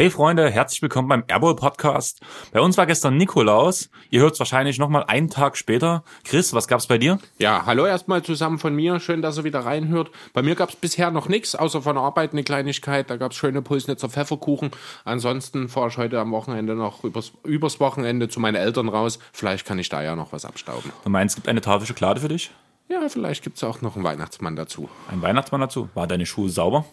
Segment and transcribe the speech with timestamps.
[0.00, 2.22] Hey Freunde, herzlich willkommen beim Airball Podcast.
[2.54, 3.90] Bei uns war gestern Nikolaus.
[4.08, 6.04] Ihr hört es wahrscheinlich nochmal einen Tag später.
[6.24, 7.18] Chris, was gab's bei dir?
[7.38, 8.98] Ja, hallo erstmal zusammen von mir.
[8.98, 10.10] Schön, dass ihr wieder reinhört.
[10.32, 13.10] Bei mir gab's bisher noch nichts, außer von Arbeit eine Kleinigkeit.
[13.10, 14.70] Da gab's schöne Pulsnitzer Pfefferkuchen.
[15.04, 19.18] Ansonsten fahre ich heute am Wochenende noch übers, übers Wochenende zu meinen Eltern raus.
[19.34, 20.92] Vielleicht kann ich da ja noch was abstauben.
[21.04, 22.50] Du meinst, es gibt eine Tafel Schokolade für dich?
[22.88, 24.88] Ja, vielleicht gibt's auch noch einen Weihnachtsmann dazu.
[25.10, 25.90] Ein Weihnachtsmann dazu?
[25.92, 26.86] War deine Schuhe sauber?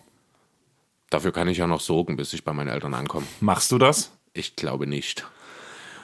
[1.09, 3.25] Dafür kann ich ja noch sorgen, bis ich bei meinen Eltern ankomme.
[3.39, 4.11] Machst du das?
[4.33, 5.25] Ich glaube nicht.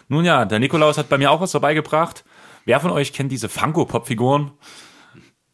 [0.08, 2.24] Nun ja, der Nikolaus hat bei mir auch was vorbeigebracht.
[2.66, 4.52] Wer von euch kennt diese Funko-Pop-Figuren?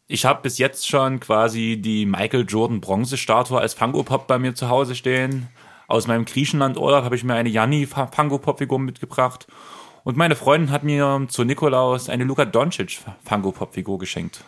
[0.06, 4.68] Ich habe bis jetzt schon quasi die Michael Jordan Bronzestatue als Funko-Pop bei mir zu
[4.68, 5.48] Hause stehen.
[5.88, 9.48] Aus meinem Griechenland-Urlaub habe ich mir eine Janni Funko-Pop-Figur mitgebracht.
[10.04, 14.44] Und meine Freundin hat mir zu Nikolaus eine Luka Doncic Funko-Pop-Figur geschenkt.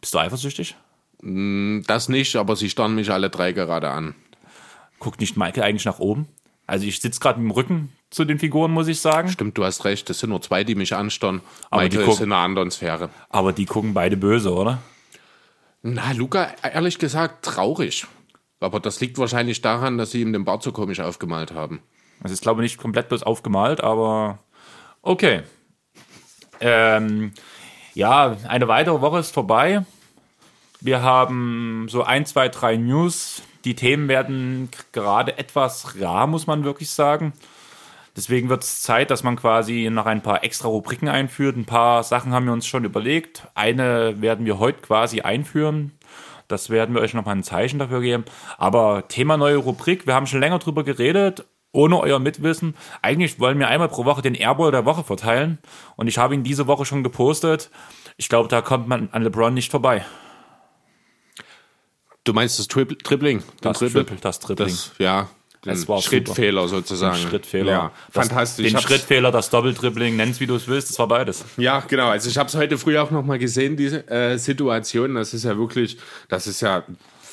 [0.00, 0.76] Bist du eifersüchtig?
[1.20, 4.14] Das nicht, aber sie starren mich alle drei gerade an.
[5.04, 6.26] Guckt nicht Michael eigentlich nach oben?
[6.66, 9.28] Also ich sitze gerade mit dem Rücken zu den Figuren, muss ich sagen.
[9.28, 10.08] Stimmt, du hast recht.
[10.08, 11.42] Es sind nur zwei, die mich anstarren.
[11.70, 13.10] Aber die Michael ist gucken- in einer anderen Sphäre.
[13.28, 14.78] Aber die gucken beide böse, oder?
[15.82, 18.06] Na, Luca, ehrlich gesagt, traurig.
[18.60, 21.82] Aber das liegt wahrscheinlich daran, dass sie ihm den Bart so komisch aufgemalt haben.
[22.22, 24.38] Das ist, glaube ich, nicht komplett bloß aufgemalt, aber
[25.02, 25.42] okay.
[26.60, 27.32] Ähm,
[27.92, 29.84] ja, eine weitere Woche ist vorbei.
[30.80, 33.42] Wir haben so ein, zwei, drei News.
[33.64, 37.32] Die Themen werden gerade etwas rar, muss man wirklich sagen.
[38.16, 41.56] Deswegen wird es Zeit, dass man quasi noch ein paar extra Rubriken einführt.
[41.56, 43.48] Ein paar Sachen haben wir uns schon überlegt.
[43.54, 45.92] Eine werden wir heute quasi einführen.
[46.46, 48.24] Das werden wir euch nochmal ein Zeichen dafür geben.
[48.58, 52.76] Aber Thema neue Rubrik, wir haben schon länger drüber geredet, ohne euer Mitwissen.
[53.02, 55.58] Eigentlich wollen wir einmal pro Woche den Airball der Woche verteilen.
[55.96, 57.70] Und ich habe ihn diese Woche schon gepostet.
[58.16, 60.04] Ich glaube, da kommt man an LeBron nicht vorbei.
[62.24, 63.38] Du meinst das Tripl Dribbling?
[63.38, 64.04] Den Das Dribble?
[64.04, 64.68] Triple, das Dribbling.
[64.68, 65.28] Das, ja,
[65.64, 67.16] den Schrittfehler sozusagen.
[67.16, 67.70] Schrittfehler.
[67.72, 68.72] Ja, Das, fantastisch.
[68.72, 71.44] Den Schrittfehler, das Doppeldribbling, nenn's wie du es willst, das war beides.
[71.56, 72.08] Ja, genau.
[72.08, 75.14] Also ich habe es heute früh auch noch mal gesehen, diese äh, Situation.
[75.14, 75.98] Das ist ja wirklich,
[76.28, 76.84] das ist ja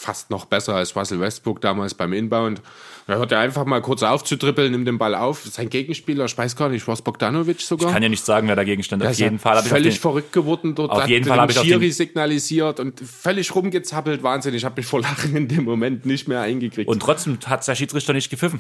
[0.02, 2.62] fast noch besser als Russell Westbrook damals beim Inbound.
[3.08, 5.44] Da hört er einfach mal kurz auf zu dribbeln, nimmt den Ball auf.
[5.44, 7.92] Sein Gegenspieler, ich weiß gar nicht, was Bogdanovic sogar.
[7.92, 9.02] Kann ja nicht sagen, wer dagegen stand.
[9.02, 10.92] Der Auf ist ja jeden Fall habe ich völlig den, verrückt geworden dort.
[10.92, 14.24] auf jeden Fall habe ich Schiri den- signalisiert und völlig rumgezappelt.
[14.24, 14.54] Wahnsinn.
[14.56, 16.90] Ich habe mich vor Lachen in dem Moment nicht mehr eingekriegt.
[16.90, 18.60] Und trotzdem hat der Schiedsrichter nicht gepfiffen.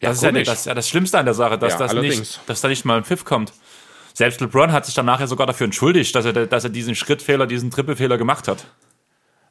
[0.00, 1.78] ja, Das ist ja, nicht, das ist ja das Schlimmste an der Sache, dass, Ja,
[1.78, 2.18] das allerdings.
[2.18, 3.52] nicht, dass da nicht mal ein Pfiff kommt.
[4.14, 7.46] Selbst LeBron hat sich dann nachher sogar dafür entschuldigt, dass er, dass er diesen Schrittfehler,
[7.46, 8.64] diesen Trippelfehler gemacht hat.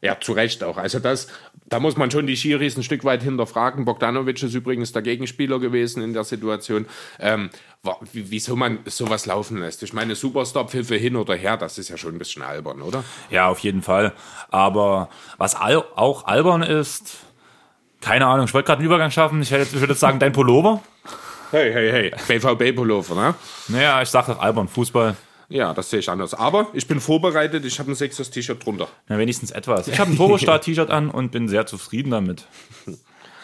[0.02, 0.78] Ja, zu Recht auch.
[0.78, 1.28] Also das,
[1.66, 3.85] da muss man schon die Schiris ein Stück weit hinterfragen.
[3.85, 6.85] Bogdanovic ist übrigens der Gegenspieler gewesen in der Situation.
[7.19, 7.50] Ähm,
[8.13, 9.81] wieso man sowas laufen lässt.
[9.84, 13.03] Ich meine, Superstar-Pfiffe hin oder her, das ist ja schon ein bisschen albern, oder?
[13.30, 14.13] Ja, auf jeden Fall.
[14.50, 17.18] Aber was al auch albern ist,
[18.02, 19.41] keine Ahnung, ich wollte gerade einen Übergang schaffen.
[19.41, 20.81] Ich, hätte, ich würde jetzt sagen, dein Pullover.
[21.52, 22.40] Hey, hey, hey.
[22.40, 23.36] BVB-Pullover, ne?
[23.69, 25.16] Naja, ich sage doch albern, Fußball.
[25.50, 26.34] Ja, das sehe ich anders.
[26.34, 28.88] Aber ich bin vorbereitet, ich habe ein Sixers T-Shirt drunter.
[29.08, 29.88] Na, wenigstens etwas.
[29.88, 32.46] Ich habe ein Turbostart-T-Shirt an und bin sehr zufrieden damit.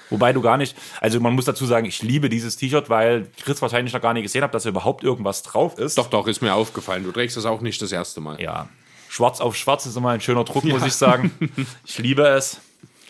[0.09, 3.61] Wobei du gar nicht, also man muss dazu sagen, ich liebe dieses T-Shirt, weil Chris
[3.61, 5.97] wahrscheinlich noch gar nicht gesehen hat, dass da überhaupt irgendwas drauf ist.
[5.97, 7.03] Doch, doch, ist mir aufgefallen.
[7.03, 8.39] Du trägst das auch nicht das erste Mal.
[8.41, 8.67] Ja,
[9.09, 11.31] schwarz auf schwarz ist immer ein schöner Druck, muss ich sagen.
[11.85, 12.59] Ich liebe es.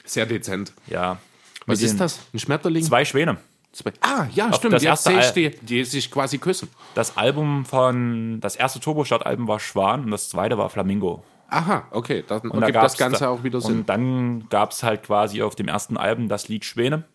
[0.05, 0.73] Sehr dezent.
[0.87, 1.17] Ja.
[1.65, 2.19] Was ist das?
[2.33, 2.83] Ein Schmetterling?
[2.83, 3.37] Zwei Schwäne.
[3.73, 3.91] Zwei.
[4.01, 4.73] Ah, ja, stimmt.
[4.75, 6.69] das erste Al- die, die sich quasi küssen.
[6.93, 11.23] Das Album von, das erste Turbostart-Album war Schwan und das zweite war Flamingo.
[11.49, 12.23] Aha, okay.
[12.27, 13.79] Dann Und da gibt das Ganze da, auch wieder Sinn.
[13.79, 17.05] Und dann gab es halt quasi auf dem ersten Album das Lied Schwäne,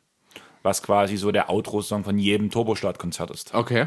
[0.65, 3.55] was quasi so der Outro-Song von jedem Turbostart-Konzert ist.
[3.55, 3.87] Okay,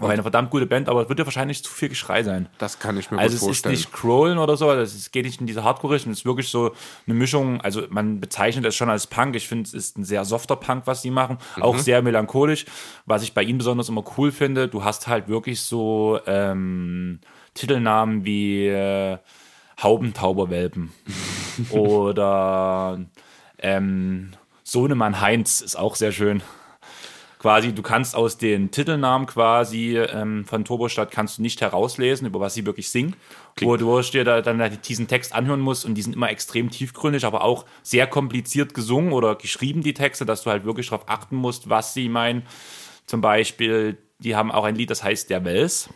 [0.00, 2.48] Auch eine verdammt gute Band, aber es wird ja wahrscheinlich zu viel Geschrei sein.
[2.58, 3.74] das kann ich mir Also gut es ist vorstellen.
[3.76, 6.72] nicht Crawlen oder so, also es geht nicht in diese Hardcore-Richtung, es ist wirklich so
[7.06, 10.24] eine Mischung, also man bezeichnet es schon als Punk, ich finde es ist ein sehr
[10.24, 11.62] softer Punk, was die machen, Mhm.
[11.62, 12.66] auch sehr melancholisch.
[13.06, 17.20] Was ich bei ihnen besonders immer cool finde, du hast halt wirklich so ähm,
[17.54, 19.18] Titelnamen wie äh,
[19.80, 20.92] Haubentauberwelpen
[21.70, 22.98] oder
[23.58, 24.30] ähm,
[24.64, 26.42] Sohnemann Heinz ist auch sehr schön
[27.44, 32.40] quasi, du kannst aus den Titelnamen quasi ähm, von Turbostadt kannst du nicht herauslesen, über
[32.40, 33.16] was sie wirklich singen.
[33.60, 37.44] Wodurch dir da dann diesen Text anhören musst und die sind immer extrem tiefgründig, aber
[37.44, 41.68] auch sehr kompliziert gesungen oder geschrieben, die Texte, dass du halt wirklich darauf achten musst,
[41.68, 42.44] was sie meinen.
[43.04, 45.90] Zum Beispiel, die haben auch ein Lied, das heißt Der Wels.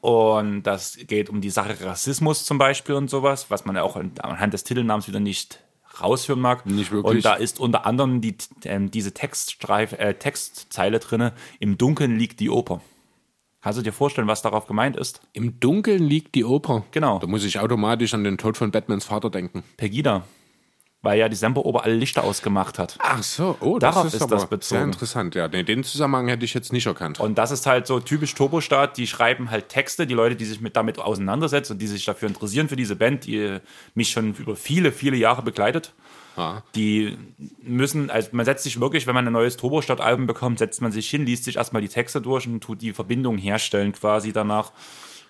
[0.00, 3.94] Und das geht um die Sache Rassismus zum Beispiel und sowas, was man ja auch
[3.94, 5.60] anhand des Titelnamens wieder nicht
[6.02, 6.66] raushören mag.
[6.66, 7.16] Nicht wirklich.
[7.16, 12.40] Und da ist unter anderem die, ähm, diese Textstreif, äh, Textzeile drinne, im Dunkeln liegt
[12.40, 12.80] die Oper.
[13.60, 15.20] Kannst du dir vorstellen, was darauf gemeint ist?
[15.32, 16.84] Im Dunkeln liegt die Oper.
[16.92, 17.18] Genau.
[17.18, 19.64] Da muss ich automatisch an den Tod von Batmans Vater denken.
[19.76, 20.24] Pegida.
[21.00, 22.96] Weil ja die Semperoper alle Lichter ausgemacht hat.
[22.98, 24.78] Ach so, oh, Darauf das ist, ist aber das bezogen.
[24.78, 25.34] sehr interessant.
[25.34, 27.20] Ja, nee, den Zusammenhang hätte ich jetzt nicht erkannt.
[27.20, 30.60] Und das ist halt so typisch Turbostart, die schreiben halt Texte, die Leute, die sich
[30.60, 33.58] mit damit auseinandersetzen und die sich dafür interessieren für diese Band, die
[33.94, 35.94] mich schon über viele, viele Jahre begleitet.
[36.36, 36.62] Ja.
[36.74, 37.16] Die
[37.62, 41.08] müssen, also man setzt sich wirklich, wenn man ein neues Turbostart-Album bekommt, setzt man sich
[41.08, 44.72] hin, liest sich erstmal die Texte durch und tut die Verbindung herstellen quasi danach,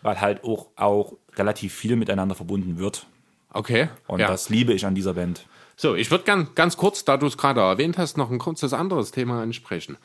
[0.03, 3.07] weil halt auch, auch relativ viel miteinander verbunden wird.
[3.53, 3.89] Okay.
[4.07, 4.29] Und ja.
[4.29, 5.47] das liebe ich an dieser Band.
[5.81, 8.73] So, ich würde ganz, ganz kurz, da du es gerade erwähnt hast, noch ein kurzes
[8.73, 9.97] anderes Thema ansprechen.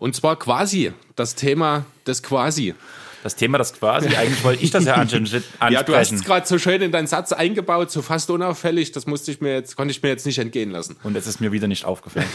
[0.00, 2.74] Und zwar quasi das Thema des Quasi.
[3.22, 5.44] Das Thema, das quasi, eigentlich wollte ich das ja ansprechen.
[5.70, 8.90] Ja, du hast es gerade so schön in deinen Satz eingebaut, so fast unauffällig.
[8.90, 10.96] Das musste ich mir jetzt, konnte ich mir jetzt nicht entgehen lassen.
[11.04, 12.26] Und es ist mir wieder nicht aufgefallen.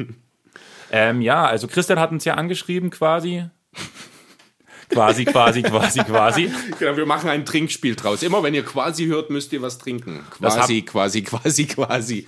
[0.90, 3.44] ähm, ja, also Christian hat uns ja angeschrieben quasi.
[4.90, 6.50] Quasi, quasi, quasi, quasi.
[6.78, 8.22] Genau, wir machen ein Trinkspiel draus.
[8.22, 10.20] Immer wenn ihr quasi hört, müsst ihr was trinken.
[10.30, 12.26] Quasi, quasi, quasi, quasi.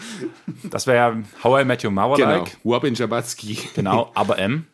[0.64, 2.38] Das wäre ja How I Met Your Mother Genau.
[2.38, 2.56] like.
[2.62, 3.58] Wabin Jabatski.
[3.74, 4.66] Genau, aber M.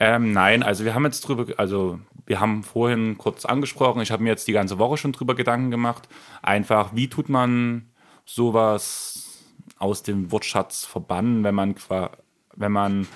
[0.00, 4.22] ähm, nein, also wir haben jetzt drüber, also wir haben vorhin kurz angesprochen, ich habe
[4.22, 6.08] mir jetzt die ganze Woche schon drüber Gedanken gemacht.
[6.42, 7.88] Einfach, wie tut man
[8.24, 9.44] sowas
[9.78, 11.74] aus dem Wortschatz verbannen, wenn man
[12.56, 13.06] wenn man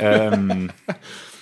[0.00, 0.70] ähm,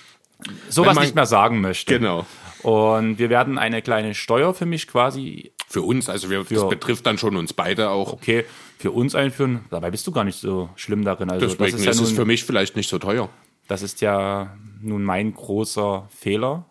[0.69, 1.97] sowas man- nicht mehr sagen möchte.
[1.97, 2.25] Genau.
[2.61, 6.67] Und wir werden eine kleine Steuer für mich quasi, Für uns, also wir, das Für-
[6.69, 8.13] betrifft dann schon uns beide auch.
[8.13, 8.45] okay,
[8.79, 9.65] für uns einführen.
[9.69, 11.29] Dabei bist du gar nicht so schlimm darin.
[11.31, 13.27] Also Deswegen das ist ja ist es nun, für mich vielleicht nicht so teuer.
[13.67, 16.65] Das ist ja nun mein großer Fehler,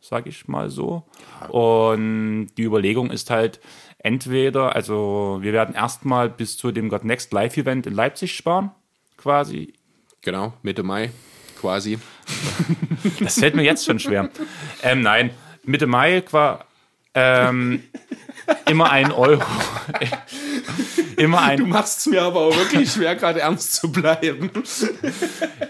[0.00, 1.04] sage ich mal so.
[1.48, 3.60] Und die Überlegung ist halt
[3.98, 8.70] entweder, also wir werden erstmal bis zu dem God Next Live Event in Leipzig sparen,
[9.16, 9.72] quasi.
[10.22, 11.10] Genau, Mitte Mai
[11.60, 11.98] quasi.
[13.20, 14.30] Das fällt mir jetzt schon schwer.
[14.82, 15.30] Ähm, nein,
[15.64, 16.64] Mitte Mai qua,
[17.14, 17.82] ähm,
[18.68, 19.42] immer ein Euro.
[21.16, 24.50] immer ein machst es mir aber auch wirklich schwer, gerade ernst zu bleiben.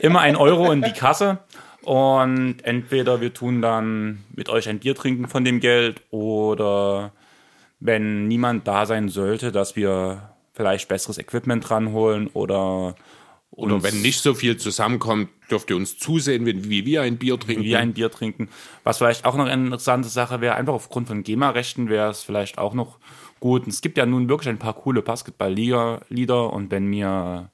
[0.01, 1.39] immer ein Euro in die Kasse
[1.83, 7.13] und entweder wir tun dann mit euch ein Bier trinken von dem Geld oder
[7.81, 12.95] wenn niemand da sein sollte, dass wir vielleicht besseres Equipment ranholen oder
[13.57, 17.39] Oder wenn nicht so viel zusammenkommt, dürft ihr uns zusehen, wie, wie wir ein Bier
[17.39, 17.63] trinken.
[17.63, 18.49] wir ein Bier trinken.
[18.83, 22.59] Was vielleicht auch noch eine interessante Sache wäre, einfach aufgrund von GEMA-Rechten wäre es vielleicht
[22.59, 22.99] auch noch
[23.39, 23.65] gut.
[23.65, 27.51] Und es gibt ja nun wirklich ein paar coole Basketball-Lieder und wenn wir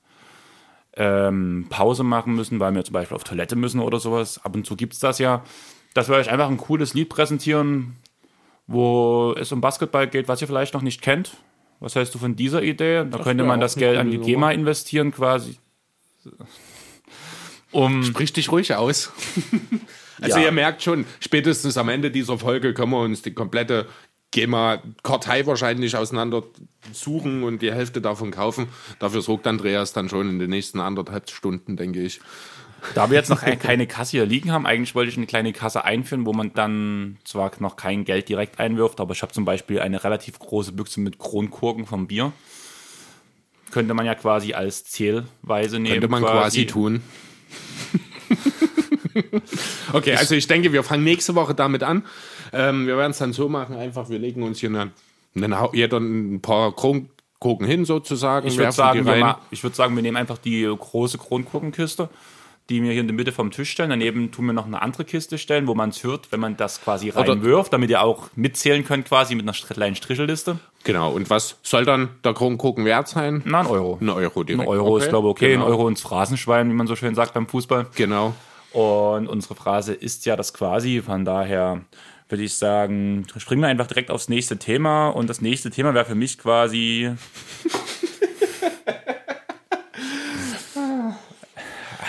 [0.97, 4.65] ähm, Pause machen müssen, weil wir zum Beispiel auf Toilette müssen oder sowas, ab und
[4.65, 5.45] zu gibt es das ja,
[5.93, 7.97] dass wir euch einfach ein cooles Lied präsentieren,
[8.67, 11.37] wo es um Basketball geht, was ihr vielleicht noch nicht kennt.
[11.79, 13.05] Was hältst du von dieser Idee?
[13.11, 15.59] Da könnte wär man das Geld an die GEMA investieren quasi.
[17.73, 19.13] Um Sprich dich ruhig aus.
[20.21, 20.45] also Ja.
[20.45, 23.87] ihr merkt schon, spätestens am Ende dieser Folge können wir uns die komplette
[24.33, 26.45] GEMA-Kartei wahrscheinlich auseinander
[26.93, 28.69] suchen und die Hälfte davon kaufen.
[28.99, 32.21] Dafür sorgt Andreas dann schon in den nächsten anderthalb Stunden, denke ich.
[32.95, 35.85] Da wir jetzt noch keine Kasse hier liegen haben, eigentlich wollte ich eine kleine Kasse
[35.85, 39.81] einführen, wo man dann zwar noch kein Geld direkt einwirft, aber ich habe zum Beispiel
[39.81, 42.33] eine relativ große Büchse mit Kronkorken vom Bier.
[43.71, 46.01] Könnte man ja quasi als Zählweise nehmen.
[46.01, 47.03] Könnte man quasi tun.
[49.93, 52.05] okay, also ich denke, wir fangen nächste Woche damit an.
[52.53, 54.93] Ähm, wir werden es dann so machen, einfach, wir legen uns hier einen,
[55.35, 58.47] einen, jeder ein paar Kronkorken hin sozusagen.
[58.49, 62.09] Ich würde sagen, wir ich würd sagen, wir nehmen einfach die große Kronkorkenkiste,
[62.71, 63.91] die wir hier in der Mitte vom Tisch stellen.
[63.91, 66.81] Daneben tun wir noch eine andere Kiste stellen, wo man es hört, wenn man das
[66.81, 70.59] quasi reinwirft, damit ihr auch mitzählen könnt, quasi mit einer kleinen Strichelliste.
[70.85, 73.43] Genau, und was soll dann der Kronkorken wert sein?
[73.45, 73.99] Na, ein Euro.
[74.01, 74.63] Ein Euro direkt.
[74.63, 75.53] Ein Euro ist, glaube ich, okay.
[75.53, 75.67] Genau.
[75.67, 77.89] Ein Euro ins Phrasenschwein, wie man so schön sagt beim Fußball.
[77.97, 78.35] Genau.
[78.73, 81.03] Und unsere Phrase ist ja das quasi.
[81.03, 81.83] Von daher
[82.29, 85.09] würde ich sagen, springen wir einfach direkt aufs nächste Thema.
[85.09, 87.11] Und das nächste Thema wäre für mich quasi.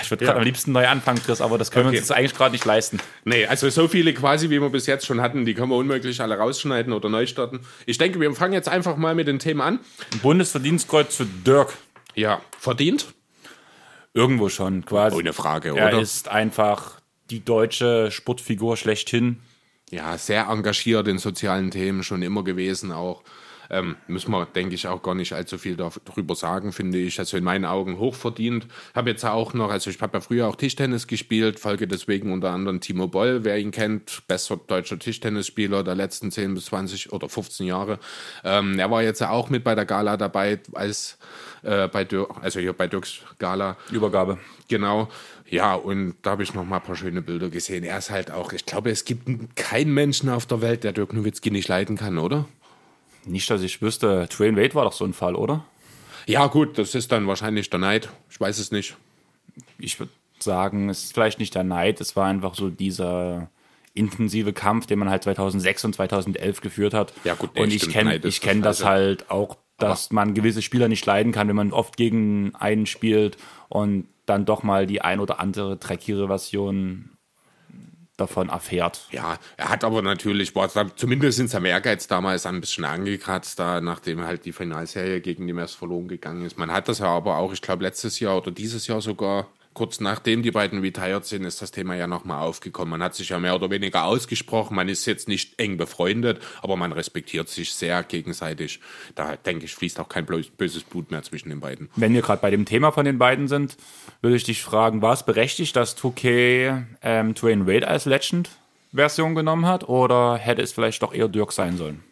[0.01, 0.41] Ich würde gerade Ja.
[0.41, 1.93] am liebsten neu anfangen, Chris, aber das können Okay.
[1.95, 2.99] wir uns jetzt eigentlich gerade nicht leisten.
[3.25, 6.21] Nee, also so viele quasi, wie wir bis jetzt schon hatten, die können wir unmöglich
[6.21, 7.61] alle rausschneiden oder neu starten.
[7.85, 9.79] Ich denke, wir fangen jetzt einfach mal mit den Themen an.
[10.21, 11.73] Bundesverdienstkreuz für Dirk.
[12.15, 13.13] Ja, verdient?
[14.13, 15.15] Irgendwo schon, quasi.
[15.15, 15.99] Ohne Frage, er oder?
[16.01, 19.39] ist einfach die deutsche Sportfigur schlechthin.
[19.89, 23.23] Ja, sehr engagiert in sozialen Themen, schon immer gewesen auch.
[23.71, 27.17] Ähm, müssen wir, denke ich, auch gar nicht allzu viel darüber sagen, finde ich.
[27.19, 28.67] Also in meinen Augen hochverdient.
[28.93, 32.51] Habe jetzt auch noch, also ich habe ja früher auch Tischtennis gespielt, folge deswegen unter
[32.51, 37.29] anderem Timo Boll, wer ihn kennt, bester deutscher Tischtennisspieler der letzten 10 bis 20 oder
[37.29, 37.99] 15 Jahre.
[38.43, 41.17] Ähm, er war jetzt auch mit bei der Gala dabei, als
[41.63, 43.77] äh, bei Dirk, also hier bei Dirks Gala.
[43.91, 44.37] Übergabe.
[44.67, 45.07] Genau.
[45.47, 47.83] Ja, und da habe ich noch mal ein paar schöne Bilder gesehen.
[47.83, 51.13] Er ist halt auch, ich glaube, es gibt keinen Menschen auf der Welt, der Dirk
[51.13, 52.45] Nowitzki nicht leiden kann, oder?
[53.25, 54.27] Nicht, dass ich wüsste.
[54.29, 55.65] Train Wade war doch so ein Fall, oder?
[56.27, 58.09] Ja, gut, das ist dann wahrscheinlich der Neid.
[58.29, 58.95] Ich weiß es nicht.
[59.77, 63.49] Ich würde sagen, es ist vielleicht nicht der Neid, es war einfach so dieser
[63.93, 67.13] intensive Kampf, den man halt 2006 und 2011 geführt hat.
[67.23, 69.05] Ja, gut, nee, und ich kenne ich kenn das das Falsche.
[69.05, 73.37] halt auch, dass man gewisse Spieler nicht leiden kann, wenn man oft gegen einen spielt
[73.67, 77.09] und dann doch mal die ein oder andere dreckige Version
[78.21, 79.07] davon erfährt.
[79.11, 83.81] Ja, er hat aber natürlich, war zumindest in seinem Ehrgeiz damals ein bisschen angekratzt, da
[83.81, 86.57] nachdem halt die Finalserie gegen die Mavs verloren gegangen ist.
[86.57, 89.99] Man hat das ja aber auch, ich glaube, letztes Jahr oder dieses Jahr sogar, kurz
[89.99, 92.91] nachdem die beiden retired sind, ist das Thema ja nochmal aufgekommen.
[92.91, 94.75] Man hat sich ja mehr oder weniger ausgesprochen.
[94.75, 98.79] Man ist jetzt nicht eng befreundet, aber man respektiert sich sehr gegenseitig.
[99.15, 101.89] Da denke ich, fließt auch kein böses Blut mehr zwischen den beiden.
[101.95, 103.77] Wenn wir gerade bei dem Thema von den beiden sind,
[104.21, 109.65] würde ich dich fragen, war es berechtigt, dass 2K ähm, Dwayne Wade als Legend-Version genommen
[109.65, 112.03] hat oder hätte es vielleicht doch eher Dirk sein sollen?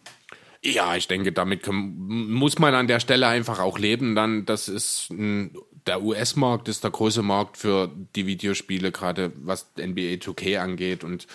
[0.61, 4.13] Ja, ich denke, damit kann, muss man an der Stelle einfach auch leben.
[4.13, 5.55] Dann, das ist ein,
[5.87, 11.03] der US-Markt ist der große Markt für die Videospiele, gerade was NBA 2K angeht.
[11.03, 11.27] Und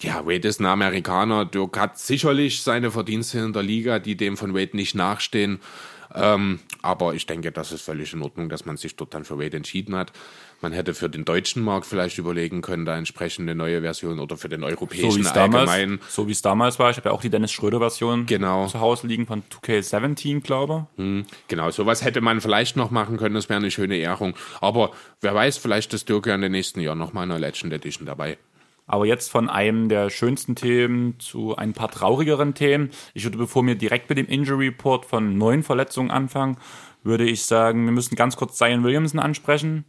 [0.00, 1.44] ja, Wade ist ein Amerikaner.
[1.44, 5.60] Dirk hat sicherlich seine Verdienste in der Liga, die dem von Wade nicht nachstehen.
[6.14, 9.38] Ähm, aber ich denke, das ist völlig in Ordnung, dass man sich dort dann für
[9.38, 10.12] Wade entschieden hat.
[10.62, 14.36] Man hätte für den deutschen Markt vielleicht überlegen können, da entsprechend eine neue Version oder
[14.36, 16.00] für den So europäischen wie es damals, allgemein.
[16.08, 16.90] so wie es damals war.
[16.90, 18.66] Ich habe ja auch die Dennis Schröder-Version Genau.
[18.66, 21.24] zu Hause liegen von 2K17, glaube ich.
[21.48, 24.34] Genau, sowas hätte man vielleicht noch machen können, das wäre eine schöne Ehrung.
[24.60, 24.90] Aber
[25.22, 28.04] wer weiß, vielleicht ist Dirk ja in den nächsten Jahren nochmal in der Legend Edition
[28.06, 28.36] dabei.
[28.86, 32.90] Aber jetzt von einem der schönsten Themen zu ein paar traurigeren Themen.
[33.14, 36.56] Ich würde, bevor wir direkt mit dem Injury Report von neuen Verletzungen anfangen,
[37.04, 39.84] würde ich sagen, wir müssen ganz kurz Zion Williamson ansprechen.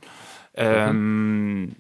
[0.53, 1.75] Ähm,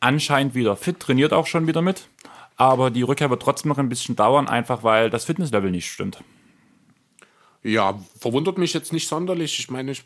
[0.00, 2.08] anscheinend wieder fit, trainiert auch schon wieder mit.
[2.56, 6.22] Aber die Rückkehr wird trotzdem noch ein bisschen dauern, einfach weil das Fitnesslevel nicht stimmt.
[7.62, 9.58] Ja, verwundert mich jetzt nicht sonderlich.
[9.58, 10.04] Ich meine, ich,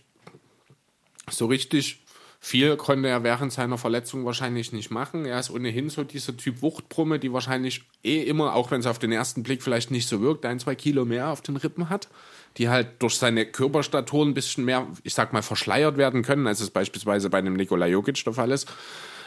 [1.28, 2.02] so richtig
[2.42, 5.26] viel konnte er während seiner Verletzung wahrscheinlich nicht machen.
[5.26, 8.98] Er ist ohnehin so dieser Typ Wuchtbrumme, die wahrscheinlich eh immer, auch wenn es auf
[8.98, 12.08] den ersten Blick vielleicht nicht so wirkt, ein, zwei Kilo mehr auf den Rippen hat,
[12.56, 16.60] die halt durch seine Körperstatur ein bisschen mehr, ich sag mal, verschleiert werden können, als
[16.60, 18.70] es beispielsweise bei einem Nikola Jokic der Fall ist.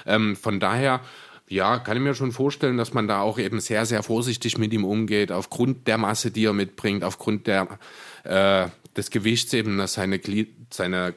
[0.05, 1.01] Ähm, von daher,
[1.47, 4.73] ja, kann ich mir schon vorstellen, dass man da auch eben sehr, sehr vorsichtig mit
[4.73, 7.79] ihm umgeht, aufgrund der Masse, die er mitbringt, aufgrund der,
[8.23, 11.15] äh, des Gewichts eben, dass seine, Glied, seine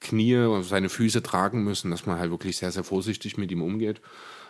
[0.00, 3.62] Knie und seine Füße tragen müssen, dass man halt wirklich sehr, sehr vorsichtig mit ihm
[3.62, 4.00] umgeht.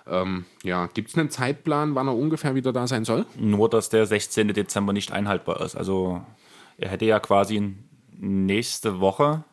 [0.06, 3.26] Ähm, ja, gibt es einen Zeitplan, wann er ungefähr wieder da sein soll?
[3.38, 4.48] Nur, dass der 16.
[4.48, 5.74] Dezember nicht einhaltbar ist.
[5.74, 6.24] Also
[6.78, 7.75] er hätte ja quasi
[8.18, 9.45] nächste Woche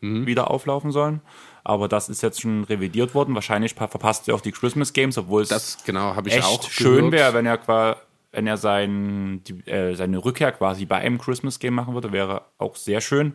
[0.00, 1.20] wieder auflaufen sollen.
[1.64, 3.34] Aber das ist jetzt schon revidiert worden.
[3.36, 7.12] Wahrscheinlich pa- verpasst er auch die Christmas Games, obwohl es Das genau echt auch schön
[7.12, 7.96] wäre, wenn er qua
[8.34, 12.46] wenn er sein, die, äh, seine Rückkehr quasi bei einem Christmas Game machen würde, wäre
[12.56, 13.34] auch sehr schön.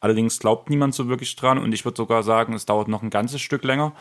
[0.00, 3.08] Allerdings glaubt niemand so wirklich dran und ich würde sogar sagen, es dauert noch ein
[3.08, 3.94] ganzes Stück länger.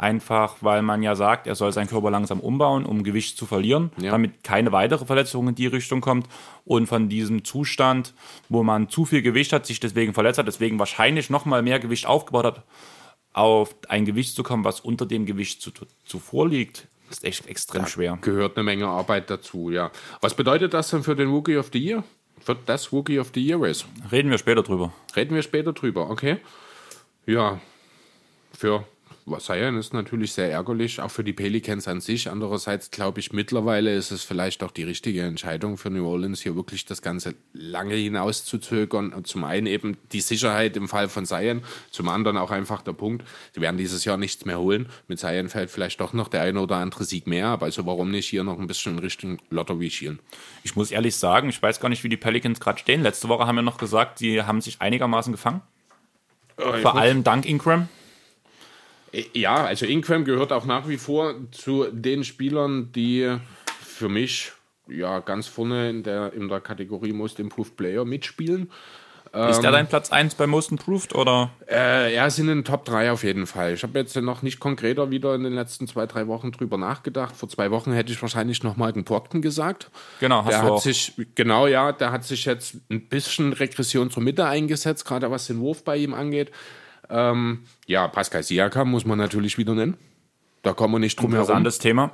[0.00, 3.90] Einfach weil man ja sagt, er soll seinen Körper langsam umbauen, um Gewicht zu verlieren,
[4.00, 4.12] Ja.
[4.12, 6.26] damit keine weitere Verletzung in die Richtung kommt.
[6.64, 8.14] Und von diesem Zustand,
[8.48, 11.78] wo man zu viel Gewicht hat, sich deswegen verletzt hat, deswegen wahrscheinlich noch mal mehr
[11.80, 12.62] Gewicht aufgebaut hat,
[13.34, 15.70] auf ein Gewicht zu kommen, was unter dem Gewicht zu,
[16.06, 18.16] zuvor liegt, ist echt extrem schwer.
[18.22, 19.90] Gehört eine Menge Arbeit dazu, ja.
[20.22, 22.04] Was bedeutet das denn für den Rookie of the Year?
[22.46, 23.84] Wird das Rookie of the Year Race?
[24.10, 24.94] Reden wir später drüber.
[25.14, 26.38] Reden wir später drüber, okay?
[27.26, 27.60] Ja,
[28.56, 28.86] für
[29.38, 32.30] Zion ist natürlich sehr ärgerlich, auch für die Pelicans an sich.
[32.30, 36.56] Andererseits glaube ich, mittlerweile ist es vielleicht auch die richtige Entscheidung für New Orleans, hier
[36.56, 39.12] wirklich das Ganze lange hinauszuzögern.
[39.12, 42.92] Und zum einen eben die Sicherheit im Fall von Zion, zum anderen auch einfach der
[42.92, 43.24] Punkt,
[43.54, 44.88] sie werden dieses Jahr nichts mehr holen.
[45.08, 48.10] Mit Zion fällt vielleicht doch noch der eine oder andere Sieg mehr, aber also warum
[48.10, 50.18] nicht hier noch ein bisschen in Richtung Lottery schielen?
[50.64, 53.02] Ich muss ehrlich sagen, ich weiß gar nicht, wie die Pelicans gerade stehen.
[53.02, 55.60] Letzte Woche haben wir noch gesagt, sie haben sich einigermaßen gefangen.
[56.56, 57.88] Vor allem dank Ingram.
[59.32, 63.36] Ja, also Ingram gehört auch nach wie vor zu den Spielern, die
[63.80, 64.52] für mich
[64.88, 68.70] ja ganz vorne in der, in der Kategorie Most Improved Player mitspielen.
[69.32, 71.50] Ist er dein Platz 1 bei Most Improved oder?
[71.68, 73.74] Äh, er ist in den Top 3 auf jeden Fall.
[73.74, 77.36] Ich habe jetzt noch nicht konkreter wieder in den letzten zwei, drei Wochen drüber nachgedacht.
[77.36, 79.88] Vor zwei Wochen hätte ich wahrscheinlich noch Martin Brockton gesagt.
[80.18, 80.82] Genau, hast Der du hat auch.
[80.82, 85.46] sich, genau, ja, der hat sich jetzt ein bisschen Regression zur Mitte eingesetzt, gerade was
[85.46, 86.50] den Wurf bei ihm angeht.
[87.10, 89.96] Ähm, ja, Pascal Siakam muss man natürlich wieder nennen.
[90.62, 91.42] Da kommen wir nicht drum herum.
[91.42, 92.12] Interessantes Thema.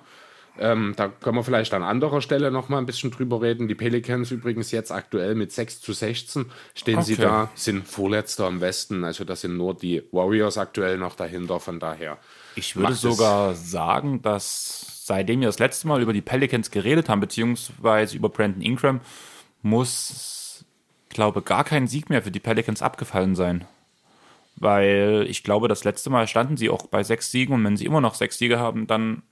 [0.58, 3.68] Ähm, da können wir vielleicht an anderer Stelle noch mal ein bisschen drüber reden.
[3.68, 7.22] Die Pelicans übrigens jetzt aktuell mit 6 zu 16 stehen sie Okay.
[7.22, 9.04] da, sind Vorletzter im Westen.
[9.04, 11.60] Also das sind nur die Warriors aktuell noch dahinter.
[11.60, 12.16] Von daher.
[12.54, 17.20] Ich würde sogar sagen, dass seitdem wir das letzte Mal über die Pelicans geredet haben,
[17.20, 19.00] beziehungsweise über Brandon Ingram,
[19.62, 20.36] muss
[21.16, 23.64] glaube, gar kein Sieg mehr für die Pelicans abgefallen sein.
[24.56, 27.84] Weil ich glaube, das letzte Mal standen sie auch bei sechs Siegen und wenn sie
[27.84, 29.22] immer noch sechs Siege haben, dann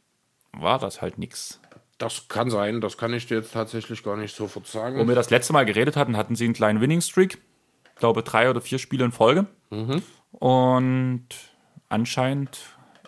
[0.52, 1.61] war das halt nichts.
[1.99, 4.99] Das kann sein, das kann ich dir jetzt tatsächlich gar nicht sofort sagen.
[4.99, 7.38] Wo wir das letzte Mal geredet hatten, hatten sie einen kleinen Winning Streak.
[7.95, 9.47] Ich glaube, drei oder vier Spiele in Folge.
[10.33, 11.28] Und
[11.88, 12.59] anscheinend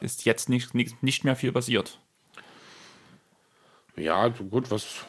[0.01, 1.99] ist jetzt nicht, nicht, nicht mehr viel passiert.
[3.97, 5.05] Ja, gut, was.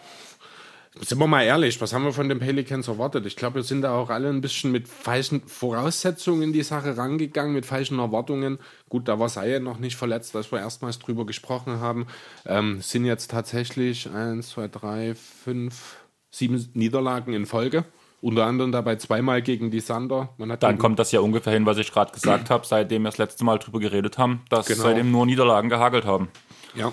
[1.02, 3.26] Sind wir mal ehrlich, was haben wir von den Pelicans erwartet?
[3.26, 6.98] Ich glaube, wir sind da auch alle ein bisschen mit falschen Voraussetzungen in die Sache
[6.98, 8.60] rangegangen, mit falschen Erwartungen.
[8.90, 12.08] Gut, da war Saye noch nicht verletzt, als wir erstmals drüber gesprochen haben.
[12.46, 15.98] Ähm, sind jetzt tatsächlich 1, 2, 3, 5,
[16.32, 17.86] 7 Niederlagen in Folge.
[18.20, 20.30] Unter anderem dabei zweimal gegen die Sander.
[20.60, 23.46] Dann kommt das ja ungefähr hin, was ich gerade gesagt habe, seitdem wir das letzte
[23.46, 24.82] Mal drüber geredet haben, dass Genau.
[24.82, 26.30] seitdem nur Niederlagen gehagelt haben.
[26.74, 26.92] Ja.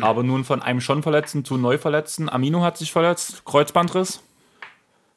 [0.00, 2.28] Aber nun von einem schon Verletzten zu Neuverletzten.
[2.28, 4.22] Amino hat sich verletzt, Kreuzbandriss.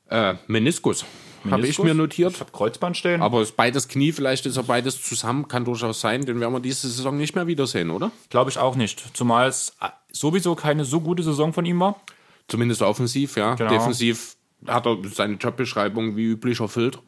[0.09, 1.05] Äh, Meniskus.
[1.45, 1.85] Habe ich Meniskus.
[1.85, 2.33] mir notiert.
[2.33, 3.21] Ich habe Kreuzband stehen.
[3.21, 6.25] Aber ist beides Knie, vielleicht ist er beides zusammen, kann durchaus sein.
[6.25, 8.11] Den werden wir diese Saison nicht mehr wiedersehen, oder?
[8.29, 9.03] Glaube ich auch nicht.
[9.15, 11.99] Zumal es äh, sowieso keine so gute Saison von ihm war.
[12.47, 13.55] Zumindest offensiv, ja.
[13.55, 13.69] Genau.
[13.69, 14.35] Defensiv
[14.67, 16.99] hat er seine Jobbeschreibung wie üblich erfüllt.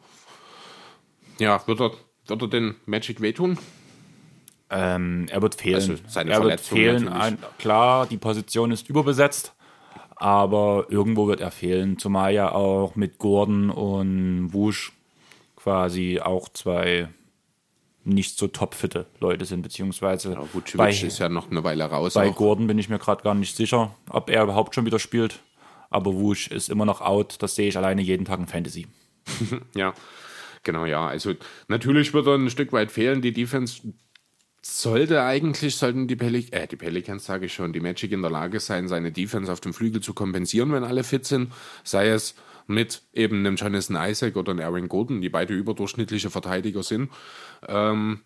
[1.38, 1.92] Ja, wird er,
[2.26, 3.58] wird er den Magic wehtun?
[4.70, 5.74] Ähm, er wird fehlen.
[5.76, 7.08] Also seine er wird Verletzung fehlen.
[7.08, 9.54] Ein, klar, die Position ist überbesetzt,
[10.16, 11.98] aber irgendwo wird er fehlen.
[11.98, 14.92] Zumal ja auch mit Gordon und Wusch
[15.56, 17.08] quasi auch zwei
[18.04, 22.14] nicht so topfitte Leute sind, beziehungsweise Ja, Vucevic bei, ist ja noch eine Weile raus.
[22.14, 22.36] bei auch.
[22.36, 25.40] Gordon bin ich mir gerade gar nicht sicher, ob er überhaupt schon wieder spielt.
[25.90, 27.36] Aber Wusch ist immer noch out.
[27.40, 28.86] Das sehe ich alleine jeden Tag in Fantasy.
[29.74, 29.92] Ja,
[30.62, 31.06] genau, ja.
[31.06, 31.34] Also
[31.68, 33.22] natürlich wird er ein Stück weit fehlen.
[33.22, 33.82] Die Defense
[34.66, 38.30] sollte eigentlich, sollten die, Pelic äh, die Pelicans, sage ich schon, die Magic in der
[38.30, 41.52] Lage sein, seine Defense auf dem Flügel zu kompensieren, wenn alle fit sind.
[41.84, 42.34] Sei es
[42.66, 47.10] mit eben einem Jonathan Isaac oder einem Aaron Gordon, die beide überdurchschnittliche Verteidiger sind.
[47.68, 48.20] Ähm,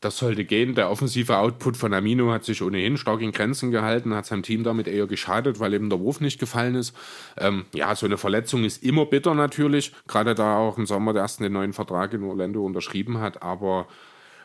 [0.00, 0.76] das sollte gehen.
[0.76, 4.62] Der offensive Output von Amino hat sich ohnehin stark in Grenzen gehalten, hat seinem Team
[4.62, 6.94] damit eher geschadet, weil eben der Wurf nicht gefallen ist.
[7.36, 11.22] Ähm, ja, so eine Verletzung ist immer bitter natürlich, gerade da auch im Sommer der
[11.22, 13.88] ersten den neuen Vertrag in Orlando unterschrieben hat, aber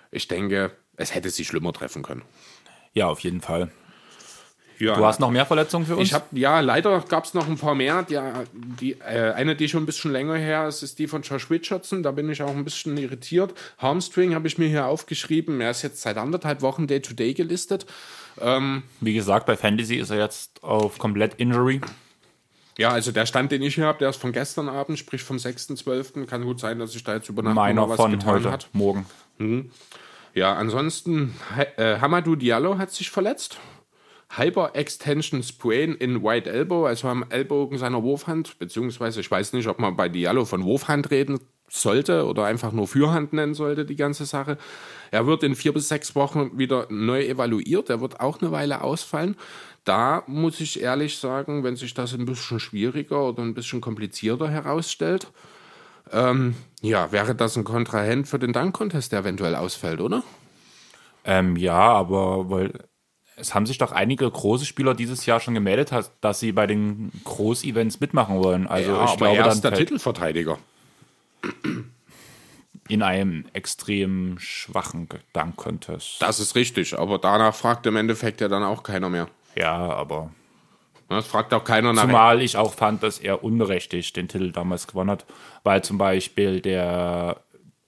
[0.10, 2.21] ich denke, es hätte sie schlimmer treffen können.
[2.93, 3.71] Ja, auf jeden Fall.
[4.79, 6.08] Ja, Du hast noch mehr Verletzungen für uns?
[6.10, 8.03] ich habe ja leider gab es noch ein paar mehr.
[8.03, 8.19] Die,
[8.79, 12.01] die, äh, eine, die schon ein bisschen länger her ist, ist die von Josh Richardson.
[12.03, 13.53] Da bin ich auch ein bisschen irritiert.
[13.77, 15.62] Harmstring habe ich mir hier aufgeschrieben.
[15.62, 17.86] Er ist jetzt seit anderthalb Wochen Day-to-Day gelistet.
[18.99, 21.79] Wie gesagt, bei Fantasy ist er jetzt auf komplett Injury.
[22.79, 25.38] Ja, also der Stand, den ich hier habe, der ist von gestern Abend, sprich vom
[25.38, 26.25] 6.12.
[26.25, 28.51] Kann gut sein, dass sich da jetzt über Nacht Meiner noch was von getan heute,
[28.51, 28.69] hat.
[28.73, 29.06] morgen.
[30.34, 31.34] Ja, ansonsten,
[31.78, 33.60] äh, Hamadou Diallo hat sich verletzt.
[34.36, 39.78] Hyper-Extension Sprain in White Elbow, also am Ellbogen seiner Wurfhand, beziehungsweise ich weiß nicht, ob
[39.78, 44.26] man bei Diallo von Wurfhand reden sollte oder einfach nur Fürhand nennen sollte, die ganze
[44.26, 44.58] Sache.
[45.12, 48.82] Er wird in vier bis sechs Wochen wieder neu evaluiert, er wird auch eine Weile
[48.82, 49.36] ausfallen.
[49.84, 54.50] Da muss ich ehrlich sagen, wenn sich das ein bisschen schwieriger oder ein bisschen komplizierter
[54.50, 55.28] herausstellt,
[56.12, 60.22] ähm, ja, wäre das ein Kontrahent für den Dunk-Contest, der eventuell ausfällt, oder?
[61.26, 62.74] Ähm, ja, aber weil
[63.36, 65.91] es haben sich doch einige große Spieler dieses Jahr schon gemeldet,
[66.22, 68.67] dass- sie bei den Groß-Events mitmachen wollen.
[68.67, 70.60] Also ja, ich aber glaube, er dann ist der Titelverteidiger.
[72.89, 76.22] in einem extrem schwachen Dank-Contest.
[76.22, 79.30] Das ist richtig, aber danach fragt im Endeffekt ja dann auch keiner mehr.
[79.56, 80.32] Ja, aber
[81.09, 82.03] Das fragt auch keiner nach.
[82.03, 85.25] zumal ich auch fand, dass er unberechtigt den Titel damals gewonnen hat,
[85.63, 87.41] weil zum Beispiel der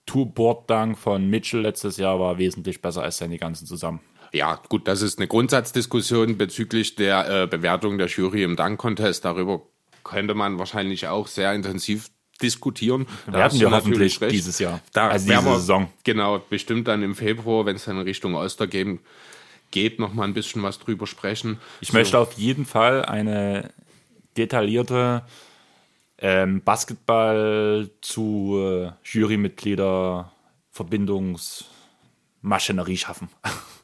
[0.05, 3.99] Two-Board-Dank von Mitchell letztes Jahr war wesentlich besser als seine ganzen zusammen.
[4.33, 9.25] Ja, gut, das ist eine Grundsatzdiskussion bezüglich der äh, Bewertung der Jury im Dunk-Contest.
[9.25, 9.61] Darüber
[10.03, 12.09] könnte man wahrscheinlich auch sehr intensiv
[12.41, 13.07] diskutieren.
[13.27, 14.81] Da Werden wir hoffentlich dieses Jahr.
[14.93, 15.89] Da Also diese wir- Saison.
[16.03, 18.99] Genau, bestimmt dann im Februar, wenn es dann in Richtung Ostergame
[19.71, 21.59] geht, noch mal ein bisschen was drüber sprechen.
[21.81, 23.71] Ich möchte auf jeden Fall eine
[24.37, 25.23] detaillierte
[26.17, 30.31] ähm, Basketball zu äh, Jurymitglieder
[30.71, 33.29] Verbindungsmaschinerie schaffen.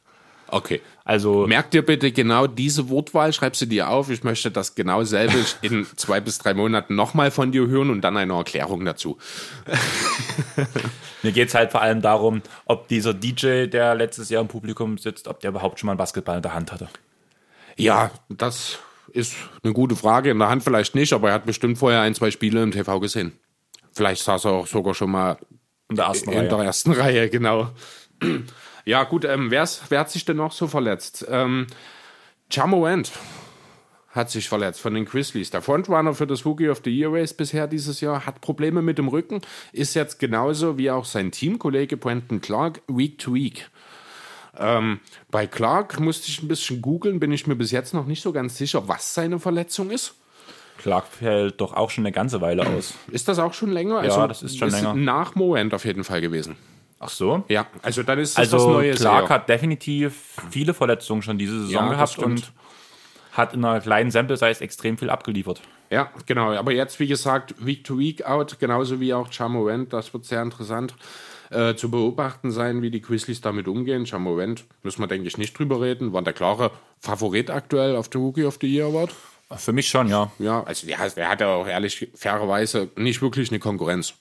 [0.52, 0.82] Okay.
[1.04, 4.08] Also Merk dir bitte genau diese Wortwahl, schreib sie dir auf.
[4.10, 8.02] Ich möchte das genau selbe in zwei bis drei Monaten nochmal von dir hören und
[8.02, 9.18] dann eine Erklärung dazu.
[11.22, 14.98] mir geht es halt vor allem darum, ob dieser DJ, der letztes Jahr im Publikum
[14.98, 16.88] sitzt, ob der überhaupt schon mal einen Basketball in der Hand hatte.
[17.76, 18.78] Ja, das
[19.12, 20.30] ist eine gute Frage.
[20.30, 23.00] In der Hand vielleicht nicht, aber er hat bestimmt vorher ein, zwei Spiele im TV
[23.00, 23.32] gesehen.
[23.92, 25.36] Vielleicht saß er auch sogar schon mal
[25.90, 26.48] In der ersten in Reihe.
[26.48, 27.70] der ersten Reihe, genau.
[28.84, 29.66] Ja, gut, ähm, wer
[30.00, 31.26] hat sich denn noch so verletzt?
[31.28, 31.66] Ähm,
[32.50, 33.12] Jamorant
[34.10, 35.50] hat sich verletzt von den Grizzlies.
[35.50, 38.98] Der Frontrunner für das Rookie of the Year Race bisher dieses Jahr hat Probleme mit
[38.98, 39.40] dem Rücken,
[39.72, 43.70] ist jetzt genauso wie auch sein Teamkollege Brandon Clark Week to Week.
[44.58, 48.22] Ähm, bei Clark musste ich ein bisschen googeln, bin ich mir bis jetzt noch nicht
[48.22, 50.14] so ganz sicher, was seine Verletzung ist.
[50.76, 52.94] Clark fällt doch auch schon eine ganze Weile aus.
[53.10, 54.04] Ist das auch schon länger?
[54.04, 54.94] Ja, das ist schon länger.
[54.94, 56.56] Nach Moment auf jeden Fall gewesen.
[57.04, 57.42] Ach so?
[57.48, 59.00] Ja, also dann ist das Also was Neues.
[59.00, 59.28] Clark eher.
[59.30, 62.52] hat definitiv viele Verletzungen schon diese Saison Ja, das gehabt und
[63.32, 65.60] hat in einer kleinen Sample Size extrem viel abgeliefert.
[65.90, 66.52] Ja, genau.
[66.52, 69.92] Aber jetzt, wie gesagt, Week to Week out, genauso wie auch Chamorant.
[69.92, 70.94] Das wird sehr interessant
[71.50, 74.06] äh, zu beobachten sein, wie die Grizzlies damit umgehen.
[74.06, 76.12] Chamorant, müssen wir, denke ich, nicht drüber reden.
[76.12, 79.10] War der klare Favorit aktuell auf der Rookie of the Year Award.
[79.56, 80.30] Für mich schon, ja.
[80.38, 84.14] Ja, also der, der hatte auch ehrlich, fairerweise nicht wirklich eine Konkurrenz.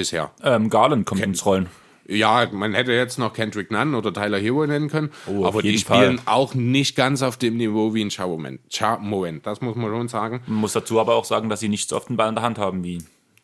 [0.00, 0.30] Bisher.
[0.42, 1.66] Ähm, Garland kommt ins Rollen.
[2.08, 5.78] Ja, man hätte jetzt noch Kendrick Nunn oder Tyler Hero nennen können, Oh, aber die
[5.78, 6.34] spielen Fall.
[6.34, 8.60] auch nicht ganz auf dem Niveau wie ein Chamoent.
[8.68, 10.40] Chamoent, das muss man schon sagen.
[10.46, 12.42] Man muss dazu aber auch sagen, dass sie nicht so oft den Ball in der
[12.42, 12.98] Hand haben wie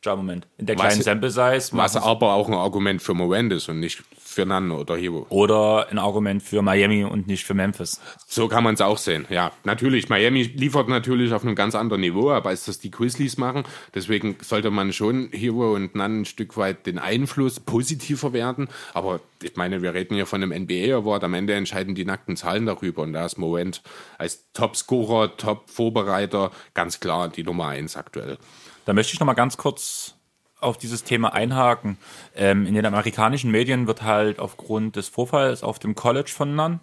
[0.07, 0.47] Ja Moment.
[0.59, 4.03] In der kleinen Sample Size Was aber auch ein Argument für Moment ist und nicht
[4.37, 5.27] für Nunn oder Hero.
[5.31, 8.01] oder ein Argument für Miami und nicht für Memphis.
[8.27, 9.25] So kann man es auch sehen.
[9.31, 10.09] Ja, natürlich.
[10.09, 13.65] Miami liefert natürlich auf einem ganz anderen Niveau, aber als das die Grizzlies machen,
[13.95, 18.69] deswegen sollte man schon Hero und Nunn ein Stück weit den Einfluss positiver werden.
[18.93, 21.25] Aber ich meine, wir reden hier von einem NBA Award.
[21.25, 23.83] Am Ende entscheiden die nackten Zahlen darüber und da ist Moment
[24.19, 28.39] als Top-Scorer, Top-Vorbereiter ganz klar die Nummer eins aktuell.
[28.87, 30.15] Da möchte ich noch mal ganz kurz
[30.61, 31.99] auf dieses Thema einhaken.
[32.35, 36.81] Ähm, in den amerikanischen Medien wird halt aufgrund des Vorfalls auf dem College von Nunn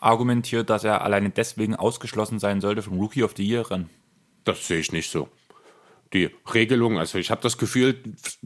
[0.00, 3.88] argumentiert, dass er alleine deswegen ausgeschlossen sein sollte vom Rookie of the Year Rennen.
[4.44, 5.28] Das sehe ich nicht so.
[6.14, 7.96] Die Regelung, also ich habe das Gefühl,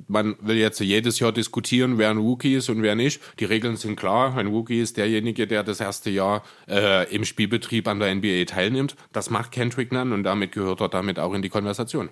[0.09, 3.21] man will jetzt jedes Jahr diskutieren, wer ein Rookie ist und wer nicht.
[3.39, 4.37] Die Regeln sind klar.
[4.37, 8.97] Ein Rookie ist derjenige, der das erste Jahr äh, im Spielbetrieb an der NBA teilnimmt.
[9.13, 12.09] Das macht Kendrick Nunn und damit gehört er damit auch in die Konversation.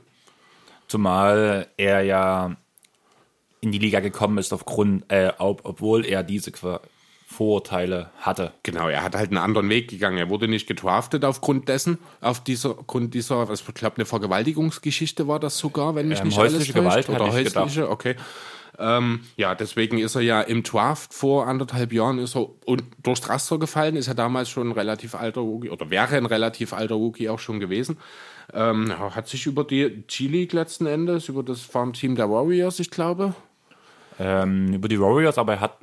[0.87, 2.57] Zumal er ja
[3.61, 6.53] in die Liga gekommen ist aufgrund, äh, ob, obwohl er diese
[7.33, 8.53] Vorurteile hatte.
[8.65, 10.19] Genau, er hat halt einen anderen Weg gegangen.
[10.19, 15.29] Er wurde nicht gedraftet aufgrund dessen, auf dieser, Grund dieser, was ich glaube, eine Vergewaltigungsgeschichte
[15.29, 17.07] war das sogar, wenn mich Ähm, nicht häusliche alles täuscht.
[17.07, 18.17] Gewalt, Oder häusliche, okay.
[18.79, 23.29] Ähm, ja, deswegen ist er ja im Draft vor anderthalb Jahren ist er und durchs
[23.29, 26.97] Raster gefallen, ist er damals schon ein relativ alter Rookie oder wäre ein relativ alter
[26.97, 27.99] Rookie auch schon gewesen.
[28.53, 33.35] Ähm, hat sich über die G-League letzten Endes, über das Farmteam der Warriors, ich glaube,
[34.19, 35.79] Ähm, über die Warriors, aber er hat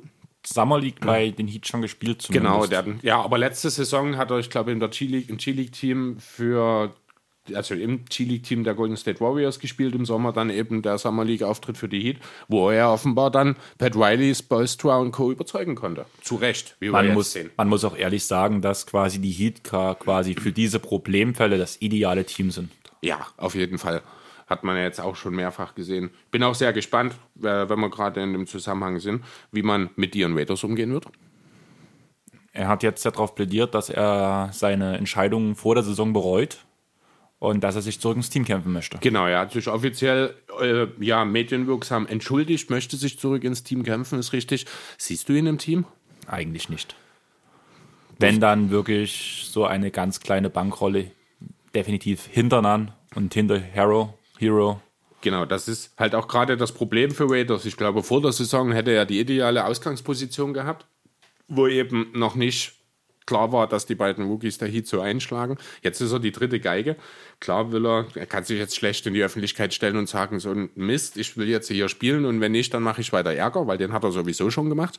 [0.46, 2.22] Summer League bei den Heat schon gespielt.
[2.22, 2.52] Zumindest.
[2.52, 6.94] Genau, der, ja, aber letzte Saison hat er, ich glaube, in im G-League-Team für,
[7.52, 11.76] also im G-League-Team der Golden State Warriors gespielt, im Sommer dann eben der Summer League-Auftritt
[11.76, 15.30] für die Heat, wo er offenbar dann Pat Riley, Spolstra und Co.
[15.32, 16.06] überzeugen konnte.
[16.22, 17.50] Zu Recht, wie wir man jetzt muss, sehen.
[17.56, 22.24] man muss auch ehrlich sagen, dass quasi die Heat quasi für diese Problemfälle das ideale
[22.24, 22.70] Team sind.
[23.02, 24.02] Ja, auf jeden Fall.
[24.48, 26.10] Hat man ja jetzt auch schon mehrfach gesehen.
[26.30, 30.14] Bin auch sehr gespannt, äh, wenn wir gerade in dem Zusammenhang sind, wie man mit
[30.14, 31.06] Dion Waiters umgehen wird.
[32.52, 36.58] Er hat jetzt darauf plädiert, dass er seine Entscheidungen vor der Saison bereut
[37.38, 38.98] und dass er sich zurück ins Team kämpfen möchte.
[38.98, 44.18] Genau, er hat sich offiziell äh, ja, medienwirksam entschuldigt, möchte sich zurück ins Team kämpfen,
[44.18, 44.66] ist richtig.
[44.96, 45.84] Siehst du ihn im Team?
[46.26, 46.96] Eigentlich nicht.
[48.18, 51.12] Wenn dann wirklich so eine ganz kleine Bankrolle,
[51.74, 54.80] definitiv hinter Nan und hinter Hero, Hero.
[55.20, 57.64] Genau, das ist halt auch gerade das Problem für Raiders.
[57.64, 60.86] Ich glaube, vor der Saison hätte er die ideale Ausgangsposition gehabt,
[61.48, 62.74] wo eben noch nicht
[63.26, 65.58] klar war, dass die beiden Rookies der Heat so einschlagen.
[65.82, 66.96] Jetzt ist er die dritte Geige.
[67.40, 70.50] Klar will er, er kann sich jetzt schlecht in die Öffentlichkeit stellen und sagen, so
[70.50, 73.66] ein Mist, ich will jetzt hier spielen und wenn nicht, dann mache ich weiter Ärger,
[73.66, 74.98] weil den hat er sowieso schon gemacht.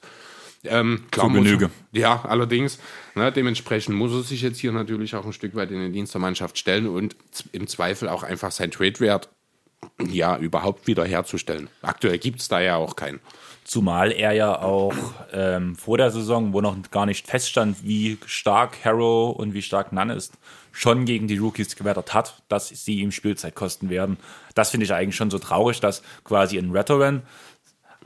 [0.64, 1.70] Ähm, klar Genüge.
[1.92, 2.80] Ja, allerdings.
[3.16, 6.14] Ne, dementsprechend muss er sich jetzt hier natürlich auch ein Stück weit in den Dienst
[6.14, 7.16] der Mannschaft stellen und
[7.52, 9.30] im Zweifel auch einfach sein Trade-Wert
[10.10, 11.70] ja, überhaupt wieder herzustellen.
[11.82, 13.20] Aktuell gibt es da ja auch keinen.
[13.64, 14.96] Zumal er ja auch
[15.32, 19.92] ähm, vor der Saison, wo noch gar nicht feststand, wie stark Harrow und wie stark
[19.92, 20.34] Nunn ist,
[20.72, 24.18] schon gegen die Rookies gewettert hat, dass sie ihm Spielzeit kosten werden.
[24.56, 27.22] Das finde ich eigentlich schon so traurig, dass quasi ein Veteran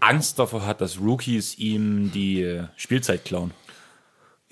[0.04, 3.52] Angst davor hat, dass Rookies ihm die äh, Spielzeit klauen.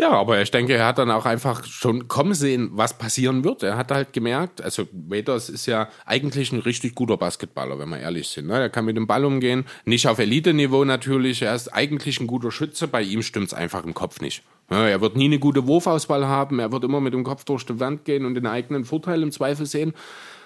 [0.02, 3.62] Ja, aber ich denke, er hat dann auch einfach schon kommen sehen, was passieren wird.
[3.62, 8.00] Er hat halt gemerkt, also Waiters ist ja eigentlich ein richtig guter Basketballer, wenn wir
[8.00, 8.48] ehrlich sind.
[8.48, 8.60] Ne?
[8.60, 11.44] Er kann mit dem Ball umgehen, nicht auf Elite-Niveau natürlich.
[11.44, 14.42] Er ist eigentlich ein guter Schütze, bei ihm stimmt's einfach im Kopf nicht.
[14.72, 17.64] Ja, er wird nie eine gute Wurfauswahl haben, er wird immer mit dem Kopf durch
[17.66, 19.94] die Wand gehen und den eigenen Vorteil im Zweifel sehen.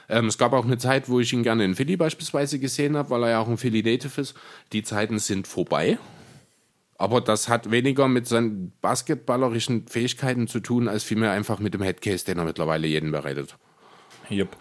[0.10, 3.10] Ähm, es gab auch eine Zeit, wo ich ihn gerne in Philly beispielsweise gesehen habe,
[3.10, 4.36] weil er ja auch ein Philly Native ist.
[4.72, 5.98] Die Zeiten sind vorbei.
[6.98, 11.82] Aber das hat weniger mit seinen basketballerischen Fähigkeiten zu tun, als vielmehr einfach mit dem
[11.82, 13.58] Headcase, den er mittlerweile jeden bereitet.
[14.30, 14.56] Jupp.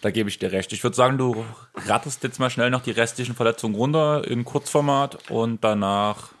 [0.00, 0.70] Da gebe ich dir recht.
[0.74, 5.30] Ich würde sagen, du rattest jetzt mal schnell noch die restlichen Verletzungen runter in Kurzformat
[5.30, 6.32] und danach.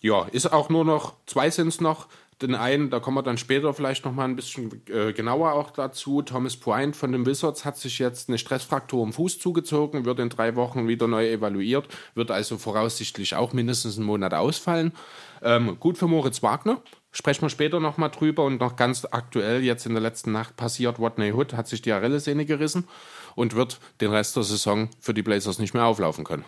[0.00, 2.08] Ja, ist auch nur noch, zwei sind es noch.
[2.42, 5.70] Den einen, da kommen wir dann später vielleicht noch mal ein bisschen äh, genauer auch
[5.70, 6.22] dazu.
[6.22, 10.28] Thomas Point von den Wizards hat sich jetzt eine Stressfraktur im Fuß zugezogen, wird in
[10.28, 14.92] drei Wochen wieder neu evaluiert, wird also voraussichtlich auch mindestens einen Monat ausfallen.
[15.40, 19.62] Ähm, gut für Moritz Wagner, sprechen wir später noch mal drüber und noch ganz aktuell
[19.62, 22.88] jetzt in der letzten Nacht passiert, Watney Hood hat sich die Arellesehne gerissen
[23.36, 26.44] und wird den Rest der Saison für die Blazers nicht mehr auflaufen können.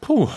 [0.00, 0.28] Puh.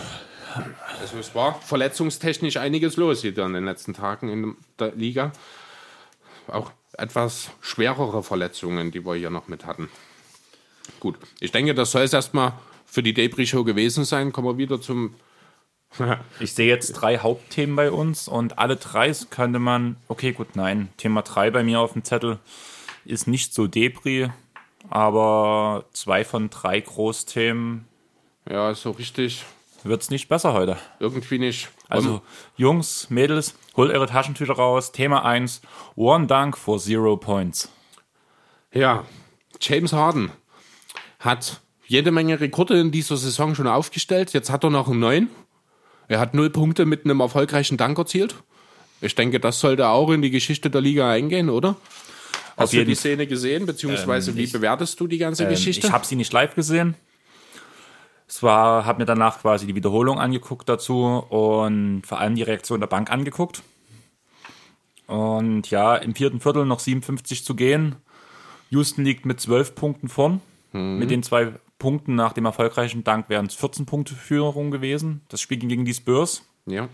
[1.00, 5.32] Also es war verletzungstechnisch einiges los hier in den letzten Tagen in der Liga.
[6.48, 9.88] Auch etwas schwerere Verletzungen, die wir hier noch mit hatten.
[11.00, 12.52] Gut, ich denke, das soll es erstmal
[12.86, 14.32] für die Debris-Show gewesen sein.
[14.32, 15.14] Kommen wir wieder zum.
[16.40, 19.96] ich sehe jetzt drei Hauptthemen bei uns und alle drei könnte man.
[20.08, 20.88] Okay, gut, nein.
[20.96, 22.38] Thema drei bei mir auf dem Zettel
[23.04, 24.28] ist nicht so Debris,
[24.90, 27.86] aber zwei von drei Großthemen.
[28.48, 29.44] Ja, so richtig
[29.84, 30.76] wird es nicht besser heute.
[31.00, 31.68] Irgendwie nicht.
[31.88, 32.22] Also,
[32.56, 34.92] Jungs, Mädels, holt eure Taschentücher raus.
[34.92, 35.62] Thema 1,
[35.96, 37.70] One Dunk for Zero Points.
[38.72, 39.04] Ja,
[39.60, 40.32] James Harden
[41.18, 44.32] hat jede Menge Rekorde in dieser Saison schon aufgestellt.
[44.32, 45.28] Jetzt hat er noch einen neuen.
[46.08, 48.34] Er hat null Punkte mit einem erfolgreichen Dank erzielt.
[49.00, 51.76] Ich denke, das sollte auch in die Geschichte der Liga eingehen, oder?
[52.56, 55.86] Hast du die Szene gesehen, beziehungsweise ähm, wie ich, bewertest du die ganze ähm, Geschichte?
[55.86, 56.94] Ich habe sie nicht live gesehen.
[58.32, 62.80] Es war, habe mir danach quasi die Wiederholung angeguckt dazu und vor allem die Reaktion
[62.80, 63.62] der Bank angeguckt.
[65.06, 67.96] Und ja, im vierten Viertel noch 57 zu gehen.
[68.70, 70.40] Houston liegt mit 12 Punkten vorn.
[70.72, 70.98] Mhm.
[70.98, 75.20] Mit den zwei Punkten nach dem erfolgreichen Dank wären es 14 Punkte Führung gewesen.
[75.28, 76.42] Das Spiel ging gegen die Spurs.
[76.64, 76.88] Ja.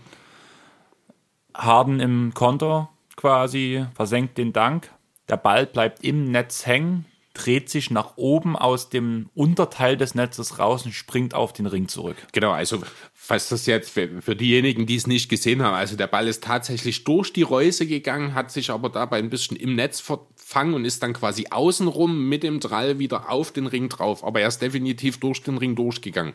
[1.53, 4.91] Harden im Konter quasi versenkt den Dank.
[5.29, 7.05] Der Ball bleibt im Netz hängen
[7.39, 11.87] dreht sich nach oben aus dem Unterteil des Netzes raus und springt auf den Ring
[11.87, 12.17] zurück.
[12.33, 12.81] Genau, also
[13.13, 16.43] falls das jetzt für, für diejenigen, die es nicht gesehen haben, also der Ball ist
[16.43, 20.83] tatsächlich durch die Reuse gegangen, hat sich aber dabei ein bisschen im Netz verfangen und
[20.83, 24.23] ist dann quasi außenrum mit dem Drall wieder auf den Ring drauf.
[24.25, 26.33] Aber er ist definitiv durch den Ring durchgegangen.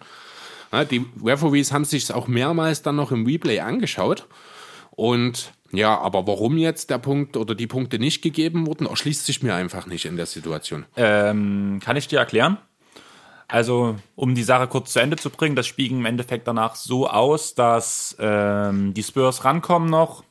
[0.90, 4.26] Die Referees haben sich auch mehrmals dann noch im Replay angeschaut
[4.90, 9.42] und ja, aber warum jetzt der Punkt oder die Punkte nicht gegeben wurden, erschließt sich
[9.42, 10.84] mir einfach nicht in der Situation.
[10.96, 12.58] Ähm, kann ich dir erklären?
[13.48, 16.74] Also, um die Sache kurz zu Ende zu bringen, das Spiel ging im Endeffekt danach
[16.74, 20.24] so aus, dass ähm, die Spurs rankommen noch,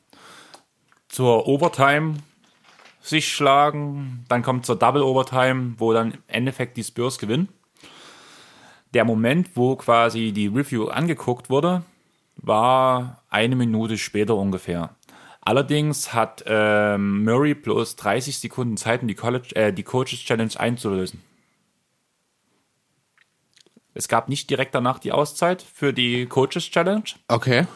[1.08, 2.16] zur Overtime
[3.00, 7.48] sich schlagen, dann kommt zur Double Overtime, wo dann im Endeffekt die Spurs gewinnen.
[8.94, 11.82] Der Moment, wo quasi die Review angeguckt wurde,
[12.36, 14.90] war eine Minute später ungefähr.
[15.44, 20.52] Allerdings hat ähm, Murray bloß 30 Sekunden Zeit, um die, College, äh, die Coaches Challenge
[20.56, 21.22] einzulösen.
[23.92, 27.04] Es gab nicht direkt danach die Auszeit für die Coaches Challenge.
[27.28, 27.66] Okay.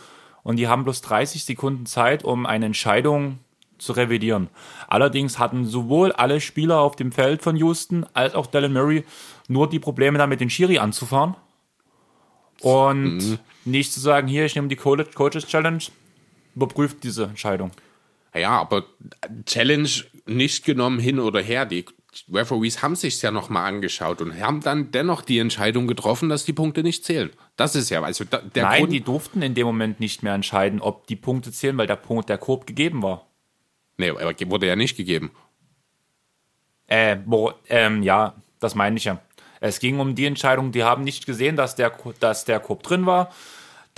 [0.42, 3.38] Und die haben bloß 30 Sekunden Zeit, um eine Entscheidung
[3.76, 4.48] zu revidieren.
[4.88, 9.04] Allerdings hatten sowohl alle Spieler auf dem Feld von Houston als auch Dylan Murray
[9.46, 11.36] nur die Probleme damit, den Schiri anzufahren.
[12.60, 13.38] Und mhm.
[13.64, 15.84] nicht zu sagen, hier, ich nehme die Coaches Challenge,
[16.58, 17.70] überprüft diese Entscheidung.
[18.34, 18.84] Ja, aber
[19.46, 19.88] Challenge
[20.26, 21.64] nicht genommen hin oder her.
[21.64, 21.84] Die
[22.32, 26.52] Referees haben sich ja nochmal angeschaut und haben dann dennoch die Entscheidung getroffen, dass die
[26.52, 27.30] Punkte nicht zählen.
[27.56, 30.80] Das ist ja, also der Nein, Grund die durften in dem Moment nicht mehr entscheiden,
[30.80, 33.26] ob die Punkte zählen, weil der Punkt, der Korb gegeben war.
[33.96, 35.30] Nee, aber wurde ja nicht gegeben.
[36.86, 39.20] Äh, wo, ähm, ja, das meine ich ja.
[39.60, 43.06] Es ging um die Entscheidung, die haben nicht gesehen, dass der, dass der Korb drin
[43.06, 43.32] war.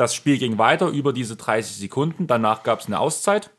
[0.00, 2.26] Das Spiel ging weiter über diese 30 Sekunden.
[2.26, 3.50] Danach gab es eine Auszeit.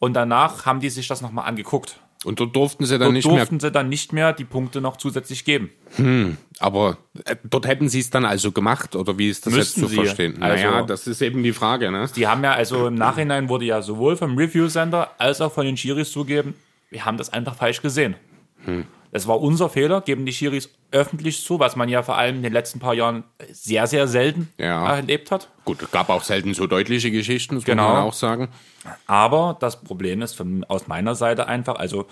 [0.00, 2.00] Und danach haben die sich das nochmal angeguckt.
[2.24, 3.44] Und dort durften sie dann dort nicht durften mehr.
[3.44, 5.70] durften sie dann nicht mehr die Punkte noch zusätzlich geben.
[5.94, 9.82] Hm, aber äh, dort hätten sie es dann also gemacht oder wie ist das Müssten
[9.82, 10.42] jetzt zu verstehen?
[10.42, 11.92] Also, naja, das ist eben die Frage.
[11.92, 12.08] Ne?
[12.16, 15.64] Die haben ja also im Nachhinein wurde ja sowohl vom Review Center als auch von
[15.64, 16.54] den Schiris zugeben,
[16.90, 18.16] wir haben das einfach falsch gesehen.
[18.64, 18.84] Hm.
[19.12, 22.42] Das war unser Fehler, geben die Schiris öffentlich zu, was man ja vor allem in
[22.42, 24.96] den letzten paar Jahren sehr, sehr selten ja.
[24.96, 25.48] erlebt hat.
[25.64, 27.88] Gut, es gab auch selten so deutliche Geschichten, das genau.
[27.88, 28.48] muss man auch sagen.
[29.06, 32.06] Aber das Problem ist von, aus meiner Seite einfach, also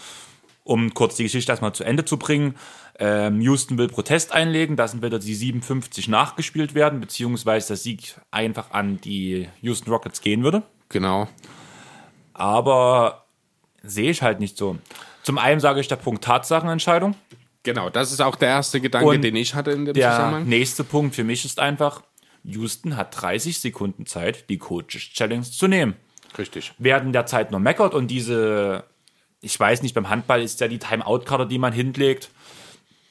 [0.64, 2.56] um kurz die Geschichte erstmal zu Ende zu bringen,
[2.98, 8.72] ähm, Houston will Protest einlegen, dass entweder die 57 nachgespielt werden, beziehungsweise der Sieg einfach
[8.72, 10.62] an die Houston Rockets gehen würde.
[10.88, 11.28] Genau.
[12.34, 13.24] Aber
[13.82, 14.76] sehe ich halt nicht so.
[15.28, 17.14] Zum einen sage ich der Punkt Tatsachenentscheidung.
[17.62, 20.48] Genau, das ist auch der erste Gedanke, Und den ich hatte in dem der Zusammenhang.
[20.48, 22.00] Der nächste Punkt für mich ist einfach,
[22.44, 25.96] Houston hat 30 Sekunden Zeit, die Coaches Challenge zu nehmen.
[26.38, 26.72] Richtig.
[26.78, 28.84] Werden der Zeit nur meckert und diese,
[29.42, 32.30] ich weiß nicht, beim Handball ist ja die Timeout-Karte, die man hinlegt.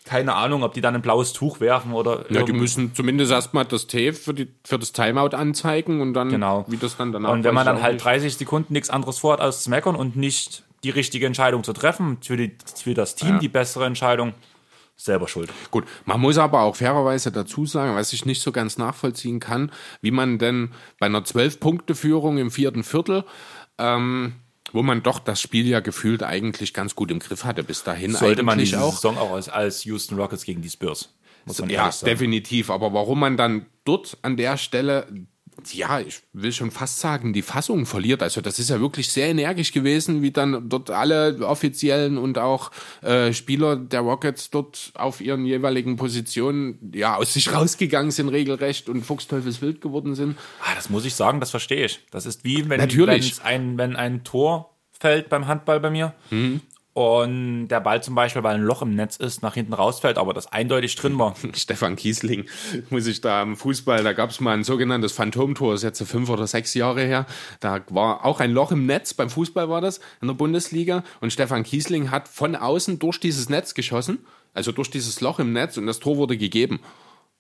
[0.03, 2.25] Keine Ahnung, ob die dann ein blaues Tuch werfen oder.
[2.31, 6.29] Ja, die müssen zumindest erstmal das T für, die, für das Timeout anzeigen und dann,
[6.29, 6.65] Genau.
[6.67, 8.05] wie das dann danach Und wenn man dann halt nicht.
[8.05, 12.17] 30 Sekunden nichts anderes vorhat, als zu meckern und nicht die richtige Entscheidung zu treffen,
[12.21, 14.33] für, die, für das Team die bessere Entscheidung,
[14.97, 15.51] selber schuld.
[15.71, 19.71] Gut, man muss aber auch fairerweise dazu sagen, was ich nicht so ganz nachvollziehen kann,
[20.01, 23.23] wie man denn bei einer 12-Punkte-Führung im vierten Viertel,
[23.77, 24.33] ähm,
[24.73, 28.13] wo man doch das Spiel ja gefühlt eigentlich ganz gut im Griff hatte, bis dahin
[28.13, 28.95] Sollte man diese auch.
[28.95, 31.13] Saison auch als, als Houston Rockets gegen die Spurs.
[31.45, 32.69] Muss man Ja, definitiv.
[32.69, 35.07] Aber warum man dann dort an der Stelle,
[35.71, 38.23] ja, ich will schon fast sagen, die Fassung verliert.
[38.23, 42.71] Also das ist ja wirklich sehr energisch gewesen, wie dann dort alle Offiziellen und auch
[43.01, 48.89] äh, Spieler der Rockets dort auf ihren jeweiligen Positionen ja aus sich rausgegangen sind regelrecht
[48.89, 50.37] und fuchsteufelswild geworden sind.
[50.61, 51.99] Ah, das muss ich sagen, das verstehe ich.
[52.11, 52.79] Das ist wie wenn,
[53.43, 56.61] ein, wenn ein Tor fällt beim Handball bei mir Mhm.
[56.97, 60.33] Und der Ball zum Beispiel, weil ein Loch im Netz ist, nach hinten rausfällt, aber
[60.33, 61.35] das eindeutig drin war.
[61.53, 62.45] Stefan Kiesling,
[62.89, 66.09] muss ich da am Fußball, da gab es mal ein sogenanntes Phantomtor, das ist jetzt
[66.09, 67.27] fünf oder sechs Jahre her.
[67.59, 71.03] Da war auch ein Loch im Netz, beim Fußball war das, in der Bundesliga.
[71.21, 75.53] Und Stefan Kiesling hat von außen durch dieses Netz geschossen, also durch dieses Loch im
[75.53, 76.79] Netz, und das Tor wurde gegeben.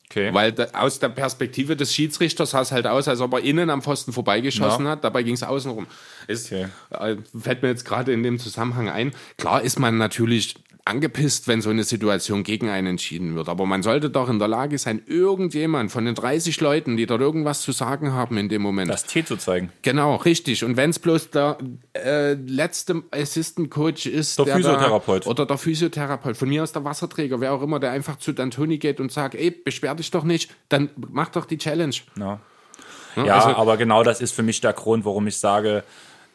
[0.09, 0.33] Okay.
[0.33, 3.69] Weil da, aus der Perspektive des Schiedsrichters sah es halt aus, als ob er innen
[3.69, 4.91] am Pfosten vorbeigeschossen Ja.
[4.91, 5.03] hat.
[5.03, 5.85] Dabei ging es außen rum.
[6.27, 6.67] Ist, Okay.
[6.91, 9.11] äh, fällt mir jetzt gerade in dem Zusammenhang ein.
[9.37, 10.55] Klar ist man natürlich
[10.87, 13.49] angepisst, wenn so eine Situation gegen einen entschieden wird.
[13.49, 17.21] Aber man sollte doch in der Lage sein, irgendjemand von den 30 Leuten, die dort
[17.21, 18.89] irgendwas zu sagen haben in dem Moment.
[18.89, 19.71] Das T zu zeigen.
[19.81, 20.63] Genau, richtig.
[20.63, 21.57] Und wenn es bloß der
[21.93, 25.27] äh, letzte Assistant Coach ist, Der da- Physiotherapeut.
[25.27, 28.77] oder der Physiotherapeut, von mir aus der Wasserträger, wer auch immer, der einfach zu D'Antoni
[28.77, 31.95] geht und sagt, ey, beschwer dich doch nicht, dann mach doch die Challenge.
[32.17, 32.39] Ja,
[33.15, 35.83] ja Also- aber genau das ist für mich der Grund, warum ich sage,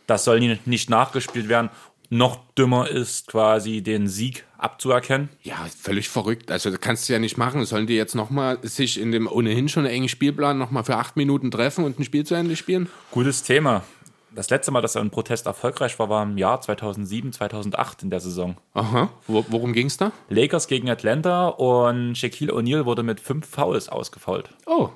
[0.06, 1.70] das soll nicht nachgespielt werden.
[2.14, 5.30] Noch dümmer ist quasi den Sieg abzuerkennen.
[5.40, 6.50] Ja, völlig verrückt.
[6.50, 7.64] Also das kannst du ja nicht machen.
[7.64, 11.50] Sollen die jetzt nochmal sich in dem ohnehin schon engen Spielplan nochmal für acht Minuten
[11.50, 12.90] treffen und ein Spiel zu Ende spielen?
[13.12, 13.82] Gutes Thema.
[14.30, 18.20] Das letzte Mal, dass ein Protest erfolgreich war, war im Jahr 2007, 2008 in der
[18.20, 18.58] Saison.
[18.74, 19.08] Aha.
[19.26, 20.12] Wo, worum ging's da?
[20.28, 24.50] Lakers gegen Atlanta und Shaquille O'Neal wurde mit fünf Fouls ausgefault.
[24.66, 24.90] Oh.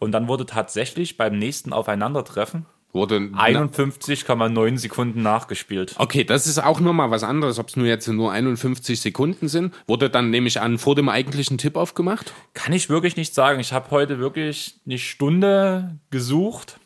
[0.00, 2.66] Und dann wurde tatsächlich beim nächsten Aufeinandertreffen
[2.98, 3.16] Wurde.
[3.18, 5.94] 51,9 Sekunden nachgespielt.
[5.98, 9.72] Okay, das ist auch nochmal was anderes, ob es nur jetzt nur 51 Sekunden sind.
[9.86, 12.32] Wurde dann, nehme ich an, vor dem eigentlichen Tip aufgemacht?
[12.54, 13.60] Kann ich wirklich nicht sagen.
[13.60, 16.78] Ich habe heute wirklich eine Stunde gesucht,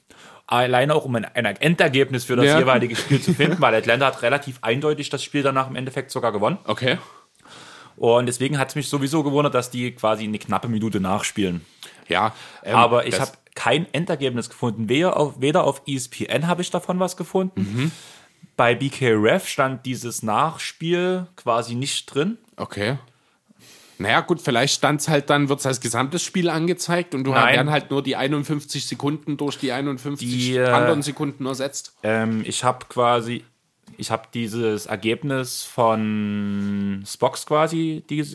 [0.46, 2.59] alleine auch um ein, ein Endergebnis für das Ja.
[2.59, 6.31] jeweilige Spiel zu finden, weil Atlanta hat relativ eindeutig das Spiel danach im Endeffekt sogar
[6.33, 6.59] gewonnen.
[6.66, 6.98] Okay.
[7.96, 11.61] Und deswegen hat es mich sowieso gewundert, dass die quasi eine knappe Minute nachspielen.
[12.09, 12.35] Ja.
[12.64, 14.88] ähm, Aber ich habe kein Endergebnis gefunden.
[14.88, 17.61] Weder auf, weder auf ESPN habe ich davon was gefunden.
[17.61, 17.92] Mhm.
[18.57, 22.38] Bei BK Ref stand dieses Nachspiel quasi nicht drin.
[22.57, 22.98] Okay.
[23.98, 27.55] Naja, gut, vielleicht stand's halt dann, wird's als gesamtes Spiel angezeigt und du Nein.
[27.55, 31.94] werden halt nur die 51 Sekunden durch die 51 Die, äh, anderen Sekunden ersetzt.
[32.03, 33.44] Ähm, ich habe quasi,
[33.96, 38.27] ich habe dieses Ergebnis von Spox quasi, die,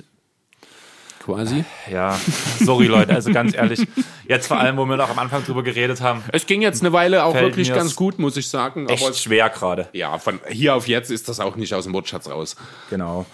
[1.28, 1.66] Quasi.
[1.92, 2.18] ja,
[2.60, 3.86] sorry Leute, also ganz ehrlich,
[4.30, 6.94] jetzt vor allem, wo wir noch am Anfang drüber geredet haben, Es ging jetzt eine
[6.94, 8.88] Weile auch wirklich ganz gut, muss ich sagen.
[8.88, 9.90] echt Aber schwer gerade.
[9.92, 12.56] ja, von hier auf jetzt ist das auch nicht aus dem Wortschatz raus.
[12.90, 13.26] Genau.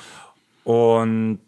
[0.63, 1.39] Und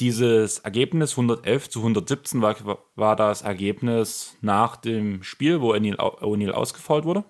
[0.00, 2.56] dieses Ergebnis 111 zu 117 war,
[2.96, 7.24] war das Ergebnis nach dem Spiel, wo O'Neal ausgefault wurde.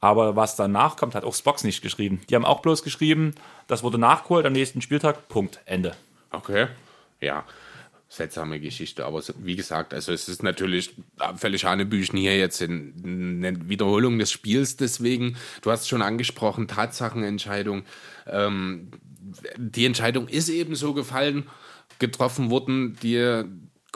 [0.00, 2.20] Aber was danach kommt, hat auch Spox nicht geschrieben.
[2.28, 3.36] Die haben auch bloß geschrieben,
[3.68, 5.94] das wurde nachgeholt am nächsten Spieltag, Punkt, Ende.
[6.32, 6.66] Okay.
[7.20, 7.44] Ja.
[8.08, 10.94] Seltsame Geschichte, aber wie gesagt, also es ist natürlich
[11.36, 14.76] völlig Hanebüchen hier jetzt in, eine Wiederholung des Spiels.
[14.76, 17.82] Deswegen, du hast schon angesprochen, Tatsachenentscheidung.
[18.28, 18.92] Ähm,
[19.56, 21.48] die Entscheidung ist eben so gefallen,
[21.98, 22.96] getroffen worden.
[23.02, 23.42] Die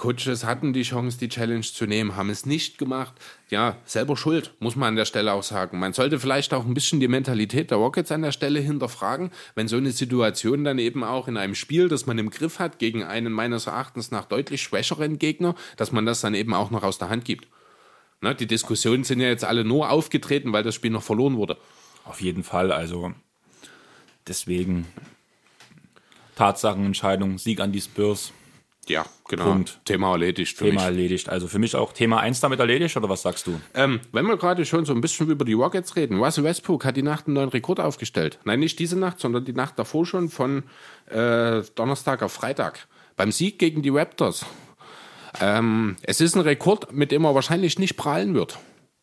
[0.01, 3.12] Coaches hatten die Chance, die Challenge zu nehmen, haben es nicht gemacht.
[3.51, 5.78] Ja, selber schuld, muss man an der Stelle auch sagen.
[5.78, 9.68] Man sollte vielleicht auch ein bisschen die Mentalität der Rockets an der Stelle hinterfragen, wenn
[9.68, 13.05] so eine Situation dann eben auch in einem Spiel, das man im Griff hat, gegen
[13.05, 16.96] einen meines Erachtens nach deutlich schwächeren Gegner, dass man das dann eben auch noch aus
[16.96, 17.46] der Hand gibt.
[18.22, 21.59] Ne, die Diskussionen sind ja jetzt alle nur aufgetreten, weil das Spiel noch verloren wurde.
[22.05, 23.12] Auf jeden Fall, also
[24.26, 24.86] deswegen
[26.36, 28.32] Tatsachenentscheidung, Sieg an die Spurs,
[28.91, 29.45] Ja, genau.
[29.45, 29.80] Punkt.
[29.84, 30.84] Thema erledigt für Thema mich.
[30.84, 31.28] erledigt.
[31.28, 33.61] Also für mich auch Thema 1 damit erledigt, oder was sagst du?
[33.72, 36.97] Ähm, wenn wir gerade schon so ein bisschen über die Rockets reden, Russell Westbrook hat
[36.97, 38.41] die Nacht einen neuen Rekord aufgestellt.
[38.45, 40.64] Nein, nicht diese Nacht, sondern die Nacht davor schon von
[41.07, 42.88] äh, Donnerstag auf Freitag.
[43.16, 44.45] Beim Sieg gegen die Raptors
[45.41, 48.59] Ähm, es ist ein Rekord, mit dem er wahrscheinlich nicht prallen wird.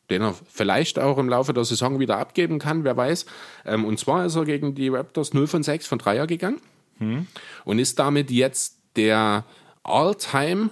[0.09, 3.25] Den er vielleicht auch im Laufe der Saison wieder abgeben kann, wer weiß.
[3.65, 6.59] Ähm, und zwar ist er gegen die Raptors 0 von 6 von Dreier gegangen
[6.97, 7.27] hm.
[7.63, 9.45] und ist damit jetzt der
[9.87, 10.71] All-Time,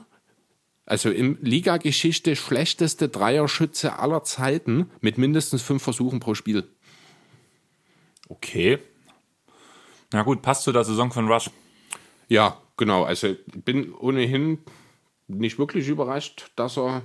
[0.86, 6.64] also in Liga-Geschichte schlechteste Dreierschütze aller Zeiten mit mindestens fünf Versuchen pro Spiel.
[8.30, 8.80] Okay.
[10.12, 11.50] Na gut, passt zu der Saison von Rush.
[12.28, 13.04] Ja, genau.
[13.04, 14.60] Also ich bin ohnehin
[15.28, 17.02] nicht wirklich überrascht, dass er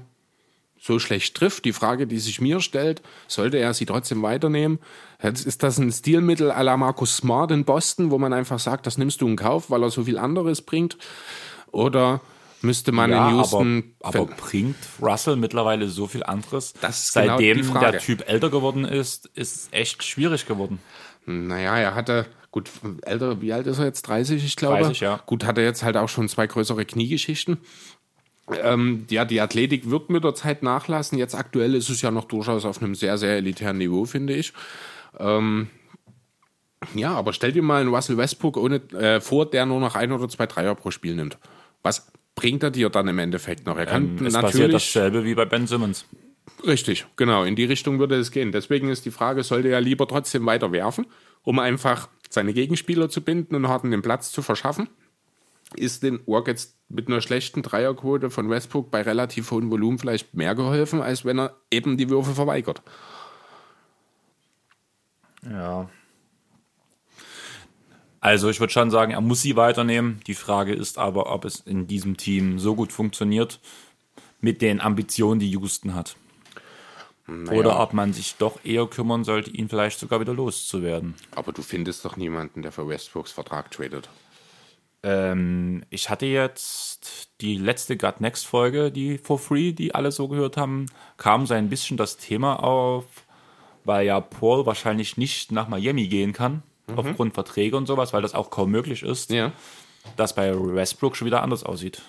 [0.78, 1.64] so schlecht trifft.
[1.64, 4.78] Die Frage, die sich mir stellt, sollte er sie trotzdem weiternehmen?
[5.22, 8.96] Ist das ein Stilmittel à la Markus Smart in Boston, wo man einfach sagt, das
[8.96, 10.96] nimmst du in Kauf, weil er so viel anderes bringt?
[11.72, 12.20] Oder
[12.62, 13.94] müsste man ja, in Houston.
[14.00, 16.74] Aber, aber, bringt Russell mittlerweile so viel anderes?
[16.74, 20.80] Genau Seitdem genau der Typ älter geworden ist, ist es echt schwierig geworden.
[21.26, 22.70] Naja, er hatte, gut,
[23.02, 24.02] älter, wie alt ist er jetzt?
[24.02, 24.80] 30, ich glaube.
[24.80, 25.20] 30, ja.
[25.26, 27.58] Gut, hat er jetzt halt auch schon zwei größere Kniegeschichten.
[28.62, 31.18] Ähm, ja, die Athletik wird mit der Zeit nachlassen.
[31.18, 34.52] Jetzt aktuell ist es ja noch durchaus auf einem sehr, sehr elitären Niveau, finde ich.
[35.18, 35.68] Ähm,
[36.94, 40.12] ja, aber stell dir mal einen Russell Westbrook ohne, äh, vor, der nur noch ein
[40.12, 41.38] oder zwei Dreier pro Spiel nimmt.
[41.83, 43.76] Was bringt er dir dann im Endeffekt noch?
[43.76, 46.07] Er kann ähm, es natürlich passiert dasselbe wie bei Ben Simmons.
[46.66, 47.45] Richtig, genau.
[47.45, 48.53] In die Richtung würde es gehen.
[48.53, 51.07] Deswegen ist die Frage, sollte er lieber trotzdem weiter werfen,
[51.43, 54.89] um einfach seine Gegenspieler zu binden und Harden den Platz zu verschaffen?
[55.76, 60.55] Ist den Rockets mit einer schlechten Dreierquote von Westbrook bei relativ hohem Volumen vielleicht mehr
[60.55, 62.83] geholfen, als wenn er eben die Würfe verweigert?
[65.49, 65.89] Ja.
[68.20, 70.20] Also ich würde schon sagen, er muss sie weiternehmen.
[70.26, 73.60] Die Frage ist aber, ob es in diesem Team so gut funktioniert
[74.40, 76.16] mit den Ambitionen, die Houston hat.
[77.26, 77.58] Naja.
[77.58, 81.14] Oder ob man sich doch eher kümmern sollte, ihn vielleicht sogar wieder loszuwerden.
[81.34, 84.08] Aber du findest doch niemanden, der für Westbrooks Vertrag tradet.
[85.02, 90.28] Ähm, ich hatte jetzt die letzte God Next Folge, die for free, die alle so
[90.28, 93.04] gehört haben, kam so ein bisschen das Thema auf,
[93.84, 96.62] weil ja Paul wahrscheinlich nicht nach Miami gehen kann,
[96.93, 96.99] mhm.
[96.99, 99.53] aufgrund Verträge und sowas, weil das auch kaum möglich ist, ja.
[100.16, 102.03] dass bei Westbrook schon wieder anders aussieht.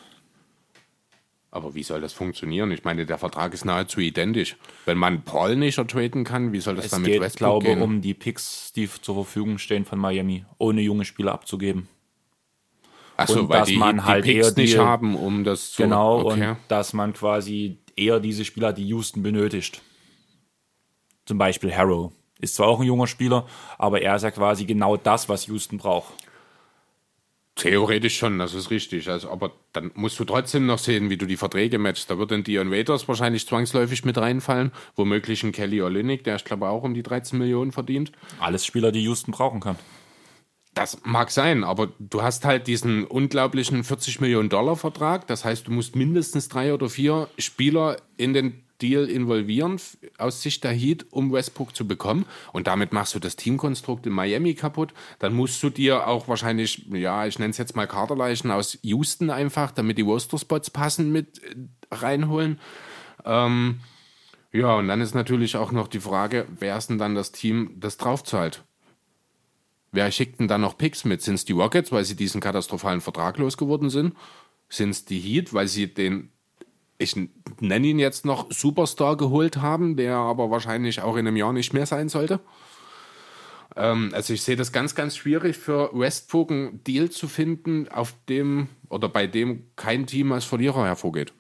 [1.54, 2.72] Aber wie soll das funktionieren?
[2.72, 4.56] Ich meine, der Vertrag ist nahezu identisch.
[4.86, 7.72] Wenn man Paul nicht traden kann, wie soll das es dann mit geht, Westbrook gehen?
[7.72, 11.90] Ich glaube, um die Picks, die zur Verfügung stehen von Miami, ohne junge Spieler abzugeben.
[13.18, 16.52] Achso, weil dass die, man halt die Picks nicht haben, um das zu Genau, okay.
[16.52, 19.82] und dass man quasi eher diese Spieler, die Houston benötigt.
[21.26, 22.14] Zum Beispiel Harrow.
[22.42, 25.78] Ist zwar auch ein junger Spieler, aber er ist ja quasi genau das, was Houston
[25.78, 26.14] braucht.
[27.56, 29.10] Theoretisch schon, das ist richtig.
[29.10, 32.10] Also, aber dann musst du trotzdem noch sehen, wie du die Verträge matchst.
[32.10, 34.72] Da wird ein Dion Waiters wahrscheinlich zwangsläufig mit reinfallen.
[34.96, 38.14] Womöglich ein Kelly Olynyk, der ich glaube auch um die 13 Millionen verdient.
[38.40, 39.76] Alles Spieler, die Houston brauchen kann.
[40.74, 45.28] Das mag sein, aber du hast halt diesen unglaublichen 40 Millionen Dollar Vertrag.
[45.28, 49.80] Das heißt, du musst mindestens drei oder vier Spieler in den Deal involvieren
[50.18, 52.26] aus Sicht der Heat, um Westbrook zu bekommen.
[52.54, 54.94] Und damit machst du das Teamkonstrukt in Miami kaputt.
[55.20, 59.30] Dann musst du dir auch wahrscheinlich, ja, ich nenne es jetzt mal Kaderleichen aus Houston
[59.30, 61.56] einfach, damit die Roster-Spots passen, mit äh,
[61.92, 62.60] reinholen.
[63.26, 63.80] Ähm,
[64.52, 67.76] ja, und dann ist natürlich auch noch die Frage, wer ist denn dann das Team,
[67.78, 68.64] das draufzahlt?
[69.94, 71.22] Wer schickt denn dann noch Picks mit?
[71.22, 74.16] Sind es die Rockets, weil sie diesen katastrophalen Vertrag losgeworden sind?
[74.70, 76.32] Sind es die Heat, weil sie den
[77.02, 77.16] ich
[77.60, 81.74] nenne ihn jetzt noch Superstar geholt haben, der aber wahrscheinlich auch in einem Jahr nicht
[81.74, 82.40] mehr sein sollte.
[83.76, 88.14] Ähm, also ich sehe das ganz, ganz schwierig für Westbrook einen Deal zu finden, auf
[88.30, 91.34] dem oder bei dem kein Team als Verlierer hervorgeht.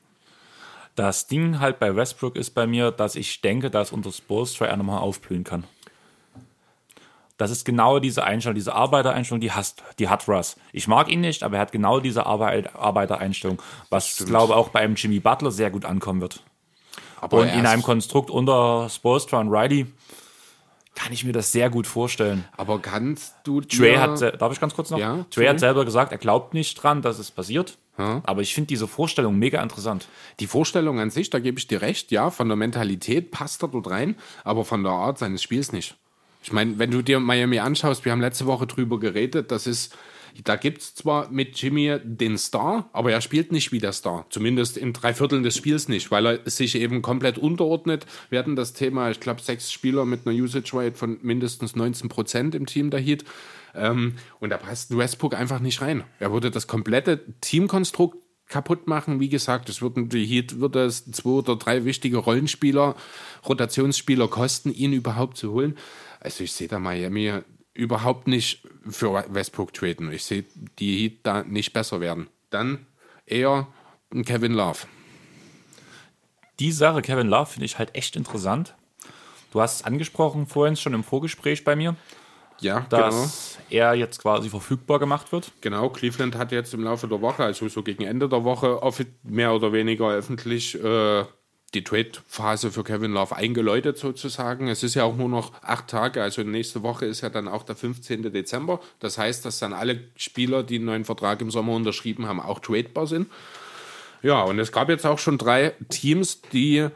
[0.95, 4.77] Das Ding halt bei Westbrook ist bei mir, dass ich denke, dass unter Spolstra er
[4.77, 5.63] nochmal aufblühen kann.
[7.41, 10.57] Das ist genau diese Einstellung, diese Arbeitereinstellung, die, hast, die hat Russ.
[10.73, 14.29] Ich mag ihn nicht, aber er hat genau diese Arbeit, Arbeitereinstellung, was, Stimmt.
[14.29, 16.43] glaube auch bei einem Jimmy Butler sehr gut ankommen wird.
[17.19, 19.87] Aber und in einem Konstrukt unter Spolstra und Riley
[20.93, 22.45] kann ich mir das sehr gut vorstellen.
[22.57, 24.99] Aber kannst du Trey hat, darf ich ganz kurz noch?
[24.99, 27.79] Ja, Trey hat selber gesagt, er glaubt nicht dran, dass es passiert.
[27.97, 28.21] Ja.
[28.23, 30.07] Aber ich finde diese Vorstellung mega interessant.
[30.39, 33.69] Die Vorstellung an sich, da gebe ich dir recht, ja, von der Mentalität passt er
[33.69, 35.95] dort rein, aber von der Art seines Spiels nicht.
[36.41, 39.95] Ich meine, wenn du dir Miami anschaust, wir haben letzte Woche drüber geredet, das ist,
[40.43, 44.25] da gibt es zwar mit Jimmy den Star, aber er spielt nicht wie der Star.
[44.29, 48.05] Zumindest in drei Vierteln des Spiels nicht, weil er sich eben komplett unterordnet.
[48.29, 52.09] Wir hatten das Thema, ich glaube, sechs Spieler mit einer Usage Rate von mindestens 19
[52.09, 53.23] Prozent im Team der Heat.
[53.75, 56.03] Ähm, und da passt Westbrook einfach nicht rein.
[56.19, 58.17] Er würde das komplette Teamkonstrukt
[58.51, 59.19] kaputt machen.
[59.19, 62.95] Wie gesagt, es würden die Heat würde es zwei oder drei wichtige Rollenspieler,
[63.47, 65.77] Rotationsspieler kosten, ihn überhaupt zu holen.
[66.21, 67.33] Also ich sehe da Miami
[67.73, 70.11] überhaupt nicht für Westbrook traden.
[70.11, 70.45] Ich sehe
[70.79, 72.27] die Heat da nicht besser werden.
[72.51, 72.85] Dann
[73.25, 73.67] eher
[74.13, 74.79] ein Kevin Love.
[76.59, 78.75] Die Sache, Kevin Love, finde ich halt echt interessant.
[79.51, 81.95] Du hast es angesprochen vorhin schon im Vorgespräch bei mir,
[82.59, 85.51] Ja, dass er jetzt quasi verfügbar gemacht wird.
[85.61, 88.79] Genau, Cleveland hat jetzt im Laufe der Woche, also so gegen Ende der Woche,
[89.23, 91.25] mehr oder weniger öffentlich äh,
[91.73, 94.67] die Trade-Phase für Kevin Love eingeläutet sozusagen.
[94.67, 97.63] Es ist ja auch nur noch acht Tage, also nächste Woche ist ja dann auch
[97.63, 98.31] der 15.
[98.33, 98.81] Dezember.
[98.99, 102.59] Das heißt, dass dann alle Spieler, die einen neuen Vertrag im Sommer unterschrieben haben, auch
[102.59, 103.27] tradebar sind.
[104.21, 106.87] Ja, und es gab jetzt auch schon drei Teams, die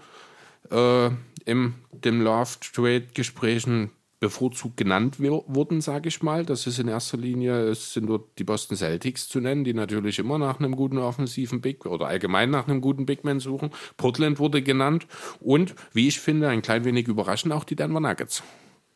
[0.72, 1.10] äh,
[1.46, 6.46] im dem Love-Trade-Gesprächen bevorzugt genannt wurden, sage ich mal.
[6.46, 10.20] Das ist in erster Linie, es sind dort die Boston Celtics zu nennen, die natürlich
[10.20, 13.72] immer nach einem guten offensiven Big oder allgemein nach einem guten Big Man suchen.
[13.98, 15.08] Portland wurde genannt
[15.40, 18.42] und, wie ich finde, ein klein wenig überraschend auch die Denver Nuggets.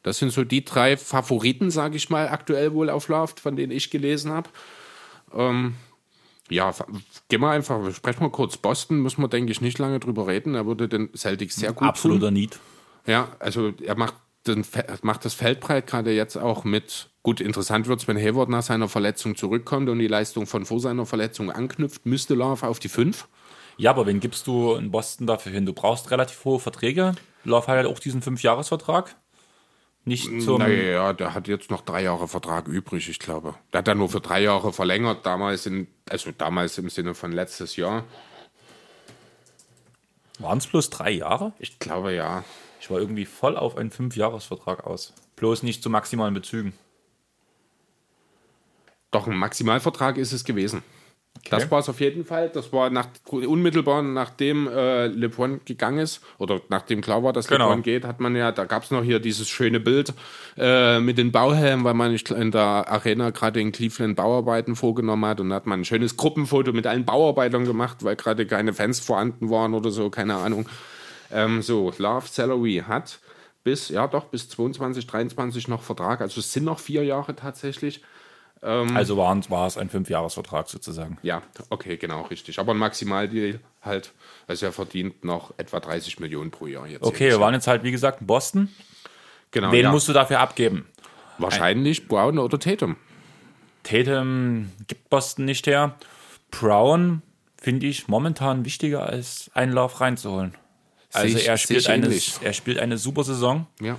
[0.04, 3.72] Das sind so die drei Favoriten, sage ich mal, aktuell wohl auf Love, von denen
[3.72, 4.50] ich gelesen habe.
[5.34, 5.76] Ähm,
[6.50, 6.74] ja,
[7.28, 8.58] gehen wir einfach, sprechen wir kurz.
[8.58, 10.56] Boston müssen wir, denke ich, nicht lange drüber reden.
[10.56, 11.88] Er würde den Celtics sehr gut tun.
[11.90, 12.60] Absoluter Need.
[13.06, 14.16] Ja, also er macht,
[14.56, 14.66] den,
[15.02, 17.10] macht das Feld breit, gerade jetzt auch mit.
[17.24, 20.80] Gut, interessant wird es, wenn Hayward nach seiner Verletzung zurückkommt und die Leistung von vor
[20.80, 23.28] seiner Verletzung anknüpft, müsste Love auf die 5.
[23.78, 25.66] Ja, aber wen gibst du in Boston dafür hin?
[25.66, 27.14] Du brauchst relativ hohe Verträge.
[27.46, 29.16] Love hat halt auch diesen Fünfjahresvertrag.
[30.06, 30.60] Nicht zum.
[30.60, 33.56] Naja, der hat jetzt noch drei Jahre Vertrag übrig, ich glaube.
[33.72, 37.32] Der hat dann nur für drei Jahre verlängert, damals in, also damals im Sinne von
[37.32, 38.06] letztes Jahr.
[40.40, 41.54] Waren es bloß drei Jahre?
[41.60, 42.44] Ich glaube ja.
[42.80, 45.14] Ich war irgendwie voll auf einen Fünfjahresvertrag aus.
[45.36, 46.74] Bloß nicht zu maximalen Bezügen.
[49.12, 50.84] Doch, ein Maximalvertrag ist es gewesen.
[51.50, 52.50] Das war es auf jeden Fall.
[52.50, 57.70] Das war nach, unmittelbar nachdem äh, LeBron gegangen ist oder nachdem klar war, dass Genau.
[57.70, 60.14] LeBron geht, hat man ja, da gab es noch hier dieses schöne Bild
[60.58, 65.26] äh, mit den Bauhelmen, weil man nicht in der Arena gerade in Cleveland Bauarbeiten vorgenommen
[65.26, 68.74] hat und da hat man ein schönes Gruppenfoto mit allen Bauarbeitern gemacht, weil gerade keine
[68.74, 70.68] Fans vorhanden waren oder so, keine Ahnung.
[71.32, 73.20] Ähm, so, Love Salary hat
[73.64, 78.02] bis, ja doch, bis 22, 23 noch Vertrag, also es sind noch vier Jahre tatsächlich.
[78.62, 81.18] Also waren, war es ein Fünfjahresvertrag sozusagen.
[81.22, 82.60] Ja, okay, genau, richtig.
[82.60, 84.12] Aber ein Maximaldeal halt,
[84.48, 87.04] also er verdient noch etwa 30 Millionen pro Jahr jetzt.
[87.04, 88.68] Okay, wir waren jetzt halt, wie gesagt, in Boston.
[89.52, 89.72] genau.
[89.72, 89.92] Wen ja.
[89.92, 90.88] musst du dafür abgeben?
[91.38, 92.98] Wahrscheinlich Brown oder Tatum.
[93.84, 95.96] Tatum gibt Boston nicht her.
[96.52, 97.22] Brown
[97.56, 100.54] finde ich momentan wichtiger als einen Lauf reinzuholen.
[101.14, 102.36] Also ich- er spielt, eine, ähnlich.
[102.42, 103.98] er spielt eine super Saison Ja.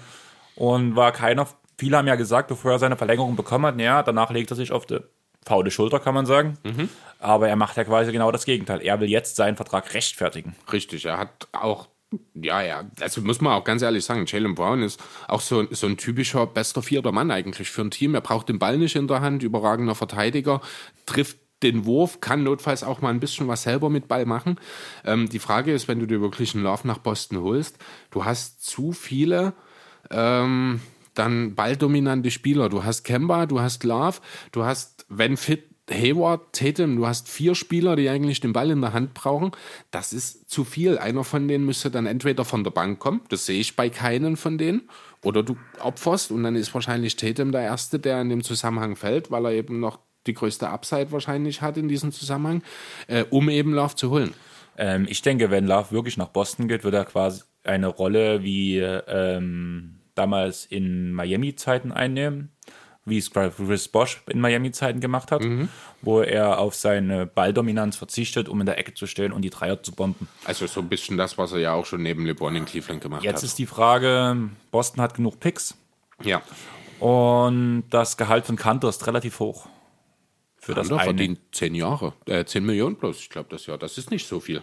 [0.54, 1.48] und war keiner,
[1.78, 4.72] viele haben ja gesagt, bevor er seine Verlängerung bekommen hat, ja, danach legt er sich
[4.72, 5.00] auf die
[5.44, 6.58] faule Schulter, kann man sagen.
[6.64, 6.88] Mhm.
[7.18, 8.80] Aber er macht ja quasi genau das Gegenteil.
[8.82, 10.54] Er will jetzt seinen Vertrag rechtfertigen.
[10.72, 11.88] Richtig, er hat auch,
[12.34, 15.86] ja, ja, also muss man auch ganz ehrlich sagen, Jalen Brown ist auch so, so
[15.86, 18.14] ein typischer bester vierter Mann eigentlich für ein Team.
[18.14, 20.61] Er braucht den Ball nicht in der Hand, überragender Verteidiger,
[21.06, 24.58] trifft den Wurf, kann notfalls auch mal ein bisschen was selber mit Ball machen.
[25.04, 27.78] Ähm, die Frage ist, wenn du dir wirklich einen Lauf nach Boston holst,
[28.11, 29.52] du hast zu viele
[30.11, 30.80] ähm,
[31.14, 32.68] dann balldominante Spieler.
[32.68, 34.18] Du hast Kemba, du hast Love,
[34.52, 38.80] du hast, wenn fit, Hayward, Tatum, du hast vier Spieler, die eigentlich den Ball in
[38.80, 39.50] der Hand brauchen.
[39.90, 40.98] Das ist zu viel.
[40.98, 44.36] Einer von denen müsste dann entweder von der Bank kommen, das sehe ich bei keinen
[44.36, 44.88] von denen,
[45.22, 49.30] oder du opferst und dann ist wahrscheinlich Tatum der Erste, der in dem Zusammenhang fällt,
[49.30, 52.62] weil er eben noch die größte Upside wahrscheinlich hat in diesem Zusammenhang,
[53.06, 54.34] äh, um eben Love zu holen.
[54.76, 58.78] Ähm, ich denke, wenn Love wirklich nach Boston geht, wird er quasi eine Rolle wie
[58.78, 62.50] ähm, damals in Miami-Zeiten einnehmen,
[63.04, 65.42] wie es Chris Bosch in Miami-Zeiten gemacht hat,
[66.02, 69.82] wo er auf seine Balldominanz verzichtet, um in der Ecke zu stehen und die Dreier
[69.82, 70.28] zu bomben.
[70.44, 73.22] Also so ein bisschen das, was er ja auch schon neben LeBron in Cleveland gemacht
[73.22, 73.44] Jetzt hat.
[73.44, 75.74] ist die Frage, Boston hat genug Picks
[76.22, 76.42] ja,
[76.98, 79.66] und das Gehalt von Kanter ist relativ hoch.
[80.61, 81.11] Für das Kanter eine.
[81.11, 83.78] verdient 10 Jahre, äh, 10 Millionen plus, ich glaube das Jahr.
[83.78, 84.62] Das ist nicht so viel.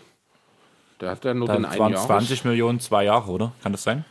[1.02, 2.06] Der hat ja nur Dann den einen waren Jahr.
[2.06, 3.54] 20 Millionen zwei Jahre, oder?
[3.62, 4.06] Kann das sein?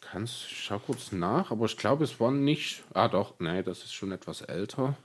[0.00, 2.82] Kannst, ich schau kurz nach, aber ich glaube, es waren nicht.
[2.94, 4.96] Ah, doch, nee, das ist schon etwas älter.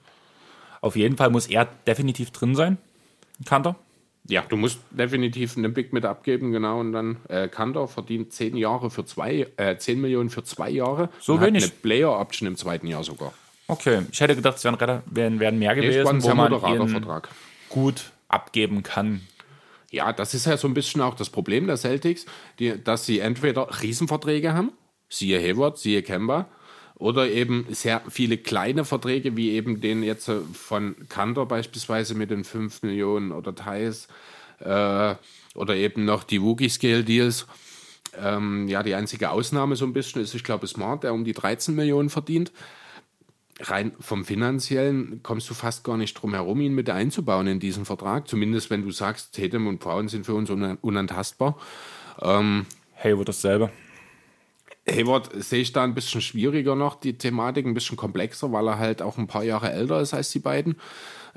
[0.80, 2.78] Auf jeden Fall muss er definitiv drin sein,
[3.46, 3.76] Kanter.
[4.26, 6.80] Ja, du musst definitiv einen Big mit abgeben, genau.
[6.80, 11.10] Und dann äh, Kanter verdient 10 Jahre für zwei, äh, 10 Millionen für zwei Jahre.
[11.20, 11.64] So wenig?
[11.64, 13.34] Eine Player-Option im zweiten Jahr sogar.
[13.74, 16.52] Okay, ich hätte gedacht, es wären, wären, wären mehr Nee, gewesen, sehr wo man
[17.70, 19.22] gut abgeben kann.
[19.90, 22.28] Ja, das ist ja so ein bisschen auch das Problem der Celtics,
[22.60, 24.72] die, dass sie entweder Riesenverträge haben,
[25.10, 26.48] siehe Hayward, siehe Kemba,
[26.96, 32.30] oder eben sehr viele kleine Verträge, wie eben den jetzt äh, von Kanter beispielsweise mit
[32.30, 34.08] den 5 Millionen oder Thais,
[34.60, 35.16] äh,
[35.56, 37.48] oder eben noch die Wookie-Scale-Deals.
[38.22, 41.34] Ähm, ja, die einzige Ausnahme so ein bisschen ist, ich glaube, Smart, der um die
[41.34, 42.52] 13 Millionen verdient.
[43.60, 47.86] Rein vom finanziellen kommst du fast gar nicht drum herum, ihn mit einzubauen in diesen
[47.86, 48.28] Vertrag.
[48.28, 51.58] Zumindest wenn du sagst, Tatum und Brown sind für uns unantastbar.
[52.22, 53.72] Ähm, Hayward dasselbe.
[54.90, 58.80] Hayward sehe ich da ein bisschen schwieriger noch, die Thematik, ein bisschen komplexer, weil er
[58.80, 60.76] halt auch ein paar Jahre älter ist als die beiden.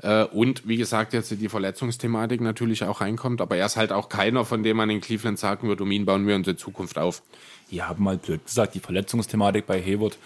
[0.01, 4.09] Äh, und wie gesagt, jetzt die Verletzungsthematik natürlich auch reinkommt, aber er ist halt auch
[4.09, 7.23] keiner, von dem man in Cleveland sagen würde, um ihn bauen wir unsere Zukunft auf.
[7.69, 10.17] Ja, mal blöd gesagt, die Verletzungsthematik bei Hayward,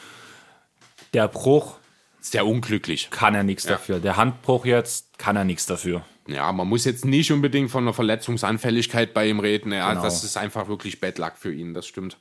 [1.14, 1.78] der Bruch.
[2.22, 3.10] Sehr unglücklich.
[3.10, 3.72] Kann er nichts ja.
[3.72, 4.00] dafür.
[4.00, 6.06] Der Handbruch jetzt kann er nichts dafür.
[6.28, 9.74] Ja, man muss jetzt nicht unbedingt von einer Verletzungsanfälligkeit bei ihm reden.
[9.74, 10.04] Ja, genau.
[10.04, 12.18] Das ist einfach wirklich Bad Luck für ihn, das stimmt.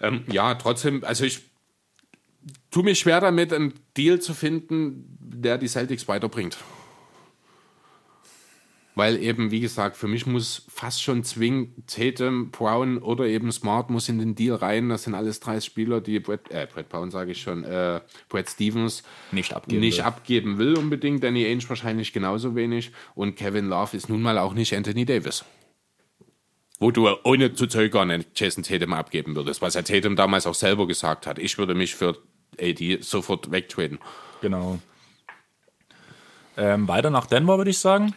[0.00, 1.40] Ähm, ja, trotzdem, also ich
[2.70, 6.56] tue mich schwer damit, einen Deal zu finden, der die Celtics weiterbringt.
[8.98, 13.90] Weil eben, wie gesagt, für mich muss fast schon zwingend Tatum, Brown oder eben Smart
[13.90, 14.88] muss in den Deal rein.
[14.88, 18.50] Das sind alles drei Spieler, die Brett, äh, Brett Brown sage ich schon, äh, Brett
[18.50, 20.04] Stevens nicht abgeben, nicht will.
[20.04, 21.22] abgeben will unbedingt.
[21.22, 22.90] Danny Ainge wahrscheinlich genauso wenig.
[23.14, 25.44] Und Kevin Love ist nun mal auch nicht Anthony Davis
[26.80, 30.86] wo du ohne zu zögern Jason Tatum abgeben würdest, was ja Tatum damals auch selber
[30.86, 31.38] gesagt hat.
[31.38, 32.18] Ich würde mich für
[32.60, 33.98] AD sofort wegtraden.
[34.40, 34.78] Genau.
[36.56, 38.14] Ähm, weiter nach Denver, würde ich sagen.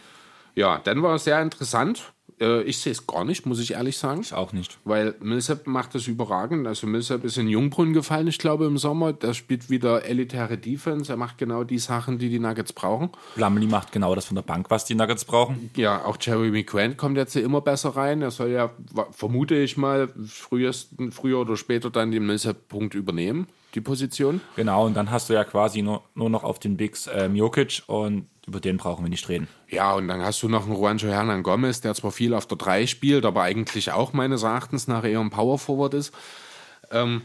[0.55, 2.13] Ja, Denver ist sehr interessant.
[2.41, 4.21] Äh, ich sehe es gar nicht, muss ich ehrlich sagen.
[4.21, 4.79] Ich auch nicht.
[4.83, 6.67] Weil Millsap macht das überragend.
[6.67, 9.13] Also Millsap ist in Jungbrunnen gefallen, ich glaube, im Sommer.
[9.13, 11.13] Der spielt wieder elitäre Defense.
[11.13, 13.11] Er macht genau die Sachen, die die Nuggets brauchen.
[13.35, 15.69] Plumlee macht genau das von der Bank, was die Nuggets brauchen.
[15.75, 18.21] Ja, auch Jeremy Grant kommt jetzt immer besser rein.
[18.21, 18.71] Er soll ja,
[19.11, 24.41] vermute ich mal, frühesten, früher oder später dann den Millsap-Punkt übernehmen die Position.
[24.55, 27.83] Genau, und dann hast du ja quasi nur, nur noch auf den Bigs äh, Jokic
[27.87, 29.47] und über den brauchen wir nicht reden.
[29.69, 32.57] Ja, und dann hast du noch einen Juancho Hernan Gomez, der zwar viel auf der
[32.57, 36.13] 3 spielt, aber eigentlich auch meines Erachtens nach eher ein Power Forward ist.
[36.91, 37.21] Ähm,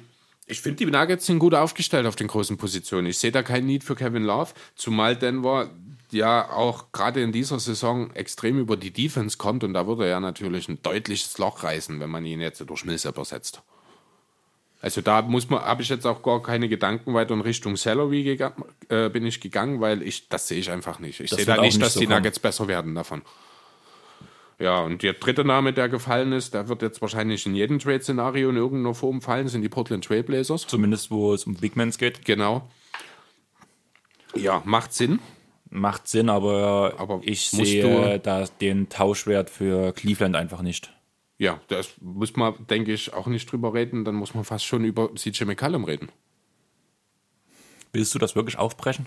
[0.47, 3.09] ich finde, die Nuggets sind gut aufgestellt auf den großen Positionen.
[3.09, 5.71] Ich sehe da keinen Need für Kevin Love, zumal Denver
[6.13, 10.11] ja auch gerade in dieser Saison extrem über die Defense kommt und da würde er
[10.11, 13.63] ja natürlich ein deutliches Loch reißen, wenn man ihn jetzt durch Millsap ersetzt.
[14.83, 18.23] Also da muss man, habe ich jetzt auch gar keine Gedanken weiter in Richtung Salary
[18.23, 21.21] gegangen, äh, bin ich gegangen, weil ich, das sehe ich einfach nicht.
[21.21, 23.23] Ich sehe da nicht, dass so die Nuggets besser werden davon.
[24.59, 28.49] Ja, und der dritte Name, der gefallen ist, der wird jetzt wahrscheinlich in jedem Trade-Szenario
[28.49, 30.67] in irgendeiner Form fallen, sind die Portland Trailblazers.
[30.67, 32.25] Zumindest, wo es um Bigmans geht.
[32.25, 32.69] Genau.
[34.35, 35.19] Ja, macht Sinn.
[35.69, 40.93] Macht Sinn, aber, aber ich sehe da den Tauschwert für Cleveland einfach nicht.
[41.39, 44.05] Ja, das muss man, denke ich, auch nicht drüber reden.
[44.05, 46.09] Dann muss man fast schon über CJ McCallum reden.
[47.93, 49.07] Willst du das wirklich aufbrechen?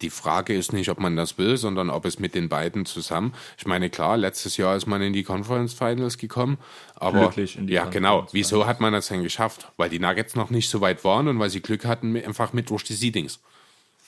[0.00, 3.34] Die Frage ist nicht, ob man das will, sondern ob es mit den beiden zusammen.
[3.56, 6.58] Ich meine, klar, letztes Jahr ist man in die Conference Finals gekommen,
[6.94, 8.28] aber Glücklich in die ja, genau.
[8.30, 9.72] Wieso hat man das denn geschafft?
[9.76, 12.70] Weil die Nuggets noch nicht so weit waren und weil sie Glück hatten, einfach mit
[12.70, 13.40] durch die Seedings.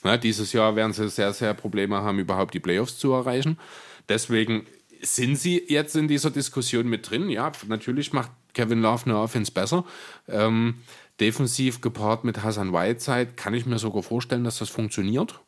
[0.03, 3.59] Na, dieses Jahr werden sie sehr, sehr Probleme haben, überhaupt die Playoffs zu erreichen.
[4.07, 4.65] Deswegen
[5.01, 7.29] sind sie jetzt in dieser Diskussion mit drin?
[7.29, 9.85] Ja, natürlich macht Kevin Love eine Offense besser.
[10.27, 10.75] Ähm,
[11.19, 15.39] defensiv gepaart mit Hassan Whiteside kann ich mir sogar vorstellen, dass das funktioniert.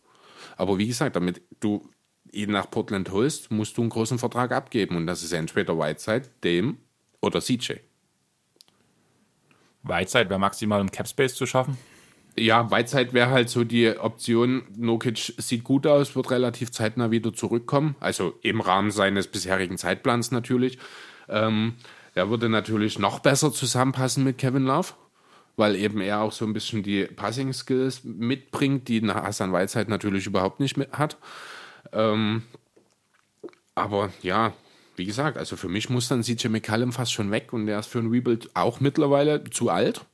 [0.57, 1.89] Aber wie gesagt, damit du
[2.31, 4.95] ihn nach Portland holst, musst du einen großen Vertrag abgeben.
[4.95, 6.77] Und das ist entweder Whiteside, dem
[7.21, 7.73] oder CJ.
[9.83, 11.77] Whiteside wäre maximal im Capspace zu schaffen
[12.35, 14.63] ja, Whiteside wäre halt so die Option.
[14.75, 17.95] Nokic sieht gut aus, wird relativ zeitnah wieder zurückkommen.
[17.99, 20.79] Also im Rahmen seines bisherigen Zeitplans natürlich.
[21.29, 21.75] Ähm,
[22.15, 24.93] er würde natürlich noch besser zusammenpassen mit Kevin Love,
[25.57, 30.25] weil eben er auch so ein bisschen die Passing Skills mitbringt, die Hassan Whiteside natürlich
[30.25, 31.17] überhaupt nicht hat.
[31.91, 32.43] Ähm,
[33.75, 34.53] aber ja,
[34.95, 37.87] wie gesagt, also für mich muss dann CJ McCallum fast schon weg und der ist
[37.87, 40.05] für ein Rebuild auch mittlerweile zu alt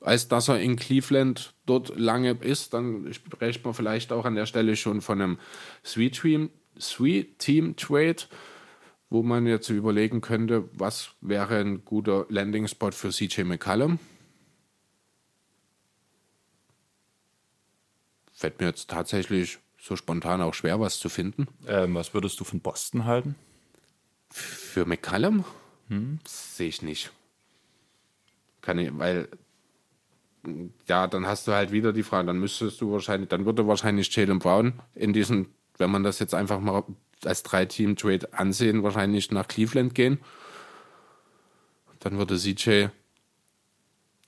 [0.00, 4.46] als dass er in Cleveland dort lange ist, dann spricht man vielleicht auch an der
[4.46, 5.38] Stelle schon von einem
[5.84, 8.24] Sweet Team, Sweet Team Trade,
[9.10, 13.98] wo man jetzt überlegen könnte, was wäre ein guter Landing Spot für CJ McCallum.
[18.32, 21.48] Fällt mir jetzt tatsächlich so spontan auch schwer, was zu finden.
[21.66, 23.34] Ähm, was würdest du von Boston halten?
[24.30, 25.44] Für McCallum?
[25.88, 26.20] Hm?
[26.24, 27.10] Sehe ich nicht.
[28.60, 29.28] Kann ich, weil
[30.86, 34.14] ja, dann hast du halt wieder die Frage, dann müsstest du wahrscheinlich, dann würde wahrscheinlich
[34.14, 36.84] Jalen Brown in diesen, wenn man das jetzt einfach mal
[37.24, 40.18] als Drei-Team-Trade ansehen, wahrscheinlich nach Cleveland gehen.
[42.00, 42.86] Dann würde CJ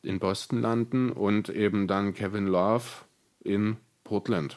[0.02, 2.84] in Boston landen und eben dann Kevin Love
[3.40, 4.56] in Portland.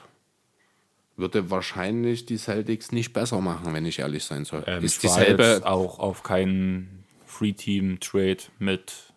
[1.15, 4.63] Würde wahrscheinlich die Celtics nicht besser machen, wenn ich ehrlich sein soll.
[4.65, 9.13] Ähm, ist dieselbe auch auf keinen Free Team Trade mit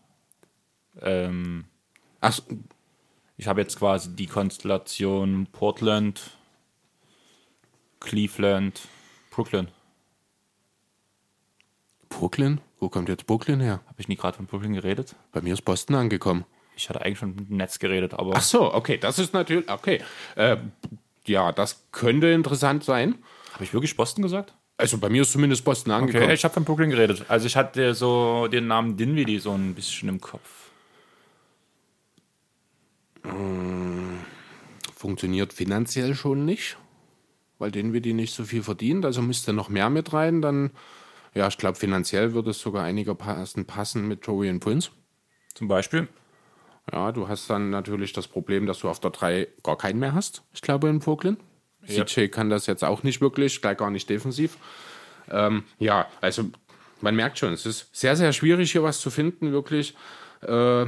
[1.01, 1.65] ähm,
[2.21, 2.39] Ach,
[3.37, 6.31] Ich habe jetzt quasi die Konstellation Portland,
[8.01, 8.81] Cleveland,
[9.31, 9.69] Brooklyn.
[12.09, 12.61] Brooklyn?
[12.79, 13.81] Wo kommt jetzt Brooklyn her?
[13.87, 15.17] Habe ich nie gerade von Brooklyn geredet?
[15.33, 16.45] Bei mir ist Boston angekommen.
[16.77, 19.69] Ich hatte eigentlich schon mit dem Netz geredet, aber Ach so, okay, das ist natürlich,
[19.71, 20.03] okay.
[20.35, 20.59] Äh,
[21.27, 23.17] ja, das könnte interessant sein.
[23.55, 24.55] habe ich wirklich Boston gesagt?
[24.79, 26.25] Also bei mir ist zumindest Boston angekommen.
[26.25, 27.25] Okay, ich habe von Brooklyn geredet.
[27.29, 30.66] Also ich hatte so den Namen Dinwiddie so ein bisschen im Kopf.
[34.95, 36.77] Funktioniert finanziell schon nicht,
[37.59, 39.05] weil den wir die nicht so viel verdient.
[39.05, 40.43] Also müsste noch mehr mit rein.
[40.43, 40.71] Dann,
[41.35, 44.91] ja, ich glaube, finanziell würde es sogar einigermaßen passen mit Torian Prince.
[45.55, 46.09] Zum Beispiel.
[46.93, 50.15] Ja, du hast dann natürlich das Problem, dass du auf der 3 gar keinen mehr
[50.15, 51.37] hast, ich glaube, in Brooklyn.
[51.85, 52.05] Ja.
[52.05, 54.57] CJ kann das jetzt auch nicht wirklich, gleich gar nicht defensiv.
[55.29, 56.51] Ähm, ja, also
[57.01, 59.95] man merkt schon, es ist sehr, sehr schwierig, hier was zu finden, wirklich.
[60.43, 60.87] Äh,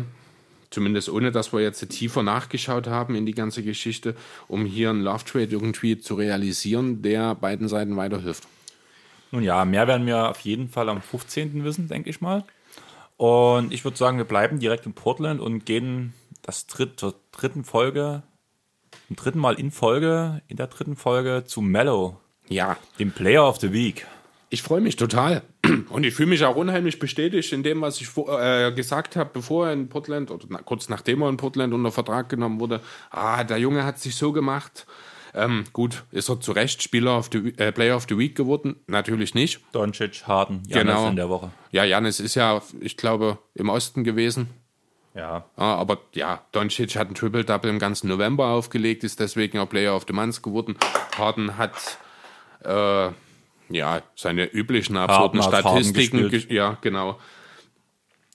[0.70, 4.14] zumindest ohne, dass wir jetzt tiefer nachgeschaut haben in die ganze Geschichte,
[4.48, 8.44] um hier einen Love Trade irgendwie zu realisieren, der beiden Seiten weiterhilft.
[9.30, 11.64] Nun ja, mehr werden wir auf jeden Fall am 15.
[11.64, 12.44] wissen, denke ich mal.
[13.16, 17.64] Und ich würde sagen, wir bleiben direkt in Portland und gehen das dritt, zur dritten
[17.64, 18.22] Folge,
[19.08, 22.16] zum dritten Mal in Folge, in der dritten Folge zu Mellow,
[22.48, 24.06] Ja, dem Player of the Week.
[24.50, 25.42] Ich freue mich total.
[25.90, 29.30] Und ich fühle mich auch unheimlich bestätigt in dem, was ich vor, äh, gesagt habe,
[29.32, 32.80] bevor er in Portland oder na, kurz nachdem er in Portland unter Vertrag genommen wurde.
[33.10, 34.86] Ah, der Junge hat sich so gemacht.
[35.34, 38.76] Ähm, gut, ist er zu Recht Spieler of the, äh, Player of the Week geworden?
[38.86, 39.60] Natürlich nicht.
[39.72, 41.08] Doncic, Harden, Janis Genau.
[41.08, 41.50] in der Woche.
[41.70, 44.48] Ja, Janis ist ja, ich glaube, im Osten gewesen.
[45.14, 49.68] Ja, Ah, aber ja, Doncic hat ein Triple-Double im ganzen November aufgelegt, ist deswegen auch
[49.68, 50.76] Player of the Month geworden.
[51.18, 51.98] Harden hat
[52.64, 53.10] äh,
[53.70, 56.30] ja seine üblichen absurden Statistiken.
[56.48, 57.18] Ja, genau.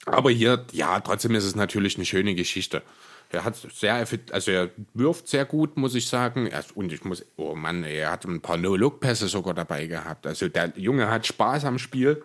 [0.06, 2.82] Aber hier, ja, trotzdem ist es natürlich eine schöne Geschichte.
[3.30, 6.46] Er hat sehr, also er wirft sehr gut, muss ich sagen.
[6.48, 10.28] Er, und ich muss, oh Mann, er hat ein paar No-Look-Pässe sogar dabei gehabt.
[10.28, 12.22] Also der Junge hat Spaß am Spiel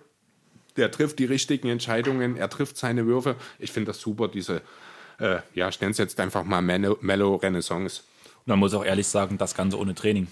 [0.79, 3.37] der trifft die richtigen Entscheidungen, er trifft seine Würfe.
[3.59, 4.63] Ich finde das super, diese,
[5.19, 8.03] äh, ja, ich nenne es jetzt einfach mal Mellow, Renaissance.
[8.47, 10.29] man muss auch ehrlich sagen, das Ganze ohne Training.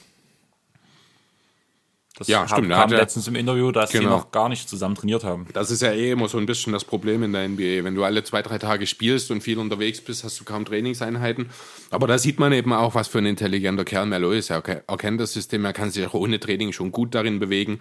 [2.19, 4.11] Das Ja, stimmt, kam er- letztens im Interview, dass sie Genau.
[4.11, 5.47] noch gar nicht zusammen trainiert haben.
[5.53, 7.85] Das ist ja eh immer so ein bisschen das Problem in der NBA.
[7.85, 11.51] Wenn du alle zwei, drei Tage spielst und viel unterwegs bist, hast du kaum Trainingseinheiten.
[11.91, 14.49] Aber da sieht man eben auch, was für ein intelligenter Kerl Mellow ist.
[14.49, 17.39] Er ke- er kennt das System, er kann sich auch ohne Training schon gut darin
[17.39, 17.81] bewegen,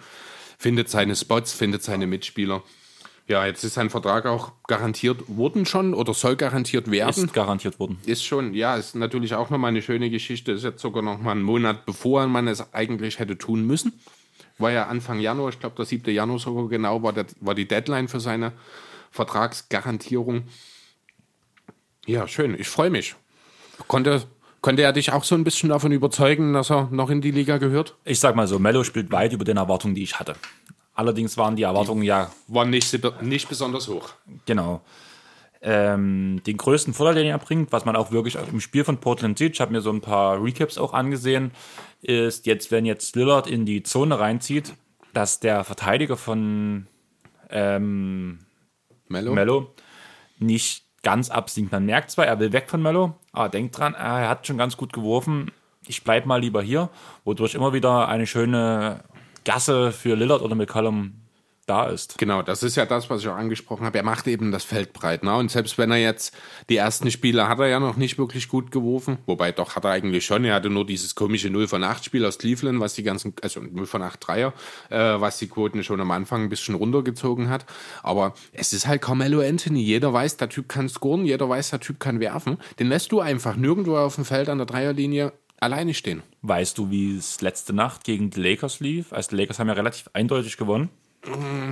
[0.58, 2.62] findet seine Spots, findet seine Mitspieler.
[3.28, 7.26] Ja, jetzt ist sein Vertrag auch garantiert worden schon oder soll garantiert werden.
[7.26, 7.98] Ist garantiert worden.
[8.06, 10.52] Ist schon, ja, ist natürlich auch nochmal eine schöne Geschichte.
[10.52, 13.94] Ist jetzt sogar noch mal einen Monat bevor man es eigentlich hätte tun müssen.
[14.58, 16.14] War ja Anfang Januar, ich glaube, der 7.
[16.14, 18.54] Januar sogar genau, war, der, war die Deadline für seine
[19.12, 20.44] Vertragsgarantierung.
[22.06, 23.16] Ja, schön, ich freue mich.
[23.88, 24.24] Konnte,
[24.62, 27.58] konnte er dich auch so ein bisschen davon überzeugen, dass er noch in die Liga
[27.58, 27.96] gehört?
[28.06, 30.36] Ich sag mal so, Mello spielt weit über den Erwartungen, die ich hatte.
[30.94, 34.14] Allerdings waren die Erwartungen ja War nicht, nicht besonders hoch.
[34.46, 34.82] Genau.
[35.68, 39.40] Ähm, den größten Vorteil, den er bringt, was man auch wirklich im Spiel von Portland
[39.40, 41.50] sieht, ich habe mir so ein paar Recaps auch angesehen,
[42.04, 44.76] ist jetzt, wenn jetzt Lillard in die Zone reinzieht,
[45.14, 46.86] dass der Verteidiger von
[47.50, 48.40] ähm,
[49.08, 49.34] Mello?
[49.34, 49.74] Mello
[50.38, 51.72] nicht ganz absinkt.
[51.72, 54.60] Man merkt zwar, er will weg von Mello, aber denkt dran, ah, er hat schon
[54.60, 55.52] ganz gut geworfen.
[55.88, 56.90] Ich bleib mal lieber hier,
[57.24, 59.04] wodurch immer wieder eine schöne
[59.46, 61.25] Gasse für Lillard oder McCollum
[61.66, 62.18] da ist.
[62.18, 63.98] Genau, das ist ja das, was ich auch angesprochen habe.
[63.98, 65.24] Er macht eben das Feld breit.
[65.24, 65.36] Ne?
[65.36, 66.36] Und selbst wenn er jetzt
[66.70, 69.18] die ersten Spiele hat er ja noch nicht wirklich gut geworfen.
[69.26, 70.46] Wobei doch hat er eigentlich schon.
[70.46, 73.62] Er hatte nur dieses komische 0 von 8 Spiel aus Cleveland, was die ganzen, also
[73.62, 74.54] 0 von 8 Dreier,
[74.90, 77.66] äh, was die Quoten schon am Anfang ein bisschen runtergezogen hat.
[78.04, 79.82] Aber es ist halt Carmelo Anthony.
[79.82, 82.58] Jeder weiß, der Typ kann scoren, jeder weiß, der Typ kann werfen.
[82.80, 86.22] Den lässt du einfach nirgendwo auf dem Feld an der Dreierlinie alleine stehen.
[86.42, 89.12] Weißt du, wie es letzte Nacht gegen die Lakers lief?
[89.14, 90.90] Also die Lakers haben ja relativ eindeutig gewonnen.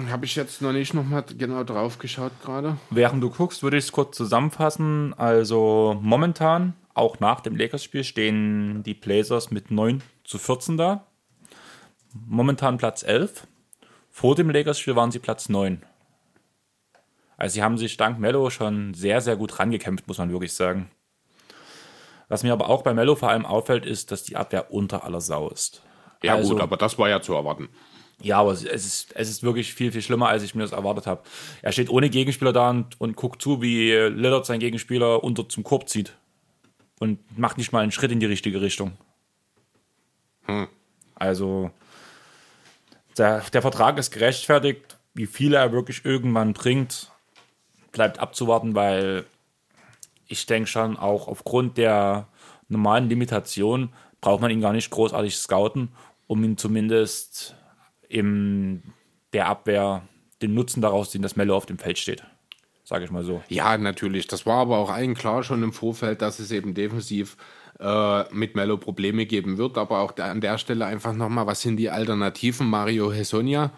[0.10, 2.78] Habe ich jetzt noch nicht nochmal genau drauf geschaut gerade.
[2.90, 5.14] Während du guckst, würde ich es kurz zusammenfassen.
[5.18, 11.06] Also momentan, auch nach dem Lakers-Spiel, stehen die Blazers mit 9 zu 14 da.
[12.28, 13.48] Momentan Platz 11.
[14.10, 15.84] Vor dem Lakers-Spiel waren sie Platz 9.
[17.38, 20.90] Also sie haben sich dank Mello schon sehr, sehr gut rangekämpft, muss man wirklich sagen.
[22.30, 25.22] Was mir aber auch bei Mello vor allem auffällt, ist, dass die Abwehr unter aller
[25.22, 25.84] Sau ist.
[26.24, 27.70] Ja Also- gut, aber das war ja zu erwarten.
[28.24, 31.06] Ja, aber es ist, es ist wirklich viel, viel schlimmer, als ich mir das erwartet
[31.08, 31.24] habe.
[31.62, 35.66] Er steht ohne Gegenspieler da und, und guckt zu, wie Lillard seinen Gegenspieler unter zum
[35.66, 36.14] Korb zieht.
[37.00, 38.94] Und macht nicht mal einen Schritt in die richtige Richtung.
[41.16, 41.72] Also,
[43.18, 44.98] der, der Vertrag ist gerechtfertigt.
[45.14, 47.12] Wie viel er wirklich irgendwann bringt,
[47.92, 49.26] bleibt abzuwarten, weil
[50.28, 52.30] ich denke schon, auch aufgrund der
[52.70, 53.90] normalen Limitation
[54.22, 55.90] braucht man ihn gar nicht großartig scouten,
[56.28, 57.56] um ihn zumindest
[58.14, 58.84] in
[59.34, 60.08] der Abwehr
[60.42, 62.24] den Nutzen daraus ziehen, dass Mello auf dem Feld steht.
[62.84, 63.42] Sage ich mal so.
[63.50, 64.28] Ja, natürlich.
[64.28, 67.38] Das war aber auch allen klar schon im Vorfeld, dass es eben defensiv
[67.80, 69.78] äh, mit Mello Probleme geben wird.
[69.78, 72.70] Aber auch an der Stelle einfach nochmal, was sind die Alternativen?
[72.70, 73.72] Mario Hesonia,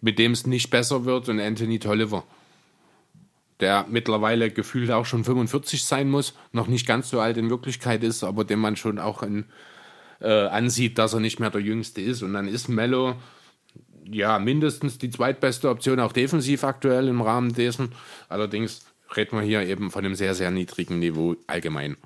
[0.00, 2.24] mit dem es nicht besser wird, und Anthony Tolliver,
[3.60, 8.02] der mittlerweile gefühlt auch schon 45 sein muss, noch nicht ganz so alt in Wirklichkeit
[8.02, 9.46] ist, aber dem man schon auch in,
[10.20, 12.22] äh, ansieht, dass er nicht mehr der Jüngste ist.
[12.22, 13.14] Und dann ist Mello
[14.10, 17.92] ja mindestens die zweitbeste Option, auch defensiv aktuell im Rahmen dessen.
[18.28, 18.84] Allerdings
[19.16, 21.96] reden wir hier eben von einem sehr, sehr niedrigen Niveau allgemein.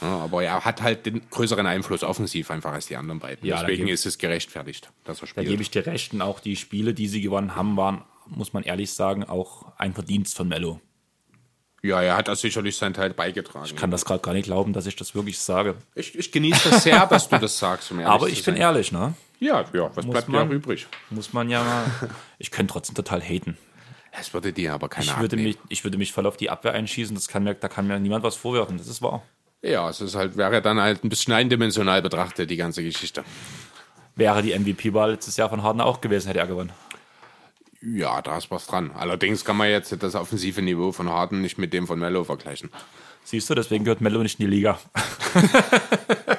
[0.00, 3.46] Ja, aber er hat halt den größeren Einfluss offensiv einfach als die anderen beiden.
[3.48, 5.48] Ja, da Deswegen ist es gerechtfertigt, dass er Da spielt.
[5.48, 6.12] gebe ich dir recht.
[6.12, 9.94] Und auch die Spiele, die sie gewonnen haben, waren, muss man ehrlich sagen, auch ein
[9.94, 10.80] Verdienst von Mello.
[11.82, 13.66] ja, er hat da sicherlich seinen Teil beigetragen.
[13.66, 15.76] Ich kann das gerade gar nicht glauben, dass ich das wirklich sage.
[15.94, 17.90] Ich, ich genieße das sehr, dass du das sagst.
[17.92, 19.14] Um Aber ich bin ehrlich, ne?
[19.40, 20.86] Ja, ja, was bleibt mir man- auch übrig?
[21.10, 21.84] Muss man ja mal.
[22.38, 23.56] Ich könnte trotzdem total haten.
[24.18, 25.48] Es würde dir aber keiner Ich würde, abnehmen.
[25.48, 27.14] mich, ich würde mich voll auf die Abwehr einschießen.
[27.16, 28.78] Das kann mir, da kann mir niemand was vorwerfen.
[28.78, 29.22] Das ist wahr.
[29.62, 33.24] Ja, es ist halt, wäre dann halt ein bisschen eindimensional betrachtet, die ganze Geschichte.
[34.14, 36.72] Wäre die MVP-Wahl letztes Jahr von Harden auch gewesen, hätte er gewonnen.
[37.82, 38.92] Ja, da ist was dran.
[38.94, 42.70] Allerdings kann man jetzt das offensive Niveau von Harden nicht mit dem von Mello vergleichen.
[43.24, 44.78] Siehst du, deswegen gehört Melo nicht in die Liga.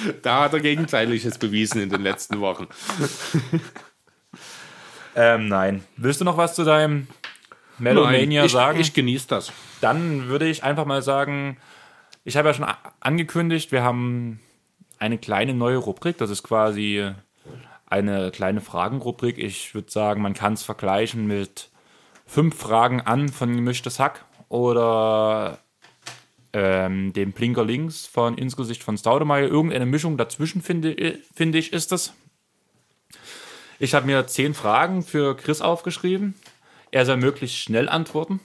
[0.22, 2.68] Da hat er Gegenteiliges bewiesen in den letzten Wochen.
[5.16, 5.84] Ähm, nein.
[5.96, 7.08] Willst du noch was zu deinem
[7.78, 8.80] Melomania ich, sagen?
[8.80, 9.52] ich genieße das.
[9.80, 11.56] Dann würde ich einfach mal sagen,
[12.24, 12.66] ich habe ja schon
[13.00, 14.40] angekündigt, wir haben
[14.98, 16.18] eine kleine neue Rubrik.
[16.18, 17.10] Das ist quasi
[17.86, 19.38] eine kleine Fragenrubrik.
[19.38, 21.70] Ich würde sagen, man kann es vergleichen mit
[22.26, 25.58] fünf Fragen an von Gemischtes Hack oder
[26.52, 29.48] ähm, dem Blinker links von ins Gesicht von Staudemeyer.
[29.48, 32.12] Irgendeine Mischung dazwischen, finde, finde ich, ist es.
[33.78, 36.34] Ich habe mir zehn Fragen für Chris aufgeschrieben.
[36.90, 38.40] Er soll möglichst schnell antworten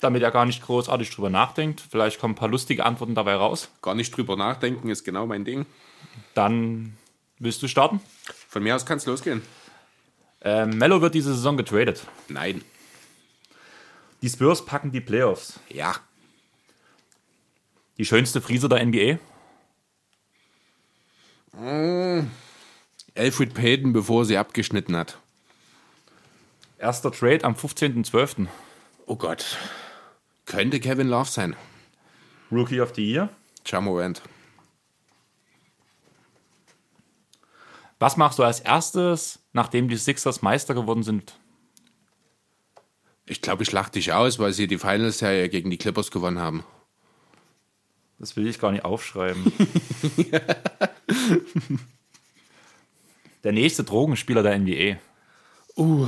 [0.00, 1.82] damit er gar nicht großartig drüber nachdenkt.
[1.90, 3.68] Vielleicht kommen ein paar lustige Antworten dabei raus.
[3.82, 5.66] Gar nicht drüber nachdenken ist genau mein Ding.
[6.34, 6.96] Dann
[7.38, 8.00] willst du starten.
[8.48, 9.42] Von mir aus kann es losgehen.
[10.42, 12.06] Ähm, Mello wird diese Saison getradet.
[12.28, 12.62] Nein.
[14.22, 15.60] Die Spurs packen die Playoffs.
[15.68, 15.94] Ja.
[18.00, 19.18] Die schönste Frise der NBA.
[23.14, 25.18] Alfred Payton, bevor sie abgeschnitten hat.
[26.78, 28.46] Erster Trade am 15.12.
[29.04, 29.58] Oh Gott.
[30.46, 31.54] Könnte Kevin Love sein.
[32.50, 33.28] Rookie of the Year.
[33.66, 34.22] Jamorant.
[37.98, 41.38] Was machst du als erstes, nachdem die Sixers Meister geworden sind?
[43.26, 46.64] Ich glaube, ich lach dich aus, weil sie die Finals-Serie gegen die Clippers gewonnen haben.
[48.20, 49.50] Das will ich gar nicht aufschreiben.
[53.44, 54.98] der nächste Drogenspieler der NBA.
[55.74, 56.06] Uh.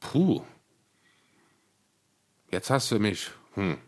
[0.00, 0.42] Puh.
[2.50, 3.30] Jetzt hast du mich.
[3.54, 3.78] Hm.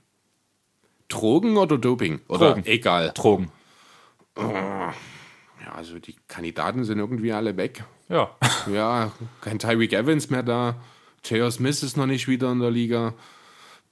[1.09, 2.23] Drogen oder Doping?
[2.29, 2.64] Oder Drogen.
[2.64, 3.12] egal.
[3.14, 3.53] Drogen.
[4.39, 4.95] Ja,
[5.75, 7.85] also die Kandidaten sind irgendwie alle weg.
[8.09, 8.35] Ja.
[8.73, 9.12] Ja,
[9.43, 10.77] kein Tyreek Evans mehr da.
[11.25, 11.51] J.R.
[11.51, 13.12] Smith ist noch nicht wieder in der Liga.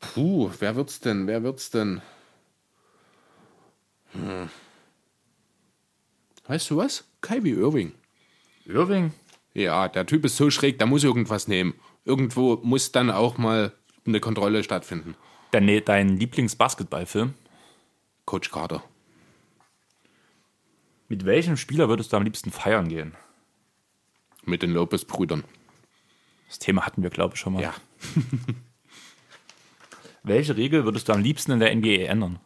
[0.01, 1.27] Puh, wer wird's denn?
[1.27, 2.01] Wer wird's denn?
[4.13, 4.49] Hm.
[6.47, 7.05] Weißt du was?
[7.21, 7.93] Kyrie Irving.
[8.65, 9.13] Irving.
[9.55, 11.75] Ja, der Typ ist so schräg, da muss irgendwas nehmen.
[12.05, 13.73] Irgendwo muss dann auch mal
[14.07, 15.15] eine Kontrolle stattfinden.
[15.51, 17.35] Dein, dein Lieblingsbasketballfilm.
[18.25, 18.83] Coach Carter.
[21.09, 23.17] Mit welchem Spieler würdest du am liebsten feiern gehen?
[24.45, 25.45] Mit den Lopez-Brüdern.
[26.49, 27.63] Das Thema hatten wir, glaube ich, schon mal.
[27.63, 27.75] Ja.
[30.23, 32.41] Welche Regel würdest du am liebsten in der NBA ändern?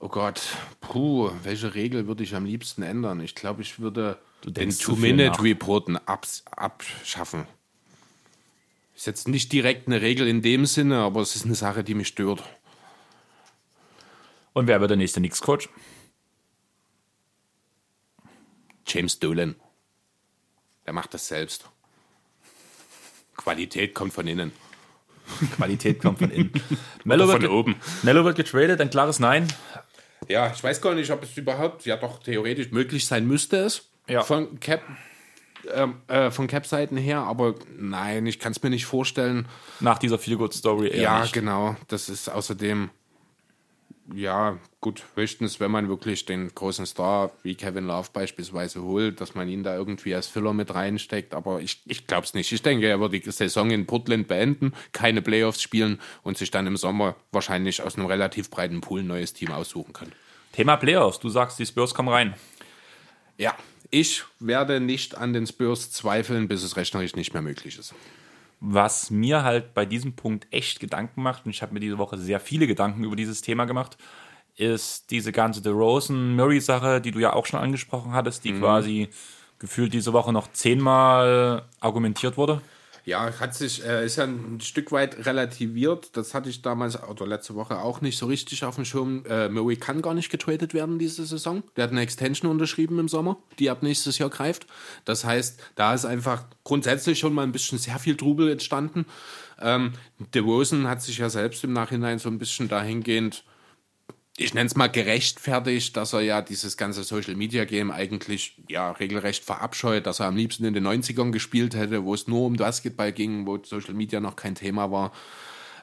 [0.00, 0.40] Oh Gott,
[0.80, 3.20] puh, welche Regel würde ich am liebsten ändern?
[3.20, 7.46] Ich glaube, ich würde den Two-Minute-Reporten abs abschaffen.
[8.96, 11.94] Ist jetzt nicht direkt eine Regel in dem Sinne, aber es ist eine Sache, die
[11.94, 12.42] mich stört.
[14.54, 15.68] Und wer wird der nächste Knicks-Coach?
[18.86, 19.56] James Dolan.
[20.88, 21.66] Der macht das selbst.
[23.36, 24.52] Qualität kommt von innen.
[25.56, 26.50] Qualität kommt von innen.
[27.04, 27.76] Mello wird, von ge- oben.
[28.04, 29.46] Mello wird getradet, ein klares Nein.
[30.28, 33.90] Ja, ich weiß gar nicht, ob es überhaupt, ja doch theoretisch möglich sein müsste es.
[34.08, 34.22] Ja.
[34.22, 34.80] Von Cap,
[35.74, 39.46] ähm, äh, von Cap-Seiten her, aber nein, ich kann es mir nicht vorstellen.
[39.80, 41.34] Nach dieser Feel-Good-Story eher ja, nicht.
[41.34, 41.76] genau.
[41.88, 42.88] Das ist außerdem
[44.14, 49.34] ja, gut, höchstens, wenn man wirklich den großen Star wie Kevin Love beispielsweise holt, dass
[49.34, 51.34] man ihn da irgendwie als Filler mit reinsteckt.
[51.34, 52.50] Aber ich, ich glaube es nicht.
[52.50, 56.66] Ich denke, er wird die Saison in Portland beenden, keine Playoffs spielen und sich dann
[56.66, 60.12] im Sommer wahrscheinlich aus einem relativ breiten Pool ein neues Team aussuchen können.
[60.52, 61.18] Thema Playoffs.
[61.18, 62.34] Du sagst, die Spurs kommen rein.
[63.36, 63.54] Ja,
[63.90, 67.94] ich werde nicht an den Spurs zweifeln, bis es rechnerisch nicht mehr möglich ist.
[68.60, 72.18] Was mir halt bei diesem Punkt echt Gedanken macht, und ich habe mir diese Woche
[72.18, 73.96] sehr viele Gedanken über dieses Thema gemacht,
[74.56, 78.60] ist diese ganze DeRozan-Murray-Sache, die du ja auch schon angesprochen hattest, die mhm.
[78.60, 79.08] quasi
[79.58, 82.60] gefühlt diese Woche noch zehnmal argumentiert wurde.
[83.08, 86.14] Ja, hat sich, äh, ist ja ein Stück weit relativiert.
[86.14, 89.24] Das hatte ich damals oder letzte Woche auch nicht so richtig auf dem Schirm.
[89.26, 91.62] Äh, Murray kann gar nicht getradet werden diese Saison.
[91.76, 94.66] Der hat eine Extension unterschrieben im Sommer, die ab nächstes Jahr greift.
[95.06, 99.06] Das heißt, da ist einfach grundsätzlich schon mal ein bisschen sehr viel Trubel entstanden.
[99.58, 99.94] Ähm,
[100.34, 103.42] DeRozan hat sich ja selbst im Nachhinein so ein bisschen dahingehend
[104.40, 108.92] ich nenne es mal gerechtfertigt, dass er ja dieses ganze Social Media Game eigentlich ja
[108.92, 112.54] regelrecht verabscheut, dass er am liebsten in den 90ern gespielt hätte, wo es nur um
[112.54, 115.12] Basketball ging, wo Social Media noch kein Thema war.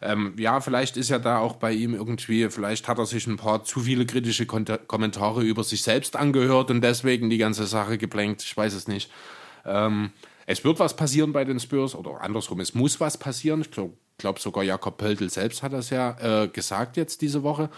[0.02, 3.36] Ähm, ja, vielleicht ist ja da auch bei ihm irgendwie, vielleicht hat er sich ein
[3.36, 7.98] paar zu viele kritische Kon Kommentare über sich selbst angehört und deswegen die ganze Sache
[7.98, 8.42] geblenkt.
[8.42, 9.12] Ich weiß es nicht.
[9.66, 10.12] Ähm,
[10.46, 13.62] es wird was passieren bei den Spurs oder andersrum, es muss was passieren.
[13.62, 17.70] Ich glaube glaub sogar Jakob Pöltl selbst hat das ja äh, gesagt jetzt diese Woche.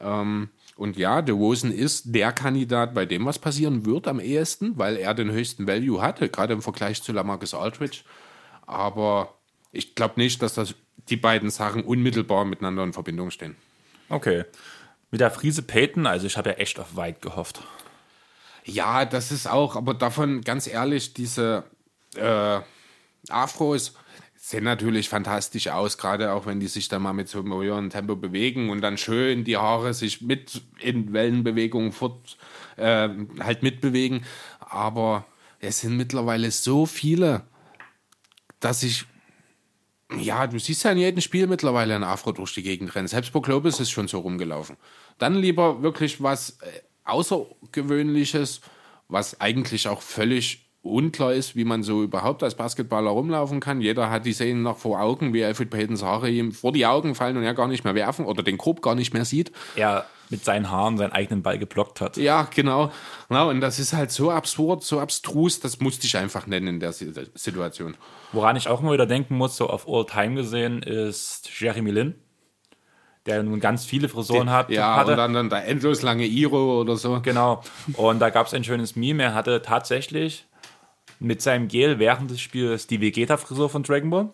[0.00, 4.96] Ähm, und ja, DeRozan ist der Kandidat, bei dem was passieren wird am ehesten, weil
[4.96, 8.00] er den höchsten Value hatte, gerade im Vergleich zu Lamarcus Aldridge.
[8.66, 9.34] Aber
[9.72, 10.74] ich glaube nicht, dass das
[11.08, 13.56] die beiden Sachen unmittelbar miteinander in Verbindung stehen.
[14.08, 14.44] Okay.
[15.10, 17.62] Mit der Friese Peyton, also ich habe ja echt auf weit gehofft.
[18.64, 21.64] Ja, das ist auch, aber davon ganz ehrlich, diese
[22.16, 22.60] äh,
[23.28, 23.94] Afros,
[24.46, 27.90] sehen natürlich fantastisch aus, gerade auch wenn die sich dann mal mit so einem höheren
[27.90, 32.36] Tempo bewegen und dann schön die Haare sich mit in Wellenbewegungen fort
[32.76, 33.08] äh,
[33.40, 34.24] halt mitbewegen.
[34.60, 35.26] Aber
[35.58, 37.42] es sind mittlerweile so viele,
[38.60, 39.06] dass ich
[40.16, 43.08] ja, du siehst ja in jedem Spiel mittlerweile ein Afro durch die Gegend rennen.
[43.08, 44.76] Selbst bei Globus ist schon so rumgelaufen.
[45.18, 48.60] Dann lieber wirklich was äh, Außergewöhnliches,
[49.08, 53.80] was eigentlich auch völlig unklar ist, wie man so überhaupt als Basketballer rumlaufen kann.
[53.80, 57.14] Jeder hat die Szenen noch vor Augen, wie Alfred Paytons Haare ihm vor die Augen
[57.14, 59.52] fallen und er gar nicht mehr werfen oder den Korb gar nicht mehr sieht.
[59.76, 62.16] Er mit seinen Haaren seinen eigenen Ball geblockt hat.
[62.16, 62.90] Ja, genau.
[63.30, 66.80] Ja, und das ist halt so absurd, so abstrus, das musste ich einfach nennen in
[66.80, 67.96] der Situation.
[68.32, 72.14] Woran ich auch mal wieder denken muss, so auf All Time gesehen, ist Jeremy Lin
[73.26, 74.70] der nun ganz viele Frisuren hat.
[74.70, 75.12] Ja, hatte.
[75.12, 77.20] und dann, dann der endlos lange Iro oder so.
[77.20, 77.62] Genau.
[77.94, 79.24] Und da gab es ein schönes Meme.
[79.24, 80.46] Er hatte tatsächlich
[81.18, 84.28] mit seinem Gel während des Spiels die Vegeta-Frisur von Dragon Ball,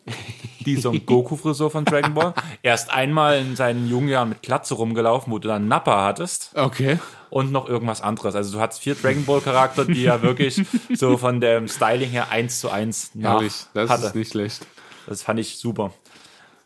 [0.60, 2.34] die Son Goku-Frisur von Dragon Ball.
[2.62, 6.52] Erst einmal in seinen jungen Jahren mit Glatze rumgelaufen, wo du dann Nappa hattest.
[6.54, 6.98] Okay.
[7.30, 8.34] Und noch irgendwas anderes.
[8.34, 10.60] Also du hattest vier Dragon Ball-Charakter, die ja wirklich
[10.94, 14.06] so von dem Styling her eins zu eins nach Herrlich, das hatte.
[14.06, 14.66] ist nicht schlecht.
[15.06, 15.92] Das fand ich super.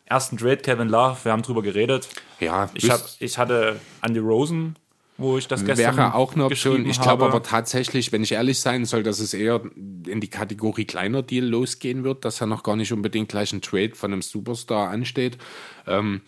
[0.05, 2.07] Ersten Trade, Kevin Love, wir haben drüber geredet.
[2.39, 4.77] Ja, ich, hab, ich hatte Andy Rosen
[5.17, 6.85] wo ich das gestern Wäre auch eine Option.
[6.85, 10.85] Ich glaube aber tatsächlich, wenn ich ehrlich sein soll, dass es eher in die Kategorie
[10.85, 14.21] kleiner Deal losgehen wird, dass ja noch gar nicht unbedingt gleich ein Trade von einem
[14.21, 15.37] Superstar ansteht.
[15.87, 16.21] Ähm,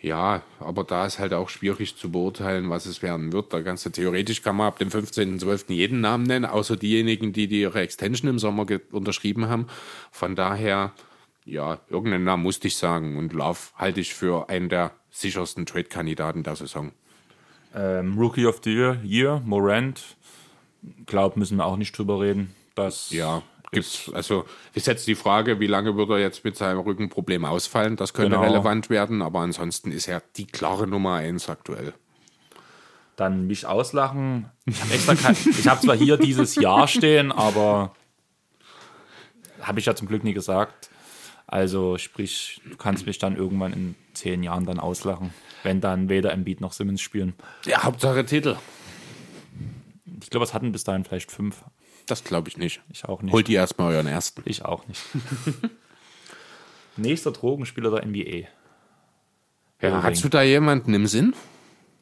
[0.00, 3.52] ja, aber da ist halt auch schwierig zu beurteilen, was es werden wird.
[3.52, 5.72] Da kannst du theoretisch kann man ab dem 15.12.
[5.72, 9.66] jeden Namen nennen, außer diejenigen, die, die ihre Extension im Sommer unterschrieben haben.
[10.12, 10.92] Von daher,
[11.44, 13.16] ja, irgendeinen Namen musste ich sagen.
[13.16, 16.92] Und Love halte ich für einen der sichersten Trade-Kandidaten der Saison.
[17.74, 20.16] Ähm, Rookie of the Year, Year Morant.
[21.06, 22.54] Glaub, müssen wir auch nicht drüber reden.
[22.74, 23.42] Das ja,
[23.72, 24.44] gibt's, also
[24.74, 27.96] ist jetzt die Frage, wie lange wird er jetzt mit seinem Rückenproblem ausfallen?
[27.96, 28.48] Das könnte genau.
[28.48, 31.92] relevant werden, aber ansonsten ist er die klare Nummer eins aktuell.
[33.16, 34.48] Dann mich auslachen.
[34.64, 37.92] Ich habe extra kein, ich habe zwar hier dieses Jahr stehen, aber
[39.60, 40.88] habe ich ja zum Glück nie gesagt.
[41.48, 45.32] Also sprich, du kannst mich dann irgendwann in zehn Jahren dann auslachen
[45.62, 47.34] wenn dann weder Embiid noch Simmons spielen.
[47.64, 48.56] Ja, Hauptsache Titel.
[50.22, 51.64] Ich glaube, es hatten bis dahin vielleicht fünf.
[52.06, 52.80] Das glaube ich nicht.
[52.90, 53.32] Ich auch nicht.
[53.32, 54.42] Holt ihr erstmal euren ersten.
[54.46, 55.00] Ich auch nicht.
[56.96, 58.48] Nächster Drogenspieler der NBA.
[59.80, 61.34] Ja, hast du da jemanden im Sinn?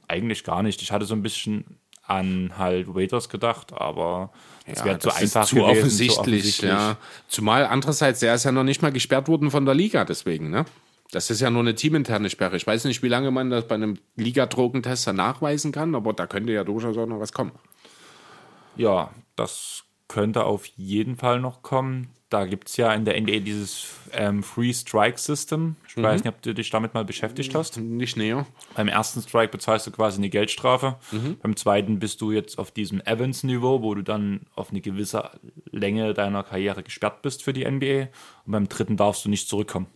[0.08, 0.80] Eigentlich gar nicht.
[0.80, 4.30] Ich hatte so ein bisschen an halt Waiters gedacht, aber
[4.66, 6.70] das ja, wäre zu einfach zu gewesen, offensichtlich, zu offensichtlich.
[6.70, 6.96] Ja.
[7.28, 10.64] Zumal andererseits, er ist ja noch nicht mal gesperrt worden von der Liga, deswegen, ne?
[11.12, 12.56] Das ist ja nur eine teaminterne Sperre.
[12.56, 16.52] Ich weiß nicht, wie lange man das bei einem Liga-Drogentester nachweisen kann, aber da könnte
[16.52, 17.52] ja durchaus auch noch was kommen.
[18.76, 22.10] Ja, das könnte auf jeden Fall noch kommen.
[22.28, 25.76] Da gibt es ja in der NBA dieses ähm, Free Strike System.
[25.86, 27.78] Ich weiß nicht, ob du dich damit mal beschäftigt hast.
[27.78, 28.46] Nicht näher.
[28.74, 30.96] Beim ersten Strike bezahlst du quasi eine Geldstrafe.
[31.40, 35.30] Beim zweiten bist du jetzt auf diesem Evans-Niveau, wo du dann auf eine gewisse
[35.70, 38.08] Länge deiner Karriere gesperrt bist für die NBA.
[38.44, 39.86] Und beim dritten darfst du nicht zurückkommen.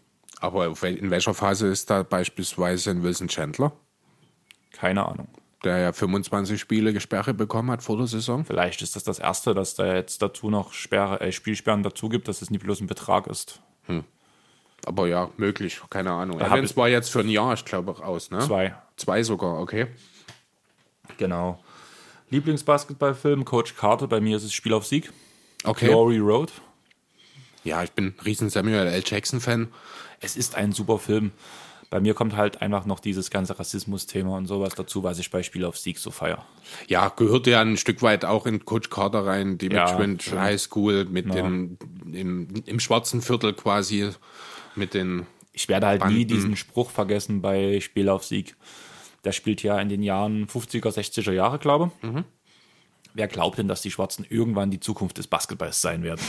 [0.40, 3.72] Aber in welcher Phase ist da beispielsweise ein Wilson Chandler,
[4.72, 5.28] Keine Ahnung.
[5.64, 8.44] der ja 25 Spiele Gesperre bekommen hat vor der Saison?
[8.46, 12.26] Vielleicht ist das das Erste, dass da jetzt dazu noch Sperre, äh, Spielsperren dazu gibt,
[12.28, 13.60] dass es nicht bloß ein Betrag ist.
[14.86, 16.40] Aber ja, möglich, keine Ahnung.
[16.40, 18.38] Evans war jetzt für ein Jahr, ich glaube, aus, ne?
[18.38, 18.74] Zwei.
[18.96, 19.88] Zwei sogar, okay.
[21.18, 21.62] Genau.
[22.30, 25.12] Lieblingsbasketballfilm, Coach Carter, bei mir ist es Spiel auf Sieg.
[25.64, 25.88] Okay.
[25.88, 26.50] Glory Road.
[27.64, 29.02] Ja, ich bin ein riesen Samuel L.
[29.04, 29.68] Jackson-Fan.
[30.20, 31.32] Es ist ein super Film.
[31.90, 35.42] Bei mir kommt halt einfach noch dieses ganze Rassismus-Thema und sowas dazu, was ich bei
[35.42, 36.46] Spiel auf Sieg so feier.
[36.86, 40.40] Ja, gehört ja ein Stück weit auch in Coach Carter rein, die Ja, Richmond stimmt.
[40.40, 41.78] High School mit den,
[42.12, 44.10] im, im schwarzen Viertel quasi,
[44.76, 46.28] mit den, Ich werde halt nie Banden.
[46.28, 48.54] diesen Spruch vergessen bei Spiel auf Sieg.
[49.24, 52.08] Der spielt ja in den Jahren 50er, 60er Jahre, glaube ich.
[53.14, 56.20] Wer glaubt denn, dass die Schwarzen irgendwann die Zukunft des Basketballs sein werden?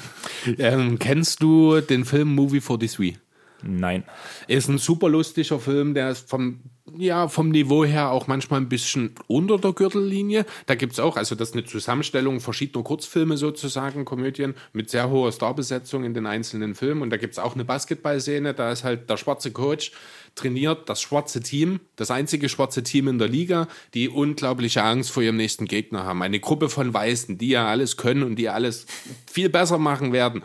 [0.58, 3.18] ähm, kennst du den Film Movie 43?
[3.66, 4.04] Nein.
[4.46, 6.60] Ist ein super lustiger Film, der ist vom,
[6.96, 10.44] ja, vom Niveau her auch manchmal ein bisschen unter der Gürtellinie.
[10.66, 15.32] Da gibt's auch, also das ist eine Zusammenstellung verschiedener Kurzfilme sozusagen, Komödien, mit sehr hoher
[15.32, 17.00] Starbesetzung in den einzelnen Filmen.
[17.00, 19.92] Und da gibt's auch eine Basketballszene, da ist halt der schwarze Coach
[20.34, 25.22] trainiert das schwarze Team, das einzige schwarze Team in der Liga, die unglaubliche Angst vor
[25.22, 26.22] ihrem nächsten Gegner haben.
[26.22, 28.86] Eine Gruppe von Weißen, die ja alles können und die alles
[29.30, 30.42] viel besser machen werden.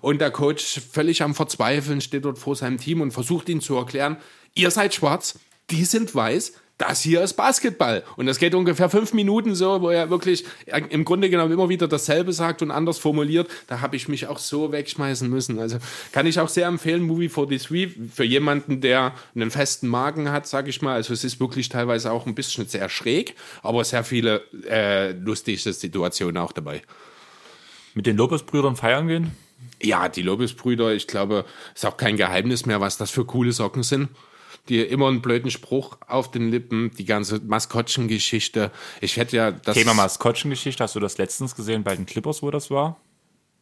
[0.00, 3.76] Und der Coach völlig am Verzweifeln steht dort vor seinem Team und versucht ihnen zu
[3.76, 4.16] erklären,
[4.54, 5.38] ihr seid schwarz,
[5.70, 8.04] die sind weiß, das hier ist Basketball.
[8.16, 11.88] Und das geht ungefähr fünf Minuten so, wo er wirklich im Grunde genommen immer wieder
[11.88, 13.50] dasselbe sagt und anders formuliert.
[13.66, 15.58] Da habe ich mich auch so wegschmeißen müssen.
[15.58, 15.78] Also
[16.12, 20.70] kann ich auch sehr empfehlen, Movie 43, für jemanden, der einen festen Magen hat, sage
[20.70, 20.94] ich mal.
[20.94, 25.72] Also es ist wirklich teilweise auch ein bisschen sehr schräg, aber sehr viele äh, lustige
[25.72, 26.82] Situationen auch dabei.
[27.94, 29.32] Mit den Lopez-Brüdern feiern gehen?
[29.82, 33.82] Ja, die Lobes-Brüder, ich glaube, ist auch kein Geheimnis mehr, was das für coole Socken
[33.82, 34.10] sind.
[34.68, 38.70] Die immer einen blöden Spruch auf den Lippen, die ganze Maskottchengeschichte.
[39.00, 39.76] Ich hätte ja das.
[39.76, 42.96] Thema Maskottchengeschichte, hast du das letztens gesehen bei den Clippers, wo das war?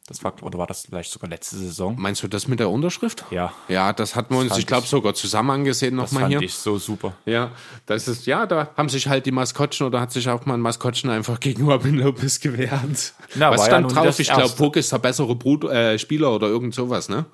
[0.09, 1.97] Das war, oder war das vielleicht sogar letzte Saison?
[1.99, 3.25] Meinst du das mit der Unterschrift?
[3.33, 3.53] Ja.
[3.67, 6.47] Ja, das hatten wir uns, fand ich glaube, sogar zusammen angesehen Das nochmal fand hier.
[6.47, 7.15] ich so super.
[7.25, 7.51] Ja,
[7.87, 10.61] das ist, ja, da haben sich halt die Maskottchen oder hat sich auch mal ein
[10.61, 13.15] Maskottchen einfach gegen Robin Lopez gewehrt.
[13.35, 14.05] Na, Was war ja drauf?
[14.05, 14.55] das Ich glaube.
[14.57, 17.25] Puck ist der bessere Brut, äh, Spieler oder irgend sowas, ne?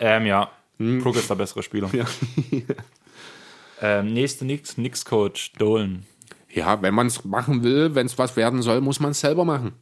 [0.00, 0.50] Ähm, ja.
[0.78, 1.90] Brook ist der bessere Spieler.
[3.84, 6.06] ähm, nächste Nix, Nix-Coach, Dolan.
[6.50, 9.44] Ja, wenn man es machen will, wenn es was werden soll, muss man es selber
[9.44, 9.72] machen.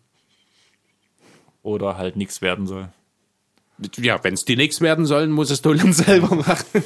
[1.63, 2.89] Oder halt nichts werden soll.
[3.99, 6.83] Ja, wenn es die Knicks werden sollen, muss es Dolan selber machen.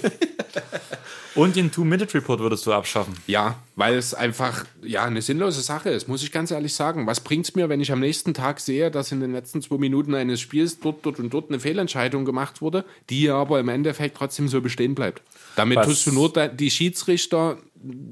[1.36, 3.14] Und den Two-Minute-Report würdest du abschaffen.
[3.26, 7.06] Ja, weil es einfach ja eine sinnlose Sache ist, muss ich ganz ehrlich sagen.
[7.06, 10.14] Was bringt's mir, wenn ich am nächsten Tag sehe, dass in den letzten zwei Minuten
[10.14, 14.48] eines Spiels dort, dort und dort eine Fehlentscheidung gemacht wurde, die aber im Endeffekt trotzdem
[14.48, 15.22] so bestehen bleibt?
[15.56, 17.58] Damit Was- tust du nur die Schiedsrichter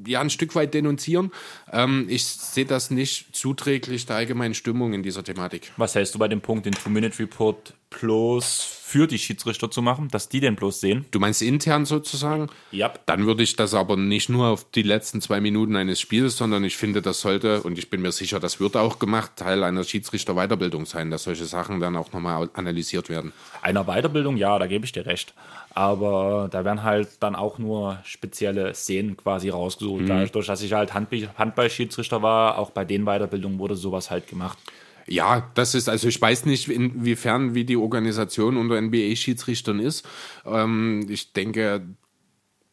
[0.06, 1.32] ja ein Stück weit denunzieren.
[1.72, 5.72] Ähm, ich sehe das nicht zuträglich der allgemeinen Stimmung in dieser Thematik.
[5.78, 10.28] Was hältst du bei dem Punkt, den Two-Minute-Report bloß für die Schiedsrichter zu machen, dass
[10.28, 11.04] die den bloß sehen?
[11.10, 12.48] Du meinst intern sozusagen?
[12.70, 12.92] Ja.
[13.06, 16.62] Dann würde ich das aber nicht nur auf die letzten zwei Minuten eines Spiels, sondern
[16.64, 19.82] ich finde, das sollte, und ich bin mir sicher, das wird auch gemacht, Teil einer
[19.82, 23.32] Schiedsrichter-Weiterbildung sein, dass solche Sachen dann auch nochmal analysiert werden.
[23.62, 25.34] Einer Weiterbildung, ja, da gebe ich dir recht.
[25.74, 30.04] Aber da werden halt dann auch nur spezielle Szenen quasi rausgesucht.
[30.06, 34.58] Dadurch, dass ich halt Handb Handballschiedsrichter war, auch bei den Weiterbildungen wurde sowas halt gemacht.
[35.06, 40.06] Ja, das ist, also ich weiß nicht, inwiefern, wie die Organisation unter NBA-Schiedsrichtern ist.
[40.46, 41.82] Ähm, ich denke,